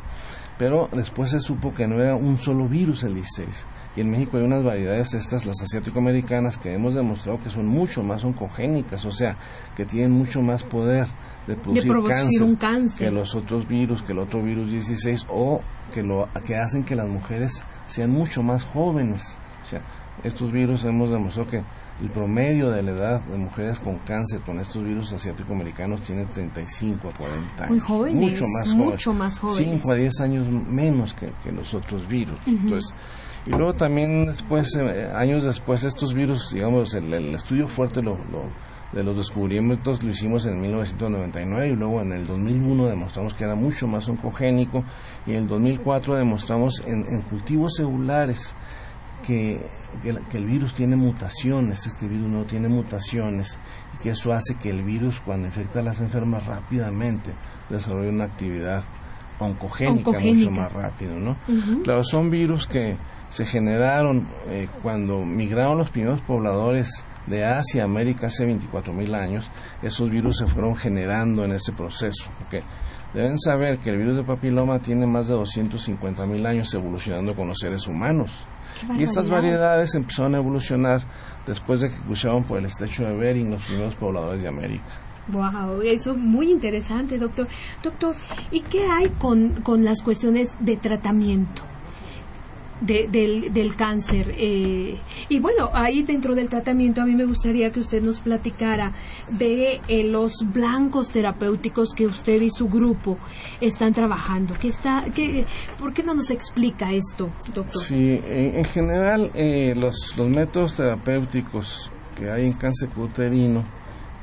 pero 0.57 0.89
después 0.91 1.31
se 1.31 1.39
supo 1.39 1.73
que 1.73 1.87
no 1.87 1.99
era 1.99 2.15
un 2.15 2.37
solo 2.37 2.67
virus 2.67 3.03
el 3.03 3.15
16 3.15 3.65
y 3.99 4.01
en 4.01 4.11
México 4.11 4.37
hay 4.37 4.43
unas 4.43 4.63
variedades 4.63 5.13
estas, 5.13 5.45
las 5.45 5.61
asiático-americanas, 5.61 6.57
que 6.57 6.71
hemos 6.73 6.93
demostrado 6.93 7.37
que 7.43 7.49
son 7.49 7.67
mucho 7.67 8.01
más 8.01 8.23
oncogénicas, 8.23 9.03
o 9.03 9.11
sea, 9.11 9.35
que 9.75 9.83
tienen 9.85 10.11
mucho 10.11 10.41
más 10.41 10.63
poder 10.63 11.05
de 11.45 11.57
producir, 11.57 12.57
cáncer, 12.57 13.07
que 13.07 13.11
los 13.11 13.35
otros 13.35 13.67
virus, 13.67 14.01
que 14.01 14.13
el 14.13 14.19
otro 14.19 14.41
virus 14.41 14.71
16, 14.71 15.25
o 15.27 15.59
que, 15.93 16.01
lo, 16.01 16.29
que 16.45 16.55
hacen 16.55 16.85
que 16.85 16.95
las 16.95 17.09
mujeres 17.09 17.65
sean 17.87 18.11
mucho 18.11 18.41
más 18.41 18.63
jóvenes. 18.63 19.37
O 19.63 19.65
sea, 19.65 19.81
estos 20.23 20.49
virus 20.49 20.85
hemos 20.85 21.11
demostrado 21.11 21.49
que 21.49 21.61
el 22.01 22.09
promedio 22.09 22.69
de 22.69 22.81
la 22.81 22.91
edad 22.91 23.21
de 23.23 23.37
mujeres 23.37 23.81
con 23.81 23.97
cáncer 23.99 24.39
con 24.45 24.61
estos 24.61 24.81
virus 24.81 25.11
asiático-americanos 25.11 25.99
tiene 26.03 26.25
35 26.25 27.09
a 27.09 27.11
40 27.11 27.63
años. 27.65 27.69
Muy 27.69 27.79
jóvenes, 27.79 28.31
mucho 28.31 28.45
más, 28.47 28.75
mucho 28.75 29.13
más 29.13 29.39
jóvenes. 29.39 29.81
5 29.81 29.91
a 29.91 29.95
10 29.95 30.19
años 30.21 30.49
menos 30.49 31.13
que, 31.13 31.51
los 31.51 31.73
otros 31.73 32.07
virus. 32.07 32.39
Entonces, 32.45 32.93
y 33.45 33.51
luego 33.51 33.73
también 33.73 34.25
después, 34.25 34.75
eh, 34.75 35.09
años 35.13 35.43
después, 35.43 35.83
estos 35.83 36.13
virus, 36.13 36.51
digamos, 36.53 36.93
el, 36.93 37.13
estudio 37.33 37.67
fuerte 37.67 38.01
lo, 38.01 38.17
de 38.91 39.03
los 39.03 39.17
descubrimientos 39.17 40.01
lo 40.03 40.09
hicimos 40.09 40.45
en 40.45 40.59
1999 40.59 41.69
y 41.69 41.75
luego 41.75 42.01
en 42.01 42.11
el 42.11 42.25
2001 42.25 42.87
demostramos 42.87 43.33
que 43.33 43.43
era 43.43 43.55
mucho 43.55 43.87
más 43.87 44.09
oncogénico 44.09 44.83
y 45.27 45.31
en 45.31 45.43
el 45.43 45.47
2004 45.47 46.15
demostramos 46.15 46.83
en, 46.85 47.21
cultivos 47.23 47.73
celulares 47.77 48.55
que, 49.25 49.63
que, 50.01 50.37
el 50.37 50.45
virus 50.45 50.73
tiene 50.73 50.95
mutaciones, 50.95 51.85
este 51.85 52.07
virus 52.07 52.29
no 52.29 52.45
tiene 52.45 52.67
mutaciones 52.67 53.59
y 53.95 54.01
que 54.01 54.11
eso 54.11 54.33
hace 54.33 54.55
que 54.55 54.69
el 54.69 54.83
virus 54.83 55.19
cuando 55.19 55.47
infecta 55.47 55.79
a 55.79 55.83
las 55.83 55.99
enfermas 55.99 56.45
rápidamente 56.47 57.31
desarrolle 57.69 58.09
una 58.09 58.25
actividad 58.25 58.83
oncogénica, 59.39 60.11
mucho 60.19 60.51
más 60.51 60.71
rápido, 60.73 61.17
¿no? 61.17 61.37
Claro, 61.83 62.03
son 62.03 62.29
virus 62.29 62.67
que 62.67 62.97
se 63.29 63.45
generaron 63.45 64.27
eh, 64.47 64.67
cuando 64.81 65.23
migraron 65.25 65.77
los 65.77 65.89
primeros 65.89 66.21
pobladores 66.21 67.05
de 67.27 67.45
Asia, 67.45 67.83
América 67.83 68.27
hace 68.27 68.45
24 68.45 68.91
mil 68.91 69.13
años, 69.13 69.49
esos 69.83 70.09
virus 70.09 70.37
se 70.37 70.47
fueron 70.47 70.75
generando 70.75 71.45
en 71.45 71.51
ese 71.51 71.71
proceso. 71.71 72.29
Deben 73.13 73.37
saber 73.39 73.79
que 73.79 73.89
el 73.89 73.97
virus 73.97 74.17
de 74.17 74.23
papiloma 74.23 74.79
tiene 74.79 75.07
más 75.07 75.27
de 75.27 75.35
250 75.35 76.25
mil 76.25 76.45
años 76.45 76.73
evolucionando 76.73 77.35
con 77.35 77.47
los 77.47 77.59
seres 77.59 77.87
humanos. 77.87 78.45
Y 78.97 79.03
estas 79.03 79.29
variedades 79.29 79.93
empezaron 79.95 80.35
a 80.35 80.37
evolucionar 80.37 81.01
después 81.45 81.81
de 81.81 81.89
que 81.89 81.97
cruzaron 81.97 82.43
por 82.43 82.59
el 82.59 82.65
estrecho 82.65 83.03
de 83.03 83.13
Bering 83.13 83.51
los 83.51 83.63
primeros 83.65 83.95
pobladores 83.95 84.43
de 84.43 84.49
América. 84.49 84.85
Wow, 85.27 85.81
eso 85.81 86.11
es 86.11 86.17
muy 86.17 86.49
interesante, 86.51 87.17
doctor. 87.17 87.47
Doctor, 87.83 88.15
¿y 88.51 88.61
qué 88.61 88.85
hay 88.85 89.09
con, 89.09 89.61
con 89.61 89.83
las 89.83 90.01
cuestiones 90.01 90.55
de 90.59 90.77
tratamiento? 90.77 91.63
Del, 92.81 93.53
del, 93.53 93.75
cáncer. 93.75 94.33
Eh, 94.37 94.97
y 95.27 95.39
bueno, 95.39 95.69
ahí 95.73 96.03
dentro 96.03 96.33
del 96.33 96.49
tratamiento 96.49 97.01
a 97.01 97.05
mí 97.05 97.15
me 97.15 97.25
gustaría 97.25 97.71
que 97.71 97.79
usted 97.79 98.01
nos 98.01 98.19
platicara 98.19 98.93
de 99.31 99.81
eh, 99.87 100.03
los 100.05 100.45
blancos 100.53 101.09
terapéuticos 101.09 101.93
que 101.93 102.05
usted 102.05 102.41
y 102.41 102.49
su 102.49 102.67
grupo 102.67 103.17
están 103.59 103.93
trabajando. 103.93 104.55
¿Qué 104.59 104.69
está, 104.69 105.05
qué, 105.13 105.45
¿Por 105.77 105.93
qué 105.93 106.03
no 106.03 106.13
nos 106.13 106.31
explica 106.31 106.91
esto, 106.91 107.29
doctor? 107.53 107.81
Sí, 107.83 108.19
en, 108.25 108.65
general 108.65 109.31
eh, 109.33 109.73
los, 109.75 110.15
los 110.17 110.29
métodos 110.29 110.75
terapéuticos 110.75 111.91
que 112.15 112.29
hay 112.29 112.45
en 112.45 112.53
cáncer 112.53 112.89
uterino 112.95 113.63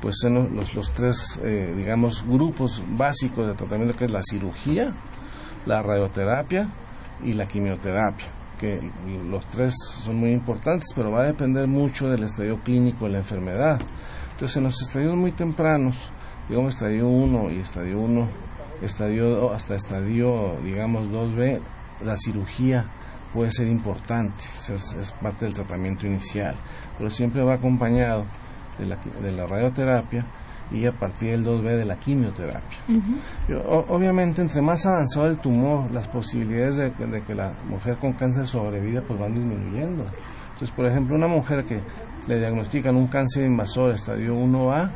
pues 0.01 0.17
son 0.21 0.55
los, 0.55 0.75
los 0.75 0.91
tres, 0.91 1.39
digamos, 1.75 2.23
grupos 2.27 2.83
básicos 2.89 3.47
de 3.47 3.55
tratamiento 3.55 3.97
que 3.97 4.05
es 4.05 4.11
la 4.11 4.21
cirugía, 4.21 4.93
la 5.65 5.81
radioterapia 5.81 6.69
y 7.23 7.31
la 7.31 7.47
quimioterapia 7.47 8.36
que 8.57 8.79
los 9.29 9.45
tres 9.47 9.73
son 10.01 10.15
muy 10.15 10.31
importantes, 10.31 10.89
pero 10.95 11.11
va 11.11 11.21
a 11.21 11.25
depender 11.25 11.67
mucho 11.67 12.09
del 12.09 12.23
estadio 12.23 12.57
clínico 12.59 13.05
de 13.05 13.11
la 13.11 13.17
enfermedad. 13.19 13.79
Entonces, 14.31 14.57
en 14.57 14.63
los 14.63 14.81
estadios 14.81 15.15
muy 15.15 15.31
tempranos, 15.31 16.11
digamos 16.49 16.75
estadio 16.75 17.07
1 17.07 17.51
y 17.51 17.59
estadio 17.59 17.99
1, 17.99 18.29
estadio 18.81 19.53
hasta 19.53 19.75
estadio, 19.75 20.57
digamos 20.63 21.09
2B, 21.09 21.59
la 22.03 22.15
cirugía 22.15 22.85
puede 23.33 23.51
ser 23.51 23.67
importante, 23.67 24.43
es, 24.69 25.11
parte 25.21 25.45
del 25.45 25.53
tratamiento 25.53 26.07
inicial, 26.07 26.55
pero 26.97 27.09
siempre 27.09 27.43
va 27.43 27.55
acompañado 27.55 28.25
de 28.79 28.85
la, 28.85 28.95
de 28.95 29.31
la 29.31 29.45
radioterapia 29.47 30.25
y 30.71 30.85
a 30.85 30.91
partir 30.91 31.31
del 31.31 31.45
2B 31.45 31.77
de 31.77 31.85
la 31.85 31.95
quimioterapia. 31.95 32.77
obviamente, 33.89 34.41
entre 34.41 34.61
más 34.61 34.85
avanzado 34.85 35.27
el 35.27 35.37
tumor, 35.37 35.89
las 35.91 36.07
posibilidades 36.09 36.77
de, 36.77 37.21
que 37.25 37.35
la 37.35 37.53
mujer 37.69 37.97
con 37.97 38.13
cáncer 38.13 38.45
sobreviva 38.45 39.01
pues 39.01 39.19
van 39.19 39.33
disminuyendo. 39.33 40.05
Entonces, 40.53 40.71
por 40.71 40.87
ejemplo, 40.87 41.15
una 41.15 41.27
mujer 41.27 41.63
que 41.65 41.81
le 42.27 42.39
diagnostican 42.39 42.95
un 42.95 43.07
cáncer 43.07 43.45
invasor 43.45 43.91
estadio 43.91 44.35
1A, 44.35 44.91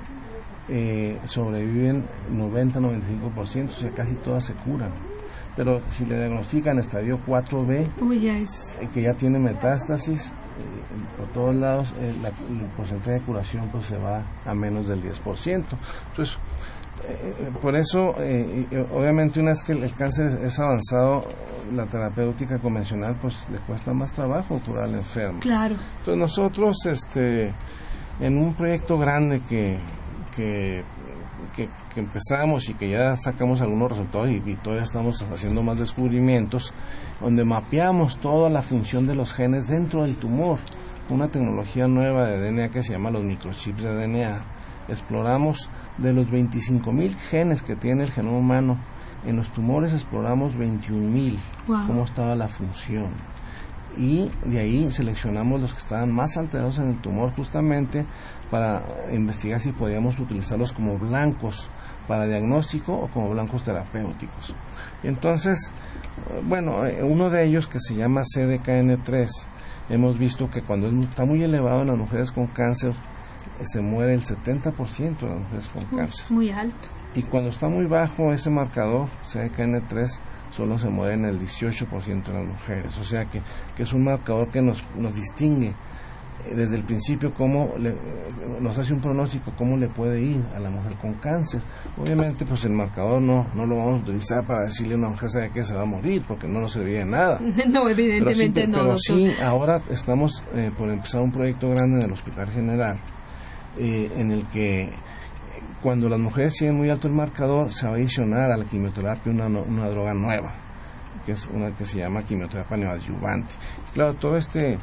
eh, 0.69 1.19
sobreviven 1.25 2.05
90-95%, 2.31 3.65
o 3.65 3.69
sea, 3.69 3.91
casi 3.91 4.15
todas 4.15 4.45
se 4.45 4.53
curan. 4.53 4.91
Pero 5.55 5.81
si 5.89 6.05
le 6.05 6.17
diagnostican 6.17 6.79
estadio 6.79 7.19
4B, 7.25 7.87
eh, 8.81 8.89
que 8.93 9.01
ya 9.01 9.13
tiene 9.13 9.37
metástasis, 9.37 10.33
por 11.17 11.27
todos 11.29 11.55
lados 11.55 11.93
eh, 11.99 12.13
el 12.23 12.65
porcentaje 12.77 13.11
de 13.11 13.21
curación 13.21 13.69
pues 13.71 13.85
se 13.85 13.97
va 13.97 14.23
a 14.45 14.53
menos 14.53 14.87
del 14.87 15.01
10%. 15.01 15.13
Entonces, 15.45 16.37
eh, 17.07 17.51
por 17.61 17.75
eso, 17.75 18.15
obviamente 18.91 19.39
una 19.39 19.51
vez 19.51 19.63
que 19.63 19.73
el, 19.73 19.93
cáncer 19.93 20.39
es 20.43 20.59
avanzado, 20.59 21.25
la 21.73 21.85
terapéutica 21.85 22.59
convencional 22.59 23.15
pues 23.21 23.35
le 23.49 23.59
cuesta 23.59 23.93
más 23.93 24.11
trabajo 24.11 24.59
curar 24.65 24.85
al 24.85 24.95
enfermo. 24.95 25.39
Claro. 25.39 25.75
Entonces 25.99 26.17
nosotros, 26.17 26.77
este, 26.85 27.53
en 28.19 28.37
un 28.37 28.53
proyecto 28.53 28.97
grande 28.97 29.41
que, 29.47 29.79
que 30.35 30.83
que, 31.55 31.69
empezamos 31.99 32.69
y 32.69 32.73
que 32.73 32.89
ya 32.89 33.15
sacamos 33.15 33.61
algunos 33.61 33.91
resultados 33.91 34.29
y, 34.29 34.39
todavía 34.55 34.83
estamos 34.83 35.21
haciendo 35.33 35.63
más 35.63 35.79
descubrimientos, 35.79 36.73
donde 37.19 37.43
mapeamos 37.45 38.17
toda 38.17 38.49
la 38.49 38.61
función 38.61 39.07
de 39.07 39.15
los 39.15 39.33
genes 39.33 39.67
dentro 39.67 40.03
del 40.03 40.15
tumor. 40.15 40.59
Una 41.09 41.27
tecnología 41.27 41.87
nueva 41.87 42.27
de 42.27 42.39
DNA 42.39 42.69
que 42.69 42.83
se 42.83 42.93
llama 42.93 43.11
los 43.11 43.23
microchips 43.23 43.83
de 43.83 43.93
DNA. 43.93 44.41
Exploramos 44.87 45.69
de 45.97 46.13
los 46.13 46.27
25.000 46.27 47.15
genes 47.15 47.61
que 47.61 47.75
tiene 47.75 48.03
el 48.03 48.11
genoma 48.11 48.37
humano, 48.37 48.79
en 49.25 49.35
los 49.35 49.51
tumores 49.51 49.93
exploramos 49.93 50.55
21.000, 50.55 51.37
cómo 51.67 52.03
estaba 52.05 52.35
la 52.35 52.47
función 52.47 53.11
y 53.97 54.31
de 54.45 54.59
ahí 54.59 54.91
seleccionamos 54.91 55.59
los 55.59 55.73
que 55.73 55.79
estaban 55.79 56.11
más 56.11 56.37
alterados 56.37 56.77
en 56.77 56.89
el 56.89 56.97
tumor 57.01 57.31
justamente 57.31 58.05
para 58.49 58.83
investigar 59.11 59.59
si 59.59 59.71
podíamos 59.71 60.19
utilizarlos 60.19 60.73
como 60.73 60.97
blancos 60.97 61.67
para 62.07 62.25
diagnóstico 62.25 62.93
o 62.93 63.07
como 63.07 63.29
blancos 63.29 63.63
terapéuticos. 63.63 64.53
Entonces, 65.03 65.71
bueno, 66.43 66.79
uno 67.03 67.29
de 67.29 67.45
ellos 67.45 67.67
que 67.67 67.79
se 67.79 67.95
llama 67.95 68.21
CDKN3, 68.21 69.29
hemos 69.89 70.17
visto 70.17 70.49
que 70.49 70.61
cuando 70.61 70.87
está 70.87 71.25
muy 71.25 71.43
elevado 71.43 71.81
en 71.81 71.87
las 71.87 71.97
mujeres 71.97 72.31
con 72.31 72.47
cáncer, 72.47 72.93
eh, 73.59 73.65
se 73.65 73.81
muere 73.81 74.13
el 74.13 74.23
70% 74.23 75.19
de 75.19 75.27
las 75.27 75.39
mujeres 75.39 75.69
con 75.69 75.85
cáncer. 75.85 76.31
Muy 76.31 76.51
alto. 76.51 76.87
Y 77.13 77.23
cuando 77.23 77.49
está 77.49 77.67
muy 77.67 77.85
bajo 77.85 78.31
ese 78.31 78.49
marcador, 78.49 79.07
CDKN3, 79.25 80.19
solo 80.51 80.77
se 80.77 80.89
mueren 80.89 81.25
el 81.25 81.39
18% 81.39 82.23
de 82.23 82.33
las 82.33 82.47
mujeres. 82.47 82.97
O 82.97 83.03
sea 83.03 83.25
que, 83.25 83.41
que 83.75 83.83
es 83.83 83.93
un 83.93 84.05
marcador 84.05 84.49
que 84.49 84.61
nos, 84.61 84.83
nos 84.95 85.15
distingue 85.15 85.73
desde 86.55 86.75
el 86.75 86.83
principio 86.83 87.33
cómo 87.33 87.73
nos 88.59 88.77
hace 88.77 88.93
un 88.93 89.01
pronóstico 89.01 89.51
cómo 89.57 89.77
le 89.77 89.87
puede 89.87 90.21
ir 90.21 90.43
a 90.55 90.59
la 90.59 90.69
mujer 90.69 90.93
con 90.95 91.13
cáncer. 91.15 91.61
Obviamente 91.97 92.45
pues 92.45 92.65
el 92.65 92.71
marcador 92.71 93.21
no, 93.21 93.47
no 93.53 93.65
lo 93.65 93.77
vamos 93.77 93.99
a 93.99 94.03
utilizar 94.03 94.45
para 94.45 94.65
decirle 94.65 94.95
a 94.95 94.97
una 94.97 95.09
mujer 95.09 95.29
sabe 95.29 95.51
que 95.51 95.63
se 95.63 95.75
va 95.75 95.83
a 95.83 95.85
morir 95.85 96.23
porque 96.27 96.47
no 96.47 96.61
nos 96.61 96.73
serviría 96.73 96.99
de 96.99 97.11
nada. 97.11 97.39
no, 97.69 97.89
evidentemente 97.89 98.67
no. 98.67 98.79
Pero 98.79 98.97
sí, 98.97 99.31
ahora 99.41 99.81
estamos 99.89 100.43
eh, 100.53 100.71
por 100.77 100.89
empezar 100.89 101.21
un 101.21 101.31
proyecto 101.31 101.69
grande 101.69 101.99
en 101.99 102.05
el 102.05 102.11
Hospital 102.11 102.49
General 102.49 102.97
eh, 103.77 104.11
en 104.15 104.31
el 104.31 104.45
que 104.47 104.89
cuando 105.81 106.09
las 106.09 106.19
mujeres 106.19 106.55
tienen 106.55 106.77
muy 106.77 106.89
alto 106.89 107.07
el 107.07 107.13
marcador, 107.13 107.71
se 107.71 107.87
va 107.87 107.93
a 107.93 107.95
adicionar 107.95 108.51
a 108.51 108.57
la 108.57 108.65
quimioterapia 108.65 109.31
una, 109.31 109.47
una 109.47 109.89
droga 109.89 110.13
nueva, 110.13 110.53
que 111.25 111.31
es 111.31 111.47
una 111.47 111.71
que 111.71 111.85
se 111.85 111.99
llama 111.99 112.23
quimioterapia 112.23 112.77
neoadyuvante. 112.77 113.53
claro, 113.93 114.13
todo 114.13 114.37
este 114.37 114.77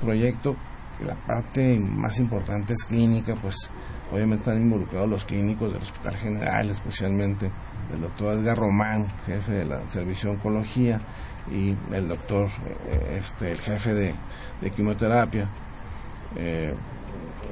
proyecto, 0.00 0.56
la 1.04 1.14
parte 1.14 1.78
más 1.78 2.18
importante 2.18 2.72
es 2.72 2.84
clínica, 2.84 3.34
pues 3.40 3.70
obviamente 4.12 4.50
están 4.50 4.62
involucrados 4.62 5.08
los 5.08 5.24
clínicos 5.24 5.72
del 5.72 5.82
Hospital 5.82 6.16
General, 6.16 6.70
especialmente 6.70 7.50
el 7.92 8.00
doctor 8.00 8.38
Edgar 8.38 8.58
Román, 8.58 9.06
jefe 9.26 9.52
de 9.52 9.64
la 9.64 9.90
Servicio 9.90 10.30
de 10.30 10.36
Oncología, 10.36 11.00
y 11.50 11.76
el 11.92 12.08
doctor, 12.08 12.48
eh, 12.88 13.16
este, 13.18 13.52
el 13.52 13.58
jefe 13.58 13.94
de, 13.94 14.14
de 14.60 14.70
quimioterapia. 14.70 15.48
Eh, 16.36 16.74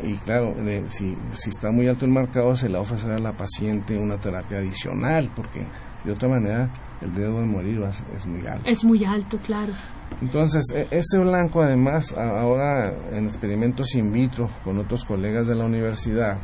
y 0.04 0.14
claro, 0.18 0.54
si, 0.88 1.16
si 1.32 1.50
está 1.50 1.70
muy 1.72 1.88
alto 1.88 2.04
el 2.04 2.12
marcador, 2.12 2.56
se 2.56 2.68
le 2.68 2.74
va 2.74 2.80
a 2.80 2.82
ofrecer 2.82 3.12
a 3.12 3.18
la 3.18 3.32
paciente 3.32 3.98
una 3.98 4.16
terapia 4.16 4.58
adicional, 4.58 5.30
porque 5.34 5.66
de 6.04 6.12
otra 6.12 6.28
manera 6.28 6.68
el 7.00 7.14
riesgo 7.14 7.40
de 7.40 7.46
morir 7.46 7.82
es, 8.14 8.26
muy 8.26 8.46
alto. 8.46 8.68
Es 8.68 8.84
muy 8.84 9.04
alto, 9.04 9.38
claro. 9.38 9.72
Entonces, 10.20 10.64
e, 10.74 10.88
ese 10.90 11.18
blanco, 11.18 11.62
además, 11.62 12.14
ahora 12.16 12.92
en 13.12 13.24
experimentos 13.26 13.94
in 13.94 14.12
vitro 14.12 14.48
con 14.64 14.78
otros 14.78 15.04
colegas 15.04 15.46
de 15.46 15.54
la 15.54 15.66
universidad, 15.66 16.38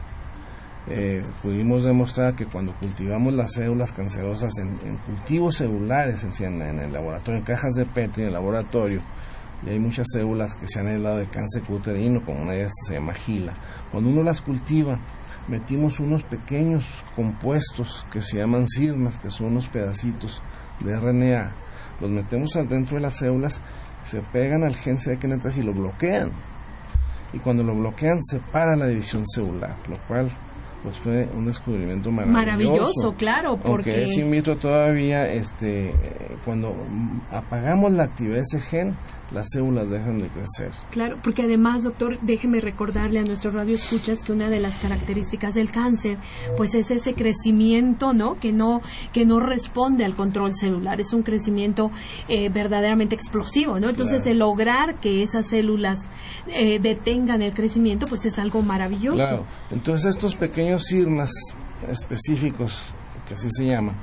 eh, 0.87 1.25
pudimos 1.43 1.85
demostrar 1.85 2.35
que 2.37 2.45
cuando 2.45 2.75
cultivamos 2.75 3.33
las 3.33 3.53
células 3.55 3.93
cancerosas 3.93 4.53
en, 4.59 4.99
cultivos 4.99 5.57
celulares, 5.57 6.25
en, 6.25 6.61
en, 6.61 6.79
el 6.79 6.93
laboratorio, 6.93 7.39
en 7.39 7.45
cajas 7.45 7.75
de 7.75 7.87
Petri, 7.87 8.23
en 8.23 8.29
el 8.29 8.35
laboratorio, 8.35 9.01
y 9.65 9.71
hay 9.71 9.79
muchas 9.81 10.07
células 10.13 10.55
que 10.55 10.67
se 10.69 10.81
han 10.81 10.89
aislado 10.89 11.17
de 11.19 11.27
cáncer 11.27 11.63
uterino, 11.69 12.23
como 12.23 12.43
una 12.43 12.53
de 12.53 12.61
ellas 12.61 12.73
se 12.87 12.95
llama 12.95 13.15
gila. 13.15 13.55
Cuando 13.91 14.11
uno 14.11 14.23
las 14.23 14.43
cultiva, 14.43 14.99
metimos 15.49 16.01
unos 16.01 16.23
pequeños 16.23 16.85
compuestos 17.15 18.05
que 18.11 18.23
se 18.23 18.39
llaman 18.39 18.67
sirmas, 18.69 19.19
que 19.19 19.31
son 19.31 19.49
unos 19.49 19.69
pedacitos 19.69 20.43
de 20.81 20.99
RNA, 20.99 21.53
los 22.01 22.11
metemos 22.11 22.57
adentro 22.57 22.97
de 22.97 23.03
las 23.03 23.17
células, 23.17 23.61
se 24.05 24.21
pegan 24.21 24.65
al 24.65 24.77
gen 24.77 24.97
CDKN3 24.97 25.59
y 25.59 25.63
lo 25.63 25.73
bloquean. 25.73 26.31
Y 27.33 27.39
cuando 27.39 27.63
lo 27.63 27.75
bloquean, 27.75 28.23
se 28.23 28.39
para 28.39 28.77
la 28.77 28.87
división 28.87 29.27
celular, 29.27 29.77
lo 29.89 29.99
cual 30.07 30.31
pues 30.83 30.99
fue 30.99 31.27
un 31.35 31.47
descubrimiento 31.47 32.11
maravilloso. 32.11 32.45
Maravilloso, 32.45 33.15
claro, 33.17 33.57
porque 33.57 33.91
Aunque 33.91 34.01
es 34.03 34.19
in 34.19 34.43
todavía, 34.61 35.33
este, 35.33 35.95
cuando 36.45 36.77
apagamos 37.33 37.93
la 37.93 38.05
actividad 38.05 38.37
de 38.37 38.41
ese 38.41 38.61
gen, 38.61 38.95
las 39.33 39.49
células 39.51 39.91
dejan 39.91 40.19
de 40.21 40.29
crecer. 40.29 40.71
Claro, 40.91 41.17
porque 41.23 41.43
además, 41.43 41.83
doctor, 41.83 42.19
déjeme 42.21 42.61
recordarle 42.61 43.21
a 43.21 43.25
nuestro 43.25 43.51
radio 43.51 43.75
escuchas 43.75 44.23
que 44.23 44.33
una 44.33 44.49
de 44.49 44.61
las 44.61 44.79
características 44.79 45.55
del 45.55 45.71
cáncer, 45.71 46.19
pues 46.57 46.75
es 46.75 46.91
ese 46.91 47.15
crecimiento, 47.15 48.13
¿no? 48.13 48.39
Que 48.39 48.53
no 48.53 48.83
que 49.13 49.25
no 49.25 49.41
responde 49.41 50.05
al 50.05 50.15
control 50.15 50.55
celular, 50.55 51.01
es 51.01 51.13
un 51.13 51.23
crecimiento 51.23 51.91
eh, 52.29 52.49
verdaderamente 52.49 53.15
explosivo, 53.15 53.81
¿no? 53.81 53.89
Entonces, 53.89 54.27
el 54.27 54.39
lograr 54.39 54.97
que 55.01 55.23
esas 55.23 55.47
células 55.47 56.09
eh, 56.49 56.79
detengan 56.79 57.43
el 57.43 57.55
crecimiento, 57.55 58.07
pues 58.07 58.25
es 58.27 58.39
algo 58.39 58.63
maravilloso. 58.63 59.17
Claro. 59.17 59.45
Entonces, 59.71 60.15
estos 60.15 60.35
pequeños 60.35 60.85
sirmas 60.85 61.31
específicos, 61.89 62.93
que 63.27 63.35
así 63.35 63.49
se 63.51 63.67
llaman, 63.67 63.95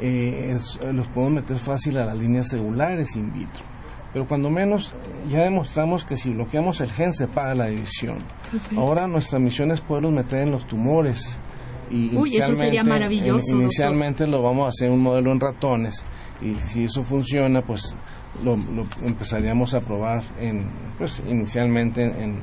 eh, 0.00 0.56
los 0.92 1.08
podemos 1.08 1.42
meter 1.42 1.58
fácil 1.58 1.98
a 1.98 2.04
las 2.04 2.16
líneas 2.16 2.48
celulares 2.48 3.16
in 3.16 3.32
vitro 3.32 3.77
pero 4.12 4.26
cuando 4.26 4.50
menos 4.50 4.94
ya 5.28 5.42
demostramos 5.42 6.04
que 6.04 6.16
si 6.16 6.30
bloqueamos 6.30 6.80
el 6.80 6.90
gen 6.90 7.12
se 7.12 7.26
para 7.26 7.54
la 7.54 7.66
división. 7.66 8.18
Ahora 8.76 9.06
nuestra 9.06 9.38
misión 9.38 9.70
es 9.70 9.80
poderlos 9.80 10.12
meter 10.12 10.40
en 10.40 10.52
los 10.52 10.66
tumores. 10.66 11.38
Y 11.90 12.14
Uy, 12.16 12.36
eso 12.36 12.54
sería 12.54 12.82
maravilloso. 12.82 13.56
inicialmente 13.56 14.26
lo 14.26 14.42
vamos 14.42 14.66
a 14.66 14.68
hacer 14.68 14.90
un 14.90 15.02
modelo 15.02 15.32
en 15.32 15.40
ratones 15.40 16.04
y 16.40 16.54
si 16.56 16.84
eso 16.84 17.02
funciona, 17.02 17.62
pues 17.62 17.94
lo, 18.44 18.56
empezaríamos 19.02 19.74
a 19.74 19.80
probar 19.80 20.22
en, 20.38 20.66
pues 20.98 21.22
inicialmente 21.26 22.02
en, 22.02 22.40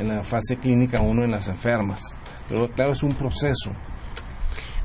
en 0.00 0.08
la 0.08 0.22
fase 0.22 0.56
clínica 0.56 1.00
1 1.00 1.24
en 1.24 1.30
las 1.30 1.48
enfermas. 1.48 2.16
Pero 2.48 2.68
claro, 2.70 2.92
es 2.92 3.02
un 3.02 3.14
proceso. 3.14 3.70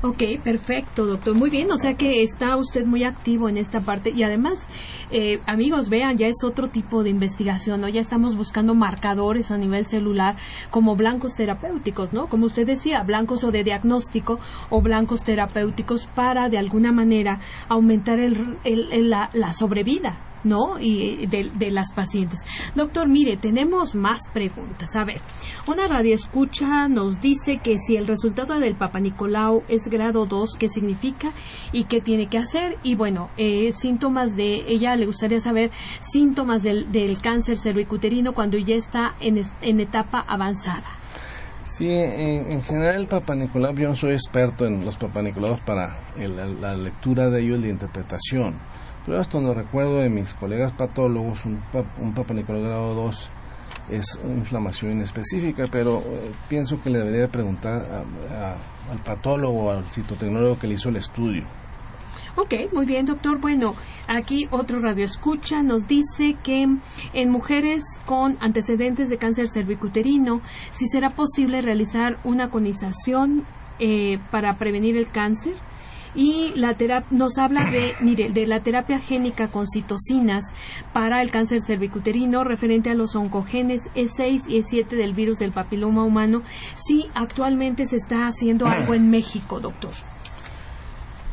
Ok, 0.02 0.22
perfecto, 0.44 1.06
doctor. 1.06 1.34
Muy 1.34 1.48
bien, 1.48 1.72
o 1.72 1.78
sea 1.78 1.94
que 1.94 2.22
está 2.22 2.56
usted 2.58 2.84
muy 2.84 3.02
activo 3.02 3.48
en 3.48 3.56
esta 3.56 3.80
parte 3.80 4.12
y 4.14 4.22
además, 4.24 4.68
eh, 5.10 5.40
amigos, 5.46 5.88
vean, 5.88 6.18
ya 6.18 6.26
es 6.26 6.44
otro 6.44 6.68
tipo 6.68 7.02
de 7.02 7.08
investigación, 7.08 7.80
¿no? 7.80 7.88
Ya 7.88 8.02
estamos 8.02 8.36
buscando 8.36 8.74
marcadores 8.74 9.50
a 9.50 9.56
nivel 9.56 9.86
celular 9.86 10.36
como 10.70 10.96
blancos 10.96 11.34
terapéuticos, 11.34 12.12
¿no? 12.12 12.26
Como 12.26 12.44
usted 12.44 12.66
decía, 12.66 13.02
blancos 13.04 13.42
o 13.42 13.50
de 13.50 13.64
diagnóstico 13.64 14.38
o 14.68 14.82
blancos 14.82 15.24
terapéuticos 15.24 16.06
para 16.06 16.50
de 16.50 16.58
alguna 16.58 16.92
manera 16.92 17.40
aumentar 17.68 18.20
el, 18.20 18.58
la, 19.08 19.30
la 19.32 19.52
sobrevida 19.54 20.18
¿no? 20.46 20.78
Y 20.80 21.26
de, 21.26 21.50
de 21.54 21.70
las 21.70 21.92
pacientes. 21.92 22.40
Doctor, 22.74 23.08
mire, 23.08 23.36
tenemos 23.36 23.94
más 23.94 24.28
preguntas. 24.32 24.96
A 24.96 25.04
ver, 25.04 25.20
una 25.66 25.86
radioescucha 25.86 26.88
nos 26.88 27.20
dice 27.20 27.58
que 27.58 27.78
si 27.78 27.96
el 27.96 28.06
resultado 28.06 28.58
del 28.58 28.76
Papa 28.76 29.00
Nicolau 29.00 29.62
es 29.68 29.88
grado 29.88 30.26
2, 30.26 30.56
¿qué 30.58 30.68
significa 30.68 31.32
y 31.72 31.84
qué 31.84 32.00
tiene 32.00 32.28
que 32.28 32.38
hacer? 32.38 32.78
Y 32.82 32.94
bueno, 32.94 33.28
eh, 33.36 33.72
síntomas 33.72 34.36
de, 34.36 34.64
ella 34.68 34.96
le 34.96 35.06
gustaría 35.06 35.40
saber 35.40 35.70
síntomas 36.00 36.62
del, 36.62 36.90
del 36.92 37.20
cáncer 37.20 37.58
cervicuterino 37.58 38.32
cuando 38.32 38.58
ya 38.58 38.76
está 38.76 39.14
en, 39.20 39.42
en 39.60 39.80
etapa 39.80 40.24
avanzada. 40.26 40.84
Sí, 41.64 41.90
en, 41.90 42.62
general 42.62 43.02
el 43.02 43.06
Papa 43.06 43.34
Nicolau, 43.34 43.76
yo 43.76 43.94
soy 43.94 44.12
experto 44.12 44.64
en 44.64 44.82
los 44.82 44.96
Papa 44.96 45.20
Nicolaos 45.20 45.60
para 45.60 45.98
la 46.16 46.74
lectura 46.74 47.28
de 47.28 47.42
ellos 47.42 47.58
y 47.58 47.62
la 47.62 47.68
interpretación, 47.68 48.54
pero 49.06 49.20
hasta 49.20 49.38
donde 49.38 49.54
recuerdo 49.54 50.00
de 50.00 50.10
mis 50.10 50.34
colegas 50.34 50.72
patólogos, 50.72 51.46
un, 51.46 51.62
un 52.00 52.12
Papa 52.12 52.34
grado 52.34 52.94
2 52.94 53.28
es 53.90 54.18
inflamación 54.24 54.92
inespecífica, 54.92 55.66
pero 55.70 55.98
eh, 55.98 56.32
pienso 56.48 56.82
que 56.82 56.90
le 56.90 56.98
debería 56.98 57.28
preguntar 57.28 58.04
al 58.90 58.98
patólogo 59.04 59.66
o 59.66 59.70
al 59.70 59.84
citotecnólogo 59.84 60.58
que 60.58 60.66
le 60.66 60.74
hizo 60.74 60.88
el 60.88 60.96
estudio. 60.96 61.44
Ok, 62.34 62.52
muy 62.72 62.84
bien, 62.84 63.06
doctor. 63.06 63.40
Bueno, 63.40 63.74
aquí 64.08 64.46
otro 64.50 64.80
radio 64.80 65.04
escucha 65.04 65.62
nos 65.62 65.86
dice 65.86 66.36
que 66.42 66.68
en 67.14 67.30
mujeres 67.30 67.82
con 68.04 68.36
antecedentes 68.40 69.08
de 69.08 69.16
cáncer 69.16 69.48
cervicuterino, 69.48 70.42
si 70.70 70.86
será 70.86 71.10
posible 71.10 71.62
realizar 71.62 72.18
una 72.24 72.50
conización 72.50 73.44
eh, 73.78 74.18
para 74.30 74.58
prevenir 74.58 74.96
el 74.96 75.08
cáncer 75.08 75.54
y 76.16 76.52
la 76.56 76.74
nos 77.10 77.38
habla 77.38 77.66
de, 77.70 77.94
mire, 78.00 78.30
de 78.30 78.46
la 78.46 78.60
terapia 78.60 78.98
génica 78.98 79.48
con 79.48 79.66
citocinas 79.66 80.44
para 80.92 81.22
el 81.22 81.30
cáncer 81.30 81.60
cervicuterino 81.60 82.42
referente 82.42 82.90
a 82.90 82.94
los 82.94 83.14
oncogenes 83.14 83.82
E6 83.94 84.48
y 84.48 84.60
E7 84.60 84.88
del 84.88 85.14
virus 85.14 85.38
del 85.38 85.52
papiloma 85.52 86.04
humano. 86.04 86.42
Sí, 86.74 87.06
actualmente 87.14 87.86
se 87.86 87.96
está 87.96 88.26
haciendo 88.26 88.66
algo 88.66 88.94
en 88.94 89.10
México, 89.10 89.60
doctor. 89.60 89.92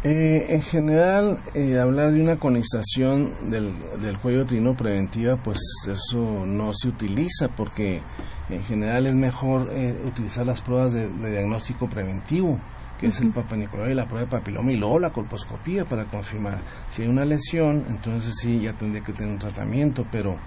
Eh, 0.06 0.48
en 0.50 0.62
general, 0.62 1.40
eh, 1.54 1.80
hablar 1.80 2.12
de 2.12 2.22
una 2.22 2.36
conización 2.36 3.50
del, 3.50 3.72
del 4.02 4.18
cuello 4.18 4.46
trino 4.46 4.76
preventiva, 4.76 5.38
pues 5.42 5.60
eso 5.88 6.46
no 6.46 6.74
se 6.74 6.90
utiliza 6.90 7.48
porque 7.48 8.02
en 8.50 8.64
general 8.64 9.08
es 9.08 9.16
mejor 9.16 9.70
eh, 9.72 9.96
utilizar 10.06 10.46
las 10.46 10.62
pruebas 10.62 10.92
de 10.92 11.08
diagnóstico 11.08 11.88
preventivo 11.88 12.60
que 13.04 13.10
es 13.10 13.20
el 13.20 13.32
Papa 13.32 13.58
y 13.58 13.94
la 13.94 14.06
prueba 14.06 14.22
de 14.22 14.32
papiloma 14.32 14.72
y 14.72 14.78
luego 14.78 14.98
la 14.98 15.10
colposcopía 15.10 15.84
para 15.84 16.06
confirmar. 16.06 16.60
Si 16.88 17.02
hay 17.02 17.10
una 17.10 17.26
lesión, 17.26 17.84
entonces 17.90 18.34
sí, 18.40 18.62
ya 18.62 18.72
tendría 18.72 19.04
que 19.04 19.12
tener 19.12 19.34
un 19.34 19.40
tratamiento, 19.40 20.06
pero 20.10 20.38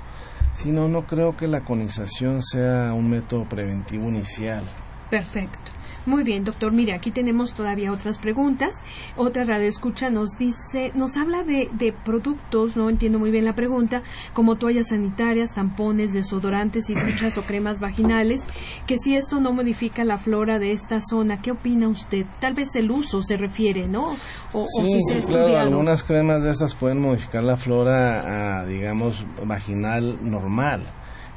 si 0.54 0.70
no, 0.70 0.88
no 0.88 1.02
creo 1.02 1.36
que 1.36 1.48
la 1.48 1.60
conización 1.60 2.42
sea 2.42 2.94
un 2.94 3.10
método 3.10 3.44
preventivo 3.44 4.08
inicial. 4.08 4.64
Perfecto. 5.10 5.70
Muy 6.06 6.22
bien, 6.22 6.44
doctor. 6.44 6.72
Mire, 6.72 6.94
aquí 6.94 7.10
tenemos 7.10 7.54
todavía 7.54 7.92
otras 7.92 8.18
preguntas. 8.18 8.70
Otra 9.16 9.44
radio 9.44 9.68
escucha 9.68 10.08
nos 10.08 10.38
dice, 10.38 10.92
nos 10.94 11.16
habla 11.16 11.42
de, 11.42 11.68
de 11.72 11.92
productos, 11.92 12.76
no 12.76 12.88
entiendo 12.88 13.18
muy 13.18 13.30
bien 13.30 13.44
la 13.44 13.54
pregunta, 13.54 14.02
como 14.32 14.56
toallas 14.56 14.88
sanitarias, 14.88 15.52
tampones, 15.52 16.12
desodorantes 16.12 16.88
y 16.90 16.94
duchas 16.94 17.38
o 17.38 17.42
cremas 17.42 17.80
vaginales, 17.80 18.46
que 18.86 18.98
si 18.98 19.16
esto 19.16 19.40
no 19.40 19.52
modifica 19.52 20.04
la 20.04 20.18
flora 20.18 20.58
de 20.58 20.72
esta 20.72 21.00
zona, 21.00 21.42
¿qué 21.42 21.50
opina 21.50 21.88
usted? 21.88 22.24
Tal 22.40 22.54
vez 22.54 22.76
el 22.76 22.90
uso 22.90 23.22
se 23.22 23.36
refiere, 23.36 23.88
¿no? 23.88 24.16
O, 24.52 24.64
sí, 24.64 25.00
si 25.02 25.22
se 25.22 25.26
claro, 25.26 25.58
algunas 25.58 26.04
cremas 26.04 26.42
de 26.42 26.50
estas 26.50 26.74
pueden 26.74 27.00
modificar 27.00 27.42
la 27.42 27.56
flora, 27.56 28.64
digamos, 28.64 29.24
vaginal 29.44 30.18
normal 30.22 30.86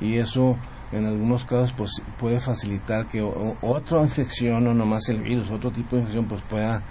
y 0.02 0.18
eso 0.18 0.58
en 0.92 1.06
algunos 1.06 1.46
casos 1.46 1.74
pues, 1.74 2.02
puede 2.20 2.40
facilitar 2.40 3.06
que 3.08 3.22
otra 3.22 4.02
infección 4.02 4.68
o 4.68 4.74
no 4.74 4.86
más 4.86 5.10
el 5.10 5.22
virus, 5.22 5.50
otro 5.52 5.72
tipo 5.72 5.96
de 5.96 6.02
infección 6.02 6.26
pues 6.26 6.42
pueda 6.50 6.82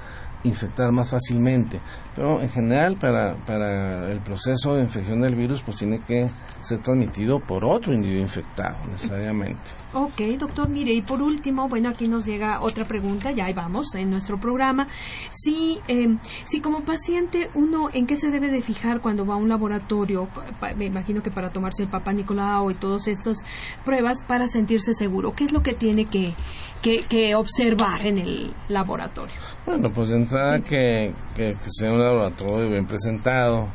infectar 0.44 0.92
más 0.92 1.10
fácilmente. 1.10 1.80
Pero 2.18 2.40
en 2.40 2.50
general 2.50 2.96
para, 2.96 3.36
para 3.46 4.10
el 4.10 4.18
proceso 4.18 4.74
de 4.74 4.82
infección 4.82 5.20
del 5.20 5.36
virus 5.36 5.62
pues 5.62 5.76
tiene 5.76 6.00
que 6.00 6.28
ser 6.62 6.78
transmitido 6.78 7.38
por 7.38 7.64
otro 7.64 7.94
individuo 7.94 8.22
infectado 8.22 8.76
necesariamente. 8.90 9.70
Ok, 9.94 10.20
doctor, 10.38 10.68
mire, 10.68 10.92
y 10.92 11.00
por 11.00 11.22
último, 11.22 11.66
bueno, 11.66 11.88
aquí 11.88 12.08
nos 12.08 12.26
llega 12.26 12.60
otra 12.60 12.86
pregunta, 12.86 13.30
ya 13.30 13.46
ahí 13.46 13.54
vamos 13.54 13.94
en 13.94 14.10
nuestro 14.10 14.38
programa. 14.38 14.86
Si, 15.30 15.78
em, 15.88 16.18
si 16.44 16.60
como 16.60 16.80
paciente 16.80 17.50
uno, 17.54 17.88
¿en 17.94 18.06
qué 18.06 18.16
se 18.16 18.30
debe 18.30 18.48
de 18.48 18.60
fijar 18.60 19.00
cuando 19.00 19.24
va 19.24 19.34
a 19.34 19.36
un 19.38 19.48
laboratorio? 19.48 20.28
Me 20.76 20.86
imagino 20.86 21.22
que 21.22 21.30
para 21.30 21.50
tomarse 21.50 21.84
el 21.84 21.88
papá 21.88 22.12
Nicolau 22.12 22.70
y 22.70 22.74
todas 22.74 23.08
estas 23.08 23.38
pruebas 23.84 24.24
para 24.24 24.46
sentirse 24.48 24.92
seguro. 24.92 25.32
¿Qué 25.34 25.44
es 25.44 25.52
lo 25.52 25.62
que 25.62 25.72
tiene 25.72 26.04
que, 26.04 26.34
que, 26.82 27.34
observar 27.34 28.04
en 28.04 28.18
el 28.18 28.52
laboratorio? 28.68 29.34
Bueno, 29.64 29.90
pues 29.90 30.10
de 30.10 30.16
entrada 30.16 30.60
que, 30.60 31.12
que, 31.34 31.56
sea 31.66 31.92
un 31.92 31.98
laboratorio 32.08 32.70
bien 32.70 32.86
presentado, 32.86 33.68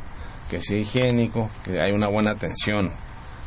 que 0.49 0.61
sea 0.61 0.77
higiénico, 0.77 1.49
que 1.63 1.81
haya 1.81 1.95
una 1.95 2.07
buena 2.07 2.31
atención 2.31 2.91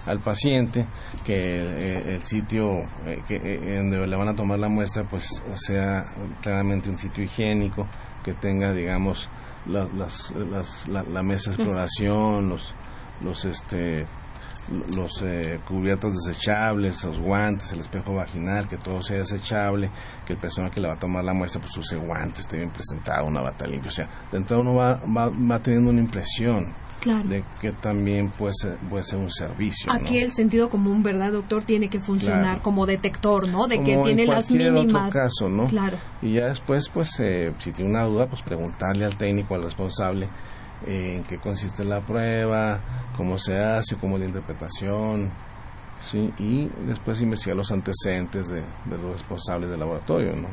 al 0.06 0.20
paciente, 0.20 0.86
que 1.24 1.34
eh, 1.34 2.14
el 2.14 2.24
sitio 2.24 2.64
eh, 3.06 3.22
que, 3.26 3.36
eh, 3.36 3.76
donde 3.76 4.06
le 4.06 4.16
van 4.16 4.28
a 4.28 4.34
tomar 4.34 4.58
la 4.58 4.68
muestra 4.68 5.04
pues 5.04 5.42
sea 5.56 6.04
claramente 6.42 6.88
un 6.88 6.98
sitio 6.98 7.24
higiénico, 7.24 7.88
que 8.24 8.32
tenga 8.34 8.72
digamos 8.72 9.28
la, 9.66 9.88
las, 9.96 10.32
la, 10.88 11.22
mesa 11.22 11.50
de 11.50 11.56
exploración, 11.56 12.48
los, 12.48 12.74
los 13.22 13.44
este 13.44 14.06
los 14.94 15.22
eh, 15.22 15.60
cubiertos 15.66 16.14
desechables, 16.14 17.04
los 17.04 17.20
guantes, 17.20 17.72
el 17.72 17.80
espejo 17.80 18.14
vaginal, 18.14 18.68
que 18.68 18.76
todo 18.76 19.02
sea 19.02 19.18
desechable, 19.18 19.90
que 20.24 20.32
el 20.32 20.38
personal 20.38 20.70
que 20.70 20.80
le 20.80 20.88
va 20.88 20.94
a 20.94 20.98
tomar 20.98 21.24
la 21.24 21.34
muestra 21.34 21.60
pues 21.60 21.76
use 21.76 21.96
guantes, 21.96 22.40
esté 22.40 22.56
bien 22.56 22.70
presentado, 22.70 23.26
una 23.26 23.40
bata 23.40 23.66
limpia. 23.66 23.88
O 23.88 23.94
sea, 23.94 24.08
de 24.30 24.38
entrada 24.38 24.62
uno 24.62 24.74
va, 24.74 24.94
va, 24.94 25.28
va 25.28 25.58
teniendo 25.60 25.90
una 25.90 26.00
impresión 26.00 26.74
de 27.04 27.44
que 27.60 27.72
también 27.72 28.30
puede 28.30 28.52
ser, 28.54 28.76
puede 28.90 29.04
ser 29.04 29.18
un 29.18 29.30
servicio. 29.30 29.92
Aquí 29.92 30.18
el 30.18 30.30
sentido 30.30 30.68
común, 30.68 31.02
¿verdad, 31.02 31.32
doctor? 31.32 31.62
Tiene 31.62 31.88
que 31.88 32.00
funcionar 32.00 32.62
como 32.62 32.86
detector, 32.86 33.48
¿no? 33.48 33.66
De 33.66 33.78
que 33.78 33.96
tiene 33.96 34.26
las 34.26 34.50
mínimas. 34.50 35.10
Otro 35.10 35.22
caso, 35.22 35.48
¿no? 35.48 35.66
Claro. 35.68 35.98
Y 36.22 36.34
ya 36.34 36.46
después, 36.46 36.88
pues, 36.88 37.20
eh, 37.20 37.52
si 37.58 37.72
tiene 37.72 37.90
una 37.90 38.06
duda, 38.06 38.26
pues 38.26 38.42
preguntarle 38.42 39.04
al 39.04 39.16
técnico, 39.16 39.54
al 39.54 39.62
responsable, 39.62 40.28
en 40.84 41.24
qué 41.24 41.38
consiste 41.38 41.84
la 41.84 42.00
prueba, 42.00 42.80
cómo 43.16 43.38
se 43.38 43.58
hace, 43.58 43.96
cómo 43.96 44.16
es 44.16 44.20
la 44.20 44.26
interpretación, 44.26 45.30
¿sí? 46.10 46.32
y 46.38 46.68
después 46.86 47.20
investigar 47.20 47.56
los 47.56 47.70
antecedentes 47.72 48.48
de, 48.48 48.62
los 48.88 49.12
responsables 49.12 49.70
del 49.70 49.80
laboratorio. 49.80 50.34
¿no? 50.36 50.48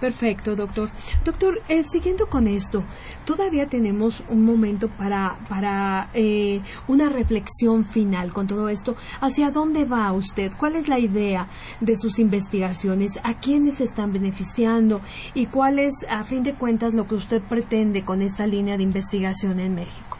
Perfecto, 0.00 0.56
doctor. 0.56 0.88
Doctor, 1.24 1.62
eh, 1.68 1.82
siguiendo 1.82 2.26
con 2.26 2.48
esto, 2.48 2.82
todavía 3.24 3.66
tenemos 3.68 4.24
un 4.28 4.44
momento 4.44 4.88
para, 4.88 5.38
para 5.48 6.10
eh, 6.14 6.60
una 6.88 7.08
reflexión 7.08 7.84
final 7.84 8.32
con 8.32 8.46
todo 8.46 8.68
esto. 8.68 8.96
¿Hacia 9.20 9.50
dónde 9.50 9.84
va 9.84 10.12
usted? 10.12 10.52
¿Cuál 10.58 10.76
es 10.76 10.88
la 10.88 10.98
idea 10.98 11.48
de 11.80 11.96
sus 11.96 12.18
investigaciones? 12.18 13.18
¿A 13.22 13.38
quiénes 13.38 13.80
están 13.80 14.12
beneficiando? 14.12 15.00
¿Y 15.34 15.46
cuál 15.46 15.78
es, 15.78 15.94
a 16.08 16.24
fin 16.24 16.42
de 16.42 16.54
cuentas, 16.54 16.94
lo 16.94 17.06
que 17.06 17.14
usted 17.14 17.42
pretende 17.42 18.04
con 18.04 18.22
esta 18.22 18.46
línea 18.46 18.76
de 18.76 18.82
investigación 18.82 19.60
en 19.60 19.74
México? 19.74 20.16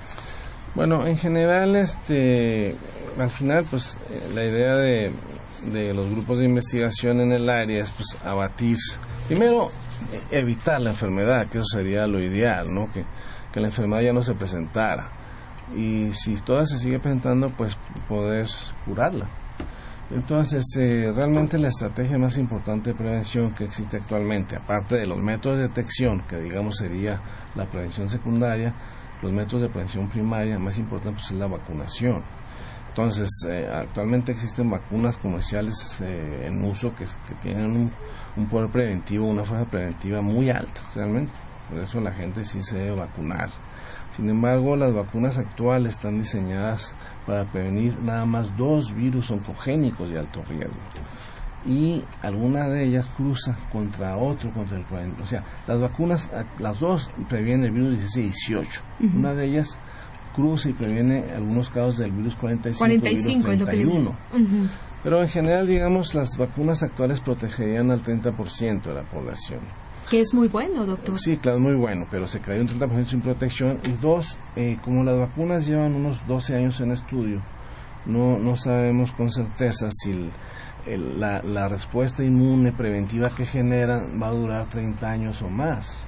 Bueno, 0.74 1.06
en 1.06 1.16
general, 1.16 1.74
este, 1.74 2.76
al 3.18 3.30
final, 3.30 3.64
pues 3.70 3.96
eh, 4.10 4.30
la 4.34 4.44
idea 4.44 4.76
de, 4.76 5.12
los 5.94 6.10
grupos 6.10 6.38
de 6.38 6.44
investigación 6.44 7.20
en 7.20 7.32
el 7.32 7.48
área 7.48 7.82
es 7.82 7.90
pues 7.90 8.16
abatir, 8.24 8.76
primero 9.26 9.70
evitar 10.30 10.80
la 10.80 10.90
enfermedad, 10.90 11.48
que 11.48 11.58
eso 11.58 11.66
sería 11.66 12.06
lo 12.06 12.20
ideal, 12.20 12.72
¿no? 12.72 12.90
Que, 12.92 13.04
la 13.58 13.68
enfermedad 13.68 14.02
ya 14.02 14.12
no 14.12 14.20
se 14.20 14.34
presentara. 14.34 15.10
Y 15.74 16.12
si 16.12 16.36
toda 16.42 16.66
se 16.66 16.76
sigue 16.76 16.98
presentando, 16.98 17.48
pues 17.48 17.74
poder 18.06 18.46
curarla. 18.84 19.30
Entonces, 20.10 20.62
eh, 20.78 21.10
realmente 21.16 21.56
la 21.56 21.68
estrategia 21.68 22.18
más 22.18 22.36
importante 22.36 22.90
de 22.90 22.98
prevención 22.98 23.54
que 23.54 23.64
existe 23.64 23.96
actualmente, 23.96 24.56
aparte 24.56 24.96
de 24.96 25.06
los 25.06 25.16
métodos 25.16 25.56
de 25.56 25.68
detección, 25.68 26.20
que 26.28 26.36
digamos 26.36 26.76
sería 26.76 27.18
la 27.54 27.64
prevención 27.64 28.10
secundaria, 28.10 28.74
los 29.22 29.32
métodos 29.32 29.62
de 29.62 29.68
prevención 29.70 30.10
primaria 30.10 30.58
más 30.58 30.76
importante 30.76 31.20
pues, 31.20 31.30
es 31.30 31.38
la 31.38 31.46
vacunación. 31.46 32.22
Entonces, 32.96 33.28
eh, 33.46 33.68
actualmente 33.70 34.32
existen 34.32 34.70
vacunas 34.70 35.18
comerciales 35.18 36.00
eh, 36.00 36.46
en 36.46 36.64
uso 36.64 36.94
que, 36.96 37.04
tienen 37.42 37.92
un, 38.34 38.46
poder 38.46 38.70
preventivo, 38.70 39.26
una 39.26 39.44
fuerza 39.44 39.70
preventiva 39.70 40.22
muy 40.22 40.48
alta, 40.48 40.80
realmente. 40.94 41.32
Por 41.68 41.80
eso 41.80 42.00
la 42.00 42.12
gente 42.12 42.42
sí 42.42 42.62
se 42.62 42.78
debe 42.78 43.00
vacunar. 43.00 43.50
Sin 44.12 44.30
embargo, 44.30 44.76
las 44.76 44.94
vacunas 44.94 45.36
actuales 45.36 45.96
están 45.96 46.18
diseñadas 46.22 46.94
para 47.26 47.44
prevenir 47.44 47.98
nada 48.00 48.24
más 48.24 48.56
dos 48.56 48.94
virus 48.94 49.30
oncogénicos 49.30 50.08
de 50.08 50.18
alto 50.18 50.42
riesgo 50.48 50.72
y 51.66 52.02
alguna 52.22 52.68
de 52.68 52.84
ellas 52.84 53.06
cruza 53.16 53.56
contra 53.72 54.16
otro, 54.16 54.50
contra 54.52 54.78
el 54.78 55.12
O 55.20 55.26
sea, 55.26 55.44
las 55.66 55.80
vacunas, 55.80 56.30
las 56.58 56.78
dos 56.78 57.10
previenen 57.28 57.66
el 57.66 57.72
virus 57.72 57.90
16 57.90 58.16
y 58.16 58.54
18. 58.54 58.82
Una 59.16 59.34
de 59.34 59.46
ellas 59.46 59.78
cruza 60.36 60.68
y 60.68 60.72
previene 60.74 61.24
algunos 61.34 61.70
casos 61.70 61.96
del 61.98 62.12
virus 62.12 62.36
45, 62.36 62.78
45 62.78 63.48
virus 63.48 63.54
es 63.54 63.60
lo 63.60 63.66
que 63.66 63.76
le 63.76 63.84
31. 63.84 64.10
Ujú. 64.10 64.68
Pero 65.02 65.20
en 65.22 65.28
general, 65.28 65.66
digamos, 65.66 66.14
las 66.14 66.36
vacunas 66.36 66.82
actuales 66.82 67.20
protegerían 67.20 67.90
al 67.90 68.02
30% 68.02 68.82
de 68.82 68.94
la 68.94 69.02
población. 69.02 69.60
Que 70.10 70.20
es 70.20 70.32
muy 70.34 70.46
bueno, 70.48 70.86
doctor. 70.86 71.18
Sí, 71.18 71.36
claro, 71.36 71.58
muy 71.58 71.74
bueno, 71.74 72.06
pero 72.10 72.28
se 72.28 72.40
creó 72.40 72.60
un 72.60 72.68
30% 72.68 73.06
sin 73.06 73.20
protección. 73.22 73.78
Y 73.88 73.92
dos, 74.00 74.36
eh, 74.54 74.76
como 74.82 75.02
las 75.02 75.18
vacunas 75.18 75.66
llevan 75.66 75.94
unos 75.94 76.24
12 76.28 76.54
años 76.54 76.80
en 76.80 76.92
estudio, 76.92 77.42
no, 78.04 78.38
no 78.38 78.56
sabemos 78.56 79.10
con 79.12 79.30
certeza 79.32 79.88
si 79.90 80.10
el- 80.12 80.30
el- 80.86 81.18
la, 81.20 81.42
la 81.42 81.66
respuesta 81.68 82.22
inmune 82.22 82.70
preventiva 82.72 83.34
que 83.34 83.44
generan 83.46 84.20
va 84.22 84.28
a 84.28 84.32
durar 84.32 84.66
30 84.66 85.08
años 85.10 85.42
o 85.42 85.48
más. 85.48 86.04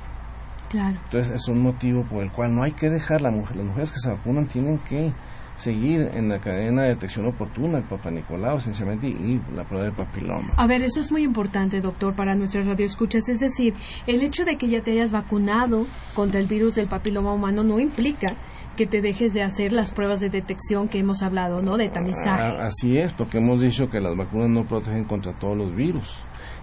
Claro. 0.68 0.98
Entonces 1.04 1.34
es 1.34 1.48
un 1.48 1.62
motivo 1.62 2.04
por 2.04 2.22
el 2.22 2.30
cual 2.30 2.54
no 2.54 2.62
hay 2.62 2.72
que 2.72 2.90
dejar 2.90 3.20
la 3.20 3.30
mujer, 3.30 3.56
las 3.56 3.66
mujeres 3.66 3.92
que 3.92 3.98
se 3.98 4.10
vacunan 4.10 4.46
tienen 4.46 4.78
que 4.78 5.12
seguir 5.58 6.12
en 6.14 6.28
la 6.28 6.38
cadena 6.38 6.82
de 6.82 6.90
detección 6.90 7.26
oportuna, 7.26 7.78
el 7.78 7.84
Papa 7.84 8.10
Nicolau 8.10 8.58
esencialmente 8.58 9.08
y, 9.08 9.40
la 9.54 9.64
prueba 9.64 9.84
del 9.84 9.94
papiloma. 9.94 10.54
A 10.56 10.66
ver, 10.66 10.82
eso 10.82 11.00
es 11.00 11.10
muy 11.10 11.24
importante, 11.24 11.80
doctor, 11.80 12.14
para 12.14 12.34
nuestras 12.34 12.66
radioescuchas. 12.66 13.28
Es 13.28 13.40
decir, 13.40 13.74
el 14.06 14.22
hecho 14.22 14.44
de 14.44 14.56
que 14.56 14.68
ya 14.68 14.80
te 14.80 14.92
hayas 14.92 15.10
vacunado 15.10 15.86
contra 16.14 16.40
el 16.40 16.46
virus 16.46 16.76
del 16.76 16.86
papiloma 16.86 17.32
humano 17.32 17.64
no 17.64 17.80
implica 17.80 18.28
que 18.76 18.86
te 18.86 19.02
dejes 19.02 19.34
de 19.34 19.42
hacer 19.42 19.72
las 19.72 19.90
pruebas 19.90 20.20
de 20.20 20.30
detección 20.30 20.86
que 20.88 21.00
hemos 21.00 21.22
hablado, 21.22 21.60
¿no? 21.62 21.76
De 21.76 21.88
tamizaje. 21.88 22.42
Ah, 22.42 22.66
así 22.66 22.96
es, 22.96 23.12
porque 23.12 23.38
hemos 23.38 23.60
dicho 23.60 23.90
que 23.90 24.00
las 24.00 24.16
vacunas 24.16 24.48
no 24.50 24.64
protegen 24.64 25.04
contra 25.04 25.32
todos 25.32 25.56
los 25.56 25.74
virus. 25.74 26.16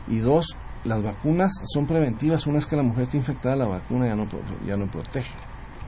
Y 0.07 0.19
dos, 0.19 0.55
las 0.85 1.03
vacunas 1.03 1.51
son 1.73 1.85
preventivas. 1.87 2.45
Una 2.47 2.55
vez 2.55 2.65
que 2.65 2.75
la 2.75 2.83
mujer 2.83 3.03
está 3.03 3.17
infectada, 3.17 3.55
la 3.55 3.67
vacuna 3.67 4.07
ya 4.07 4.15
no, 4.15 4.27
ya 4.65 4.77
no 4.77 4.87
protege. 4.87 5.33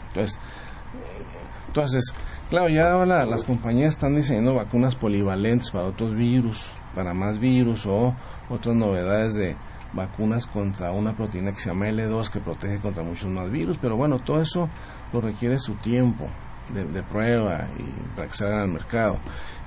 Entonces, 0.10 0.38
eh, 0.38 1.24
entonces 1.68 2.14
claro, 2.50 2.70
ya 2.70 2.92
ahora 2.92 3.26
las 3.26 3.44
compañías 3.44 3.90
están 3.90 4.16
diseñando 4.16 4.56
vacunas 4.56 4.96
polivalentes 4.96 5.72
para 5.72 5.86
otros 5.86 6.16
virus, 6.16 6.72
para 6.96 7.14
más 7.14 7.40
virus 7.40 7.86
o 7.86 8.16
otras 8.50 8.76
novedades 8.76 9.36
de 9.36 9.56
vacunas 9.94 10.46
contra 10.48 10.92
una 10.92 11.16
proteína 11.16 11.52
que 11.52 11.60
se 11.60 11.70
llama 11.70 11.88
L2 11.88 12.30
que 12.30 12.40
protege 12.40 12.80
contra 12.80 13.04
muchos 13.04 13.30
más 13.30 13.50
virus. 13.52 13.78
Pero 13.82 13.96
bueno, 13.98 14.20
todo 14.20 14.42
eso 14.42 14.70
lo 15.14 15.22
requiere 15.22 15.58
su 15.58 15.74
tiempo 15.76 16.28
de, 16.74 16.86
de 16.86 17.04
prueba 17.04 17.68
y 17.78 18.16
para 18.16 18.28
que 18.28 18.34
salgan 18.34 18.62
al 18.62 18.70
mercado. 18.70 19.18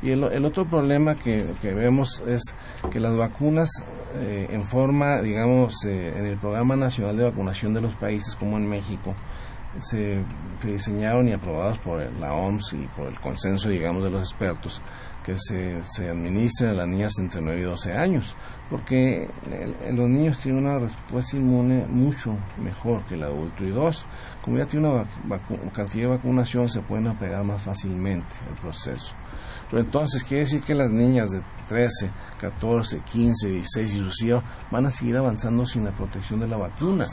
Y 0.03 0.11
el, 0.11 0.25
el 0.25 0.45
otro 0.45 0.65
problema 0.67 1.15
que, 1.15 1.53
que 1.61 1.73
vemos 1.73 2.23
es 2.27 2.43
que 2.91 3.01
las 3.01 3.17
vacunas 3.17 3.71
eh, 4.15 4.49
en 4.51 4.65
forma, 4.65 5.21
digamos, 5.21 5.85
eh, 5.85 6.13
en 6.17 6.27
el 6.27 6.39
Programa 6.39 6.77
Nacional 6.77 7.17
de 7.17 7.25
Vacunación 7.25 7.75
de 7.75 7.81
los 7.81 7.95
países 7.95 8.35
como 8.35 8.57
en 8.57 8.69
México, 8.69 9.15
se, 9.79 10.23
se 10.61 10.69
diseñaron 10.69 11.29
y 11.29 11.33
aprobados 11.33 11.79
por 11.79 12.01
la 12.19 12.35
OMS 12.35 12.73
y 12.73 12.89
por 12.97 13.07
el 13.07 13.21
consenso, 13.21 13.69
digamos, 13.69 14.03
de 14.03 14.11
los 14.11 14.21
expertos, 14.31 14.83
que 15.23 15.37
se, 15.39 15.85
se 15.85 16.11
a 16.11 16.73
las 16.73 16.89
niñas 16.89 17.13
entre 17.19 17.41
9 17.41 17.61
y 17.61 17.63
12 17.65 17.93
años, 17.93 18.35
porque 18.69 19.29
los 19.93 20.09
niños 20.09 20.39
tienen 20.39 20.65
una 20.65 20.79
respuesta 20.79 21.37
inmune 21.37 21.87
mucho 21.87 22.37
mejor 22.63 23.05
que 23.05 23.15
el 23.15 23.25
adulto. 23.25 23.65
Y 23.65 23.71
dos, 23.71 24.05
como 24.43 24.59
ya 24.59 24.67
tiene 24.67 24.89
una 24.89 25.05
cantidad 25.73 26.09
de 26.09 26.17
vacunación, 26.17 26.69
se 26.69 26.81
pueden 26.81 27.09
apegar 27.09 27.45
más 27.45 27.63
fácilmente 27.63 28.29
al 28.49 28.57
proceso. 28.61 29.15
Pero 29.71 29.83
entonces 29.83 30.25
quiere 30.25 30.45
decir 30.45 30.63
que 30.63 30.75
las 30.75 30.91
niñas 30.91 31.31
de 31.31 31.41
13, 31.69 32.11
14, 32.41 33.01
15, 33.13 33.49
16 33.49 33.95
y 33.95 33.99
sucesivas 33.99 34.45
van 34.71 34.87
a 34.87 34.91
seguir 34.91 35.17
avanzando 35.17 35.65
sin 35.65 35.85
la 35.85 35.93
protección 35.93 36.41
de 36.41 36.49
la 36.49 36.57
vacuna. 36.57 37.05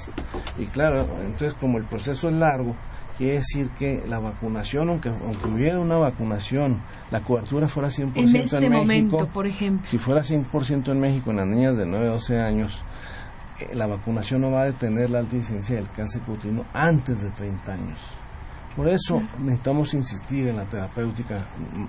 Y 0.57 0.65
claro, 0.65 1.07
entonces 1.23 1.53
como 1.53 1.77
el 1.77 1.83
proceso 1.83 2.29
es 2.29 2.35
largo, 2.35 2.75
quiere 3.17 3.37
decir 3.37 3.69
que 3.77 4.03
la 4.07 4.19
vacunación, 4.19 4.89
aunque, 4.89 5.09
aunque 5.09 5.47
hubiera 5.47 5.79
una 5.79 5.97
vacunación, 5.97 6.81
la 7.11 7.21
cobertura 7.21 7.67
fuera 7.67 7.89
100% 7.89 8.13
En 8.15 8.35
este 8.35 8.59
México, 8.59 8.77
momento, 8.77 9.27
por 9.27 9.45
ejemplo. 9.47 9.87
si 9.87 9.97
fuera 9.97 10.21
100% 10.21 10.91
en 10.91 10.99
México 10.99 11.31
en 11.31 11.37
las 11.37 11.47
niñas 11.47 11.77
de 11.77 11.85
9 11.85 12.07
a 12.07 12.11
12 12.13 12.39
años, 12.39 12.81
eh, 13.59 13.75
la 13.75 13.87
vacunación 13.87 14.41
no 14.41 14.51
va 14.51 14.63
a 14.63 14.65
detener 14.65 15.09
la 15.09 15.19
alta 15.19 15.35
incidencia 15.35 15.75
del 15.75 15.89
cáncer 15.89 16.21
cutáneo 16.23 16.65
antes 16.73 17.21
de 17.21 17.29
30 17.31 17.71
años. 17.73 17.99
Por 18.77 18.87
eso 18.87 19.21
necesitamos 19.39 19.93
insistir 19.95 20.47
en 20.47 20.55
la 20.55 20.63
terapéutica 20.65 21.45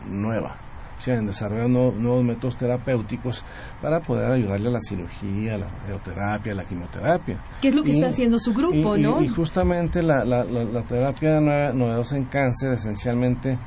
nueva, 0.08 0.56
o 0.98 1.00
sea, 1.00 1.14
en 1.16 1.26
desarrollar 1.26 1.68
nuevos, 1.68 1.94
nuevos 1.96 2.24
métodos 2.24 2.56
terapéuticos 2.56 3.44
para 3.80 4.00
poder 4.00 4.30
ayudarle 4.32 4.68
a 4.68 4.72
la 4.72 4.80
cirugía, 4.80 5.54
a 5.54 5.58
la 5.58 5.68
radioterapia, 5.82 6.52
a 6.52 6.56
la 6.56 6.64
quimioterapia. 6.64 7.38
¿Qué 7.60 7.68
es 7.68 7.74
lo 7.74 7.82
que 7.84 7.90
Y- 7.90 7.94
está 7.96 8.08
haciendo 8.08 8.38
su 8.38 8.52
grupo, 8.54 8.96
y, 8.96 9.02
no? 9.02 9.22
y 9.22 9.28
justamente 9.28 10.02
la, 10.02 10.24
la- 10.24 10.44
la- 10.44 10.64
la 10.64 10.82
terapia 10.82 11.40
novedosa 11.40 12.16
en 12.16 12.24
cáncer 12.24 12.72
esencialmente 12.72 13.58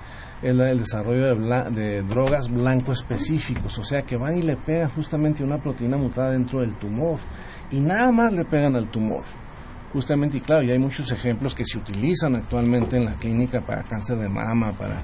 es 0.42 0.58
del 0.58 0.80
desarrollo 0.80 1.24
de, 1.28 1.36
bla- 1.36 1.70
de 1.70 2.02
drogas 2.02 2.50
blanco 2.50 2.92
específicos, 2.92 3.78
o 3.78 3.84
sea 3.84 4.02
que 4.02 4.18
van 4.18 4.36
y 4.40 4.42
le 4.42 4.56
pegan 4.58 4.90
justamente 4.90 5.44
una 5.44 5.60
proteína 5.60 5.98
mutada 5.98 6.32
dentro 6.32 6.62
del 6.62 6.74
tumor 6.74 7.20
y 7.72 7.80
nada 7.80 8.12
más 8.12 8.34
le 8.34 8.44
pegan 8.46 8.76
al 8.76 8.88
tumor. 8.88 9.24
Justamente, 9.94 10.38
y 10.38 10.42
claro, 10.42 10.64
ya 10.64 10.74
hay 10.74 10.80
muchos 10.80 11.12
ejemplos 11.12 11.54
que 11.54 11.66
se 11.66 11.78
utilizan 11.78 12.36
actualmente 12.36 12.96
en 12.96 13.06
la 13.06 13.16
clínica 13.16 13.60
para 13.60 13.84
cáncer 13.84 14.18
de 14.18 14.30
mama, 14.30 14.72
para, 14.72 15.02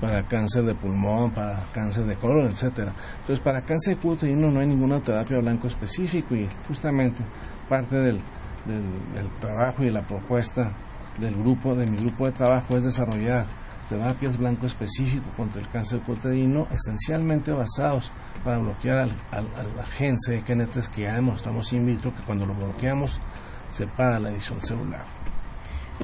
para 0.00 0.22
cáncer 0.22 0.64
de 0.64 0.76
pulmón, 0.76 1.32
para 1.32 1.64
cáncer 1.72 2.04
de 2.04 2.14
colon, 2.14 2.46
etcétera. 2.46 2.92
Entonces, 3.20 3.40
para 3.40 3.62
cáncer 3.62 3.98
de 3.98 4.08
uterino 4.08 4.50
no 4.50 4.60
hay 4.60 4.68
ninguna 4.68 5.00
terapia 5.00 5.38
blanco 5.38 5.66
específico 5.66 6.36
y 6.36 6.48
justamente 6.68 7.24
parte 7.68 7.96
del, 7.96 8.20
del, 8.64 9.28
trabajo 9.40 9.82
y 9.82 9.90
la 9.90 10.02
propuesta 10.02 10.70
del 11.18 11.34
grupo, 11.34 11.74
de 11.74 11.86
mi 11.86 11.96
grupo 11.98 12.26
de 12.26 12.32
trabajo 12.32 12.76
es 12.76 12.84
desarrollar 12.84 13.46
terapias 13.88 14.36
blanco 14.36 14.66
específico 14.66 15.24
contra 15.36 15.60
el 15.60 15.68
cáncer 15.68 16.00
uterino, 16.06 16.68
esencialmente 16.70 17.50
basados 17.52 18.12
para 18.44 18.58
bloquear 18.58 18.98
al, 18.98 19.10
al, 19.32 19.46
al 19.56 20.16
de 20.26 20.42
KNT 20.42 20.94
que 20.94 21.02
ya 21.02 21.14
demostramos 21.14 21.72
in 21.72 21.86
vitro 21.86 22.14
que 22.14 22.22
cuando 22.22 22.46
lo 22.46 22.54
bloqueamos 22.54 23.18
se 23.70 23.86
para 23.86 24.18
la 24.18 24.30
edición 24.30 24.60
celular. 24.60 25.04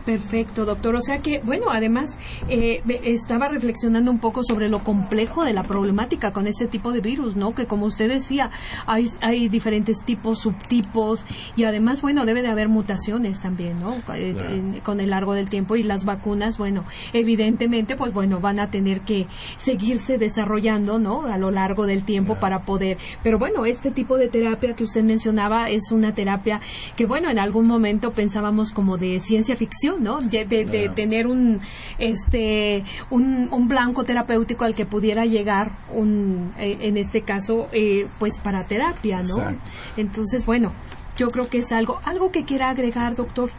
Perfecto, 0.04 0.64
doctor. 0.64 0.96
O 0.96 1.00
sea 1.00 1.18
que, 1.18 1.40
bueno, 1.40 1.66
además 1.70 2.18
eh, 2.48 2.82
estaba 3.04 3.48
reflexionando 3.48 4.10
un 4.10 4.18
poco 4.18 4.42
sobre 4.42 4.68
lo 4.68 4.80
complejo 4.80 5.44
de 5.44 5.52
la 5.52 5.62
problemática 5.62 6.32
con 6.32 6.46
este 6.46 6.66
tipo 6.66 6.92
de 6.92 7.00
virus, 7.00 7.36
¿no? 7.36 7.54
Que 7.54 7.66
como 7.66 7.86
usted 7.86 8.08
decía, 8.08 8.50
hay, 8.86 9.08
hay 9.22 9.48
diferentes 9.48 9.98
tipos, 10.04 10.40
subtipos 10.40 11.24
y 11.56 11.64
además, 11.64 12.02
bueno, 12.02 12.24
debe 12.26 12.42
de 12.42 12.48
haber 12.48 12.68
mutaciones 12.68 13.40
también, 13.40 13.80
¿no? 13.80 13.94
Eh, 14.14 14.34
Claro. 14.34 14.54
en- 14.54 14.80
con 14.80 15.00
el 15.00 15.10
largo 15.10 15.32
del 15.34 15.48
tiempo 15.48 15.76
y 15.76 15.82
las 15.82 16.04
vacunas, 16.04 16.58
bueno, 16.58 16.84
evidentemente, 17.12 17.96
pues 17.96 18.12
bueno, 18.12 18.40
van 18.40 18.58
a 18.60 18.70
tener 18.70 19.00
que 19.02 19.26
seguirse 19.56 20.18
desarrollando, 20.18 20.98
¿no? 20.98 21.22
A 21.26 21.38
lo 21.38 21.50
largo 21.50 21.86
del 21.86 22.04
tiempo 22.04 22.36
para 22.40 22.60
poder. 22.64 22.98
Pero 23.22 23.38
bueno, 23.38 23.64
este 23.64 23.90
tipo 23.90 24.16
de 24.18 24.28
terapia 24.28 24.74
que 24.74 24.84
usted 24.84 25.02
mencionaba 25.04 25.70
es 25.70 25.92
una 25.92 26.12
terapia 26.12 26.60
que, 26.96 27.06
bueno, 27.06 27.30
en 27.30 27.38
algún 27.38 27.66
momento 27.66 28.10
pensábamos 28.12 28.72
como 28.72 28.96
de 28.98 29.20
ciencia 29.20 29.54
ficción, 29.56 29.83
¿no? 30.00 30.20
De, 30.20 30.44
de- 30.44 30.64
de 30.64 30.78
Claro. 30.80 30.94
tener 30.94 31.26
un, 31.26 31.60
este, 31.98 32.82
un, 33.10 33.48
un 33.52 33.68
blanco 33.68 34.04
terapéutico 34.04 34.64
al 34.64 34.74
que 34.74 34.86
pudiera 34.86 35.24
llegar 35.24 35.70
un, 35.92 36.52
eh, 36.58 36.76
en 36.80 36.96
este 36.96 37.22
caso, 37.22 37.68
eh, 37.72 38.06
pues 38.18 38.38
para 38.38 38.66
terapia, 38.66 39.18
¿no? 39.22 39.36
Exacto. 39.38 39.60
Entonces, 39.96 40.44
bueno, 40.46 40.72
yo 41.16 41.28
creo 41.28 41.48
que 41.48 41.58
es 41.58 41.72
algo, 41.72 42.00
algo 42.04 42.30
que 42.32 42.44
quiera 42.44 42.70
agregar, 42.70 43.14
doctor. 43.14 43.50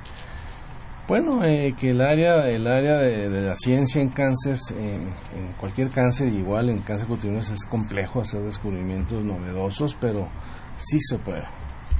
Bueno, 1.08 1.44
eh, 1.46 1.76
que 1.80 1.92
el 1.92 2.02
área, 2.02 2.50
el 2.50 2.66
área 2.66 2.98
de, 2.98 3.30
de 3.30 3.42
la 3.42 3.56
ciencia 3.56 4.02
en 4.02 4.10
cáncer, 4.10 4.58
en, 4.76 5.04
en 5.40 5.54
cualquier 5.60 5.90
cáncer, 5.90 6.30
igual 6.30 6.70
en 6.70 6.80
cáncer 6.80 7.08
cutáneo 7.08 7.38
es 7.40 7.64
complejo 7.66 8.22
hacer 8.22 8.42
descubrimientos 8.42 9.24
novedosos, 9.24 9.96
pero 10.02 10.28
sí 10.78 10.98
se 11.00 11.18
puede. 11.20 11.44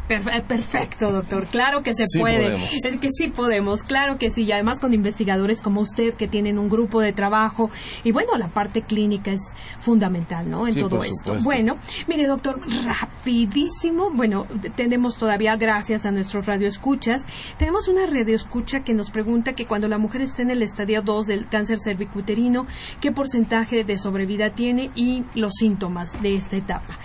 Perfe- 0.08 0.44
Perfecto, 0.44 1.12
doctor. 1.12 1.48
Claro 1.48 1.82
que 1.82 1.94
se 1.94 2.06
Sí 2.08 2.20
puede. 2.20 2.38
podemos. 2.44 2.74
Es 2.74 2.98
que 3.00 3.10
sí 3.12 3.28
podemos, 3.30 3.82
claro 3.84 4.18
que 4.18 4.30
sí. 4.30 4.44
Y 4.44 4.52
además 4.52 4.80
con 4.80 4.94
investigadores 4.94 5.62
como 5.62 5.82
usted 5.82 6.14
que 6.14 6.28
tienen 6.28 6.60
un 6.60 6.70
grupo 6.70 7.02
de 7.02 7.12
trabajo. 7.14 7.70
Y 8.04 8.12
bueno, 8.12 8.38
la 8.38 8.50
parte 8.50 8.84
clínica 8.84 9.32
es 9.32 9.42
fundamental, 9.80 10.50
¿no? 10.50 10.68
En 10.68 10.74
Sí, 10.74 10.82
todo 10.82 11.04
esto. 11.04 11.10
supuesto. 11.24 11.44
Bueno, 11.44 11.78
mire, 12.08 12.28
doctor, 12.28 12.60
rapidísimo. 12.84 14.12
Bueno, 14.12 14.46
tenemos 14.76 15.18
todavía, 15.18 15.56
gracias 15.56 16.06
a 16.06 16.12
nuestros 16.12 16.46
radioescuchas, 16.46 17.26
tenemos 17.58 17.88
una 17.88 18.06
radioescucha 18.06 18.82
que 18.82 18.94
nos 18.94 19.10
pregunta 19.10 19.54
que 19.54 19.66
cuando 19.66 19.88
la 19.88 19.98
mujer 19.98 20.22
está 20.22 20.42
en 20.44 20.52
el 20.52 20.62
estadio 20.62 21.02
2 21.02 21.28
del 21.28 21.48
cáncer 21.48 21.80
cervicuterino, 21.80 22.68
¿qué 23.02 23.12
porcentaje 23.12 23.84
de 23.84 23.98
sobrevida 23.98 24.52
tiene 24.52 24.92
y 24.96 25.24
los 25.34 25.54
síntomas 25.54 26.22
de 26.22 26.36
esta 26.36 26.58
etapa? 26.58 26.98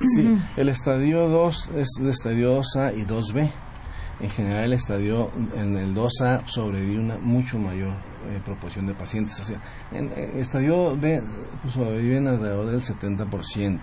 Sí, 0.00 0.36
el 0.56 0.68
estadio 0.68 1.28
2 1.28 1.70
es 1.76 1.88
el 2.00 2.08
estadio 2.08 2.60
2A 2.60 2.96
y 2.96 3.04
2B. 3.04 3.50
En 4.20 4.30
general, 4.30 4.64
el 4.64 4.72
estadio 4.72 5.30
en 5.56 5.76
el 5.76 5.94
2A 5.94 6.46
sobrevive 6.46 6.98
una 7.00 7.16
mucho 7.18 7.58
mayor 7.58 7.90
eh, 8.28 8.40
proporción 8.44 8.86
de 8.86 8.94
pacientes. 8.94 9.38
O 9.40 9.44
sea, 9.44 9.58
en 9.92 10.10
el 10.16 10.38
estadio 10.40 10.96
B 10.96 11.22
pues, 11.62 11.74
sobreviven 11.74 12.26
alrededor 12.26 12.66
del 12.70 12.82
70%, 12.82 13.80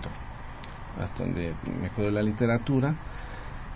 hasta 1.00 1.22
donde 1.24 1.52
me 1.80 1.86
acuerdo 1.86 2.10
de 2.10 2.12
la 2.12 2.22
literatura, 2.22 2.94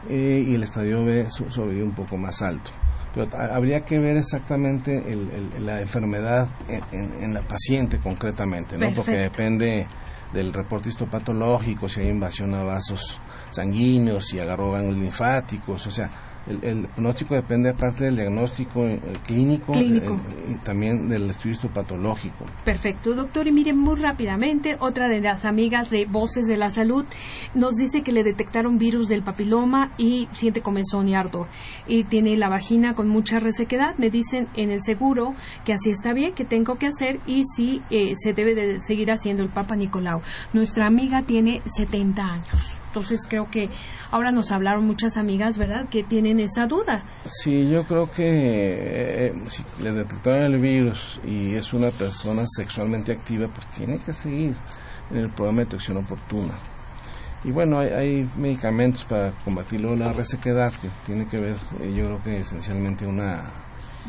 eh, 0.08 0.44
y 0.46 0.54
el 0.54 0.62
estadio 0.62 1.04
B 1.04 1.26
so- 1.30 1.50
sobrevive 1.50 1.84
un 1.84 1.94
poco 1.94 2.16
más 2.16 2.40
alto. 2.42 2.70
pero 3.14 3.28
habría 3.52 3.84
que 3.84 3.98
ver 3.98 4.16
exactamente 4.16 5.02
la 5.60 5.80
enfermedad 5.80 6.48
en, 6.68 7.34
la 7.34 7.42
paciente 7.42 7.98
concretamente, 7.98 8.76
¿no? 8.76 8.86
Porque 8.94 9.12
depende 9.18 9.86
del 10.32 10.52
reporte 10.52 10.88
histopatológico, 10.88 11.88
si 11.88 12.00
hay 12.00 12.08
invasión 12.08 12.54
a 12.54 12.62
vasos 12.62 13.18
sanguíneos, 13.50 14.26
si 14.26 14.38
agarró 14.38 14.72
ganglios 14.72 14.98
linfáticos, 14.98 15.86
o 15.86 15.90
sea, 15.90 16.10
el, 16.48 16.88
pronóstico 16.88 17.34
depende 17.34 17.70
aparte 17.70 18.04
del 18.04 18.16
diagnóstico 18.16 18.86
eh, 18.86 19.00
clínico, 19.26 19.74
eh, 19.74 20.18
y 20.48 20.54
también 20.64 21.08
del 21.08 21.30
estudio 21.30 21.52
histopatológico. 21.52 22.46
Perfecto, 22.64 23.14
doctor. 23.14 23.46
Y 23.46 23.52
miren, 23.52 23.78
muy 23.78 23.96
rápidamente, 23.96 24.76
otra 24.80 25.08
de 25.08 25.20
las 25.20 25.44
amigas 25.44 25.90
de 25.90 26.06
Voces 26.06 26.46
de 26.46 26.56
la 26.56 26.70
Salud 26.70 27.04
nos 27.54 27.74
dice 27.74 28.02
que 28.02 28.12
le 28.12 28.22
detectaron 28.22 28.78
virus 28.78 29.08
del 29.08 29.22
papiloma 29.22 29.90
y 29.98 30.28
siente 30.32 30.62
comezón 30.62 31.08
y 31.08 31.14
ardor. 31.14 31.48
Y 31.86 32.04
tiene 32.04 32.36
la 32.36 32.48
vagina 32.48 32.94
con 32.94 33.08
mucha 33.08 33.40
resequedad. 33.40 33.96
Me 33.98 34.10
dicen 34.10 34.48
en 34.56 34.70
el 34.70 34.82
seguro 34.82 35.34
que 35.64 35.72
así 35.72 35.90
está 35.90 36.12
bien, 36.12 36.34
que 36.34 36.44
tengo 36.44 36.76
que 36.76 36.86
hacer 36.86 37.20
y 37.26 37.44
si 37.44 37.82
eh, 37.90 38.14
se 38.16 38.32
debe 38.32 38.54
de 38.54 38.80
seguir 38.80 39.10
haciendo 39.10 39.42
el 39.42 39.48
Papa 39.48 39.76
Nicolau. 39.76 40.22
Nuestra 40.52 40.86
amiga 40.86 41.22
tiene 41.22 41.62
70 41.66 42.22
años. 42.22 42.78
Entonces 42.88 43.26
creo 43.28 43.50
que 43.50 43.70
ahora 44.10 44.32
nos 44.32 44.50
hablaron 44.50 44.86
muchas 44.86 45.16
amigas, 45.16 45.58
¿verdad?, 45.58 45.88
que 45.88 46.02
tienen 46.02 46.40
esa 46.40 46.66
duda. 46.66 47.02
Sí, 47.26 47.68
yo 47.68 47.84
creo 47.84 48.10
que 48.10 49.26
eh, 49.26 49.32
si 49.48 49.62
le 49.82 49.92
detectaron 49.92 50.54
el 50.54 50.58
virus 50.58 51.20
y 51.24 51.54
es 51.54 51.72
una 51.72 51.90
persona 51.90 52.44
sexualmente 52.46 53.12
activa, 53.12 53.48
pues 53.48 53.66
tiene 53.72 53.98
que 53.98 54.12
seguir 54.12 54.54
en 55.10 55.16
el 55.18 55.30
programa 55.30 55.60
de 55.60 55.64
detección 55.66 55.98
oportuna. 55.98 56.54
Y 57.44 57.52
bueno, 57.52 57.78
hay, 57.78 58.28
medicamentos 58.36 59.04
para 59.04 59.30
combatir 59.44 59.82
la 59.82 60.12
resequedad 60.12 60.72
que 60.72 60.88
tiene 61.06 61.26
que 61.28 61.38
ver, 61.38 61.56
eh, 61.80 61.94
yo 61.94 62.06
creo 62.06 62.22
que 62.22 62.38
esencialmente 62.38 63.06
una 63.06 63.44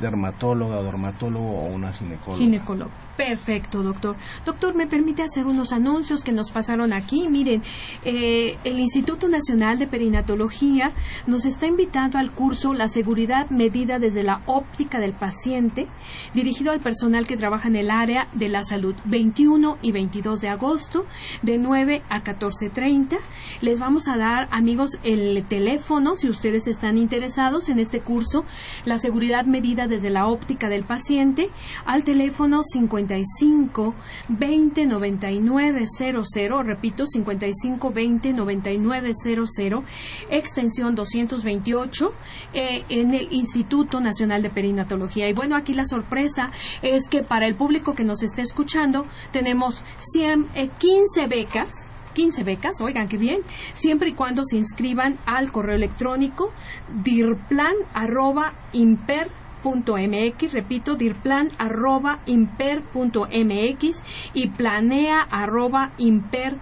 dermatóloga, 0.01 0.81
dermatólogo 0.81 1.61
o 1.61 1.65
una 1.67 1.93
ginecóloga. 1.93 2.39
Ginecólogo. 2.39 3.08
Perfecto, 3.19 3.83
doctor. 3.83 4.15
Doctor, 4.45 4.75
¿me 4.75 4.87
permite 4.87 5.23
hacer 5.23 5.45
unos 5.45 5.73
anuncios 5.73 6.23
que 6.23 6.31
nos 6.31 6.51
pasaron 6.51 6.93
aquí? 6.93 7.27
Miren, 7.27 7.61
eh, 8.05 8.57
el 8.63 8.79
Instituto 8.79 9.27
Nacional 9.27 9.77
de 9.77 9.87
Perinatología 9.87 10.93
nos 11.27 11.43
está 11.43 11.67
invitando 11.67 12.17
al 12.17 12.31
curso 12.31 12.73
La 12.73 12.87
seguridad 12.87 13.49
medida 13.49 13.99
desde 13.99 14.23
la 14.23 14.39
óptica 14.45 15.01
del 15.01 15.11
paciente, 15.11 15.87
dirigido 16.33 16.71
al 16.71 16.79
personal 16.79 17.27
que 17.27 17.35
trabaja 17.35 17.67
en 17.67 17.75
el 17.75 17.91
área 17.91 18.29
de 18.31 18.47
la 18.47 18.63
salud, 18.63 18.95
21 19.03 19.79
y 19.81 19.91
22 19.91 20.39
de 20.39 20.47
agosto, 20.47 21.05
de 21.41 21.57
9 21.57 22.01
a 22.07 22.23
14.30. 22.23 23.17
Les 23.59 23.81
vamos 23.81 24.07
a 24.07 24.15
dar, 24.15 24.47
amigos, 24.51 24.97
el 25.03 25.43
teléfono, 25.43 26.15
si 26.15 26.29
ustedes 26.29 26.67
están 26.67 26.97
interesados 26.97 27.67
en 27.67 27.79
este 27.79 27.99
curso, 27.99 28.45
La 28.85 28.97
seguridad 28.97 29.43
medida 29.43 29.87
desde 29.87 30.09
la 30.09 30.25
óptica 30.25 30.69
del 30.69 30.85
paciente, 30.85 31.49
al 31.85 32.05
teléfono 32.05 32.61
50 32.63 33.08
55 33.09 33.95
20 34.29 34.85
99 34.85 35.85
00, 35.97 36.63
repito, 36.63 37.07
55 37.07 37.91
20 37.91 38.33
99 38.33 39.11
00, 39.13 39.83
extensión 40.29 40.95
228, 40.95 42.13
eh, 42.53 42.83
en 42.89 43.13
el 43.13 43.31
Instituto 43.31 43.99
Nacional 43.99 44.41
de 44.41 44.49
Perinatología. 44.49 45.27
Y 45.29 45.33
bueno, 45.33 45.55
aquí 45.55 45.73
la 45.73 45.85
sorpresa 45.85 46.51
es 46.81 47.09
que 47.09 47.23
para 47.23 47.47
el 47.47 47.55
público 47.55 47.95
que 47.95 48.03
nos 48.03 48.21
está 48.21 48.41
escuchando, 48.41 49.05
tenemos 49.31 49.81
100, 49.99 50.47
15 50.77 51.21
eh, 51.23 51.27
becas 51.27 51.73
15 52.13 52.43
becas, 52.43 52.81
oigan 52.81 53.07
qué 53.07 53.17
bien, 53.17 53.41
siempre 53.73 54.09
y 54.09 54.13
cuando 54.13 54.43
se 54.43 54.57
inscriban 54.57 55.17
al 55.25 55.51
correo 55.53 55.75
electrónico 55.75 56.51
mx 56.97 57.29
repito, 58.73 59.29
dirplan 60.95 61.49
arroba 61.57 62.19
imper.mx 62.25 64.01
y 64.33 64.47
planea 64.47 65.21
arroba 65.29 65.91
imper.mx, 65.97 66.59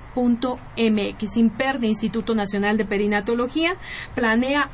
imper 1.38 1.80
de 1.80 1.88
Instituto 1.88 2.36
Nacional 2.36 2.78
de 2.78 2.86
Perinatología, 2.86 3.76
planea 4.16 4.70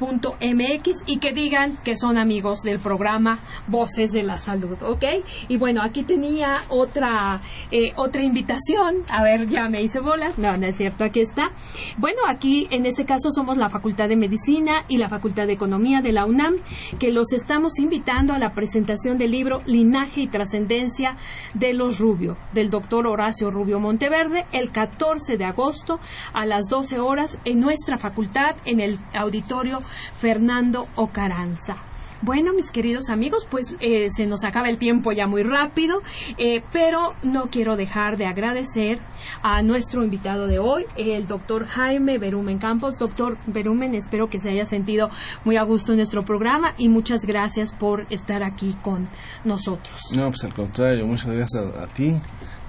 imper 0.00 0.36
mx 0.40 1.02
y 1.06 1.18
que 1.18 1.32
digan 1.32 1.76
que 1.84 1.96
son 1.96 2.18
amigos 2.18 2.62
del 2.62 2.78
programa 2.78 3.38
Voces 3.68 4.12
de 4.12 4.22
la 4.22 4.38
Salud, 4.38 4.76
¿ok? 4.82 5.04
Y 5.48 5.56
bueno, 5.56 5.82
aquí 5.82 6.02
tenía 6.02 6.58
otra 6.68 7.40
eh, 7.70 7.92
otra 7.96 8.22
invitación. 8.22 9.04
A 9.10 9.22
ver, 9.22 9.48
ya 9.48 9.68
me 9.68 9.82
hice 9.82 10.00
bolas. 10.00 10.38
No, 10.38 10.56
no 10.56 10.66
es 10.66 10.76
cierto, 10.76 11.04
aquí 11.04 11.20
está. 11.20 11.50
Bueno, 11.98 12.20
aquí 12.28 12.68
en 12.70 12.86
este 12.86 13.04
caso 13.04 13.30
somos 13.30 13.56
la 13.56 13.68
Facultad 13.68 14.08
de 14.08 14.16
Medicina 14.16 14.84
y 14.88 14.98
la 14.98 15.08
Facultad 15.08 15.46
de 15.46 15.54
Economía 15.54 16.00
de 16.00 16.12
la 16.12 16.26
UNAM, 16.26 16.56
que 16.98 17.10
los 17.10 17.32
estamos 17.32 17.78
invitando 17.78 18.32
a 18.32 18.38
la 18.38 18.52
presentación 18.52 19.18
del 19.18 19.30
libro 19.30 19.62
Linaje 19.66 20.22
y 20.22 20.26
Trascendencia 20.26 21.16
de 21.54 21.72
los 21.72 21.98
Rubio, 21.98 22.36
del 22.52 22.70
doctor 22.70 23.06
Horacio 23.06 23.50
Rubio 23.50 23.80
Monteverde, 23.80 24.46
el 24.52 24.70
14 24.70 25.36
de 25.36 25.44
agosto 25.44 26.00
a 26.32 26.46
las 26.46 26.66
12 26.68 26.98
horas 27.00 27.38
en 27.44 27.60
nuestra 27.60 27.98
facultad, 27.98 28.56
en 28.64 28.80
el 28.80 28.98
auditorio 29.14 29.78
Fernando 30.16 30.88
Ocaranza. 30.94 31.76
Bueno, 32.22 32.54
mis 32.54 32.70
queridos 32.70 33.10
amigos, 33.10 33.46
pues 33.50 33.76
eh, 33.80 34.08
se 34.10 34.26
nos 34.26 34.42
acaba 34.44 34.70
el 34.70 34.78
tiempo 34.78 35.12
ya 35.12 35.26
muy 35.26 35.42
rápido, 35.42 36.00
eh, 36.38 36.62
pero 36.72 37.12
no 37.22 37.50
quiero 37.50 37.76
dejar 37.76 38.16
de 38.16 38.26
agradecer 38.26 38.98
a 39.42 39.60
nuestro 39.62 40.02
invitado 40.02 40.46
de 40.46 40.58
hoy, 40.58 40.86
el 40.96 41.26
doctor 41.26 41.66
Jaime 41.66 42.16
Berumen 42.18 42.58
Campos. 42.58 42.98
Doctor 42.98 43.36
Berumen, 43.46 43.94
espero 43.94 44.30
que 44.30 44.40
se 44.40 44.48
haya 44.48 44.64
sentido 44.64 45.10
muy 45.44 45.58
a 45.58 45.62
gusto 45.62 45.92
en 45.92 45.98
nuestro 45.98 46.24
programa 46.24 46.72
y 46.78 46.88
muchas 46.88 47.26
gracias 47.26 47.74
por 47.74 48.06
estar 48.08 48.42
aquí 48.42 48.74
con 48.80 49.08
nosotros. 49.44 50.00
No, 50.16 50.28
pues 50.28 50.42
al 50.44 50.54
contrario, 50.54 51.06
muchas 51.06 51.34
gracias 51.34 51.66
a 51.76 51.86
ti 51.86 52.18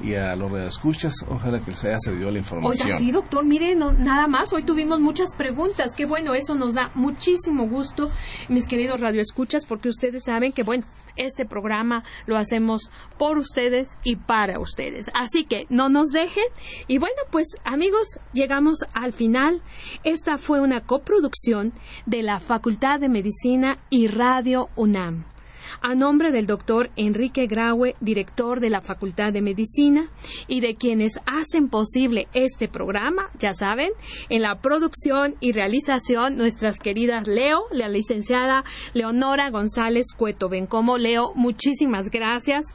y 0.03 0.13
a 0.13 0.35
los 0.35 0.51
escuchas, 0.53 1.13
ojalá 1.29 1.59
que 1.59 1.71
les 1.71 1.83
haya 1.85 1.99
servido 1.99 2.31
la 2.31 2.39
información. 2.39 2.87
Oiga, 2.87 2.97
sí, 2.97 3.11
doctor, 3.11 3.45
mire, 3.45 3.75
nada 3.75 4.27
más, 4.27 4.53
hoy 4.53 4.63
tuvimos 4.63 4.99
muchas 4.99 5.35
preguntas, 5.35 5.95
qué 5.95 6.05
bueno, 6.05 6.33
eso 6.33 6.55
nos 6.55 6.73
da 6.73 6.91
muchísimo 6.95 7.67
gusto, 7.67 8.09
mis 8.49 8.67
queridos 8.67 9.01
radioescuchas, 9.01 9.65
porque 9.65 9.89
ustedes 9.89 10.23
saben 10.25 10.51
que, 10.51 10.63
bueno, 10.63 10.85
este 11.17 11.45
programa 11.45 12.03
lo 12.27 12.37
hacemos 12.37 12.91
por 13.17 13.37
ustedes 13.37 13.97
y 14.03 14.15
para 14.15 14.59
ustedes. 14.59 15.09
Así 15.15 15.45
que 15.45 15.65
no 15.69 15.89
nos 15.89 16.09
dejen. 16.09 16.45
Y 16.87 16.99
bueno, 16.99 17.15
pues 17.31 17.47
amigos, 17.65 18.19
llegamos 18.33 18.79
al 18.93 19.13
final. 19.13 19.61
Esta 20.03 20.37
fue 20.37 20.61
una 20.61 20.81
coproducción 20.81 21.73
de 22.05 22.21
la 22.21 22.39
Facultad 22.39 22.99
de 22.99 23.09
Medicina 23.09 23.79
y 23.89 24.07
Radio 24.07 24.69
UNAM 24.75 25.25
a 25.81 25.95
nombre 25.95 26.31
del 26.31 26.47
doctor 26.47 26.89
Enrique 26.95 27.47
Graue, 27.47 27.95
director 27.99 28.59
de 28.59 28.69
la 28.69 28.81
Facultad 28.81 29.33
de 29.33 29.41
Medicina, 29.41 30.09
y 30.47 30.59
de 30.59 30.75
quienes 30.75 31.19
hacen 31.25 31.69
posible 31.69 32.27
este 32.33 32.67
programa, 32.67 33.29
ya 33.39 33.53
saben, 33.53 33.91
en 34.29 34.41
la 34.41 34.59
producción 34.61 35.35
y 35.39 35.51
realización 35.51 36.37
nuestras 36.37 36.79
queridas 36.79 37.27
Leo, 37.27 37.65
la 37.71 37.87
licenciada 37.87 38.63
Leonora 38.93 39.49
González 39.49 40.07
Cueto 40.15 40.49
Bencomo. 40.49 40.97
Leo, 40.97 41.33
muchísimas 41.35 42.09
gracias 42.09 42.65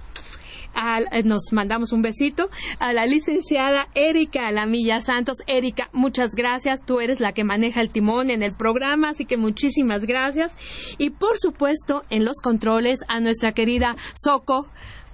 eh, 0.74 1.22
nos 1.22 1.52
mandamos 1.52 1.92
un 1.92 2.02
besito 2.02 2.50
a 2.78 2.92
la 2.92 3.06
licenciada 3.06 3.88
Erika 3.94 4.48
Alamilla 4.48 5.00
Santos. 5.00 5.38
Erika, 5.46 5.88
muchas 5.92 6.32
gracias. 6.34 6.80
Tú 6.84 7.00
eres 7.00 7.20
la 7.20 7.32
que 7.32 7.44
maneja 7.44 7.80
el 7.80 7.90
timón 7.90 8.30
en 8.30 8.42
el 8.42 8.52
programa, 8.52 9.10
así 9.10 9.24
que 9.24 9.36
muchísimas 9.36 10.04
gracias. 10.04 10.54
Y 10.98 11.10
por 11.10 11.38
supuesto, 11.38 12.04
en 12.10 12.24
los 12.24 12.40
controles 12.42 13.00
a 13.08 13.20
nuestra 13.20 13.52
querida 13.52 13.96
Soco. 14.14 14.68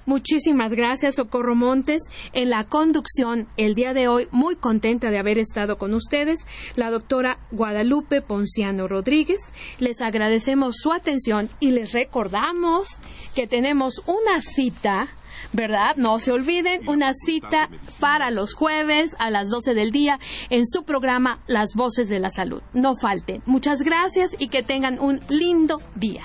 Muchísimas 0.09 0.73
gracias, 0.73 1.17
Socorro 1.17 1.55
Montes. 1.55 2.01
En 2.33 2.49
la 2.49 2.65
conducción, 2.65 3.47
el 3.59 3.75
día 3.75 3.93
de 3.93 4.09
hoy, 4.09 4.27
muy 4.31 4.57
contenta 4.57 5.11
de 5.11 5.19
haber 5.19 5.39
estado 5.39 5.77
con 5.77 5.93
ustedes, 5.93 6.47
la 6.77 6.91
doctora 6.91 7.39
Guadalupe 7.51 8.23
Ponciano 8.23 8.89
Rodríguez. 8.89 9.53
Les 9.81 10.01
agradecemos 10.01 10.77
su 10.79 10.95
atención 10.95 11.51
y 11.61 11.73
les 11.73 11.93
recordamos 11.93 12.89
que 13.35 13.47
tenemos 13.47 14.03
una 14.07 14.41
cita 14.41 15.09
¿verdad? 15.53 15.97
No 15.97 16.19
se 16.19 16.33
olviden, 16.33 16.89
una 16.89 17.13
cita 17.15 17.69
para 18.01 18.31
los 18.31 18.55
jueves 18.55 19.15
a 19.19 19.31
las 19.31 19.49
12 19.49 19.75
del 19.75 19.91
día 19.91 20.19
en 20.51 20.67
su 20.67 20.85
programa 20.85 21.41
Las 21.47 21.75
Voces 21.75 22.09
de 22.09 22.21
la 22.21 22.31
Salud. 22.31 22.63
No 22.73 22.95
falten. 22.95 23.43
Muchas 23.47 23.81
gracias 23.83 24.35
y 24.39 24.49
que 24.49 24.63
tengan 24.63 24.99
un 24.99 25.21
lindo 25.29 25.81
día. 25.95 26.23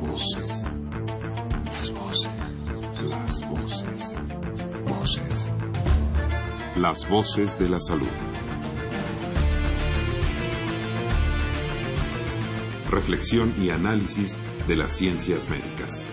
Voces. 0.00 0.64
Las 1.64 1.90
voces. 1.92 2.30
Las 3.08 3.48
voces. 3.48 4.18
Voces. 4.86 5.50
Las 6.76 7.08
voces 7.08 7.58
de 7.58 7.68
la 7.68 7.80
salud. 7.80 8.08
Reflexión 12.88 13.54
y 13.60 13.70
análisis 13.70 14.38
de 14.68 14.76
las 14.76 14.92
ciencias 14.92 15.48
médicas. 15.48 16.10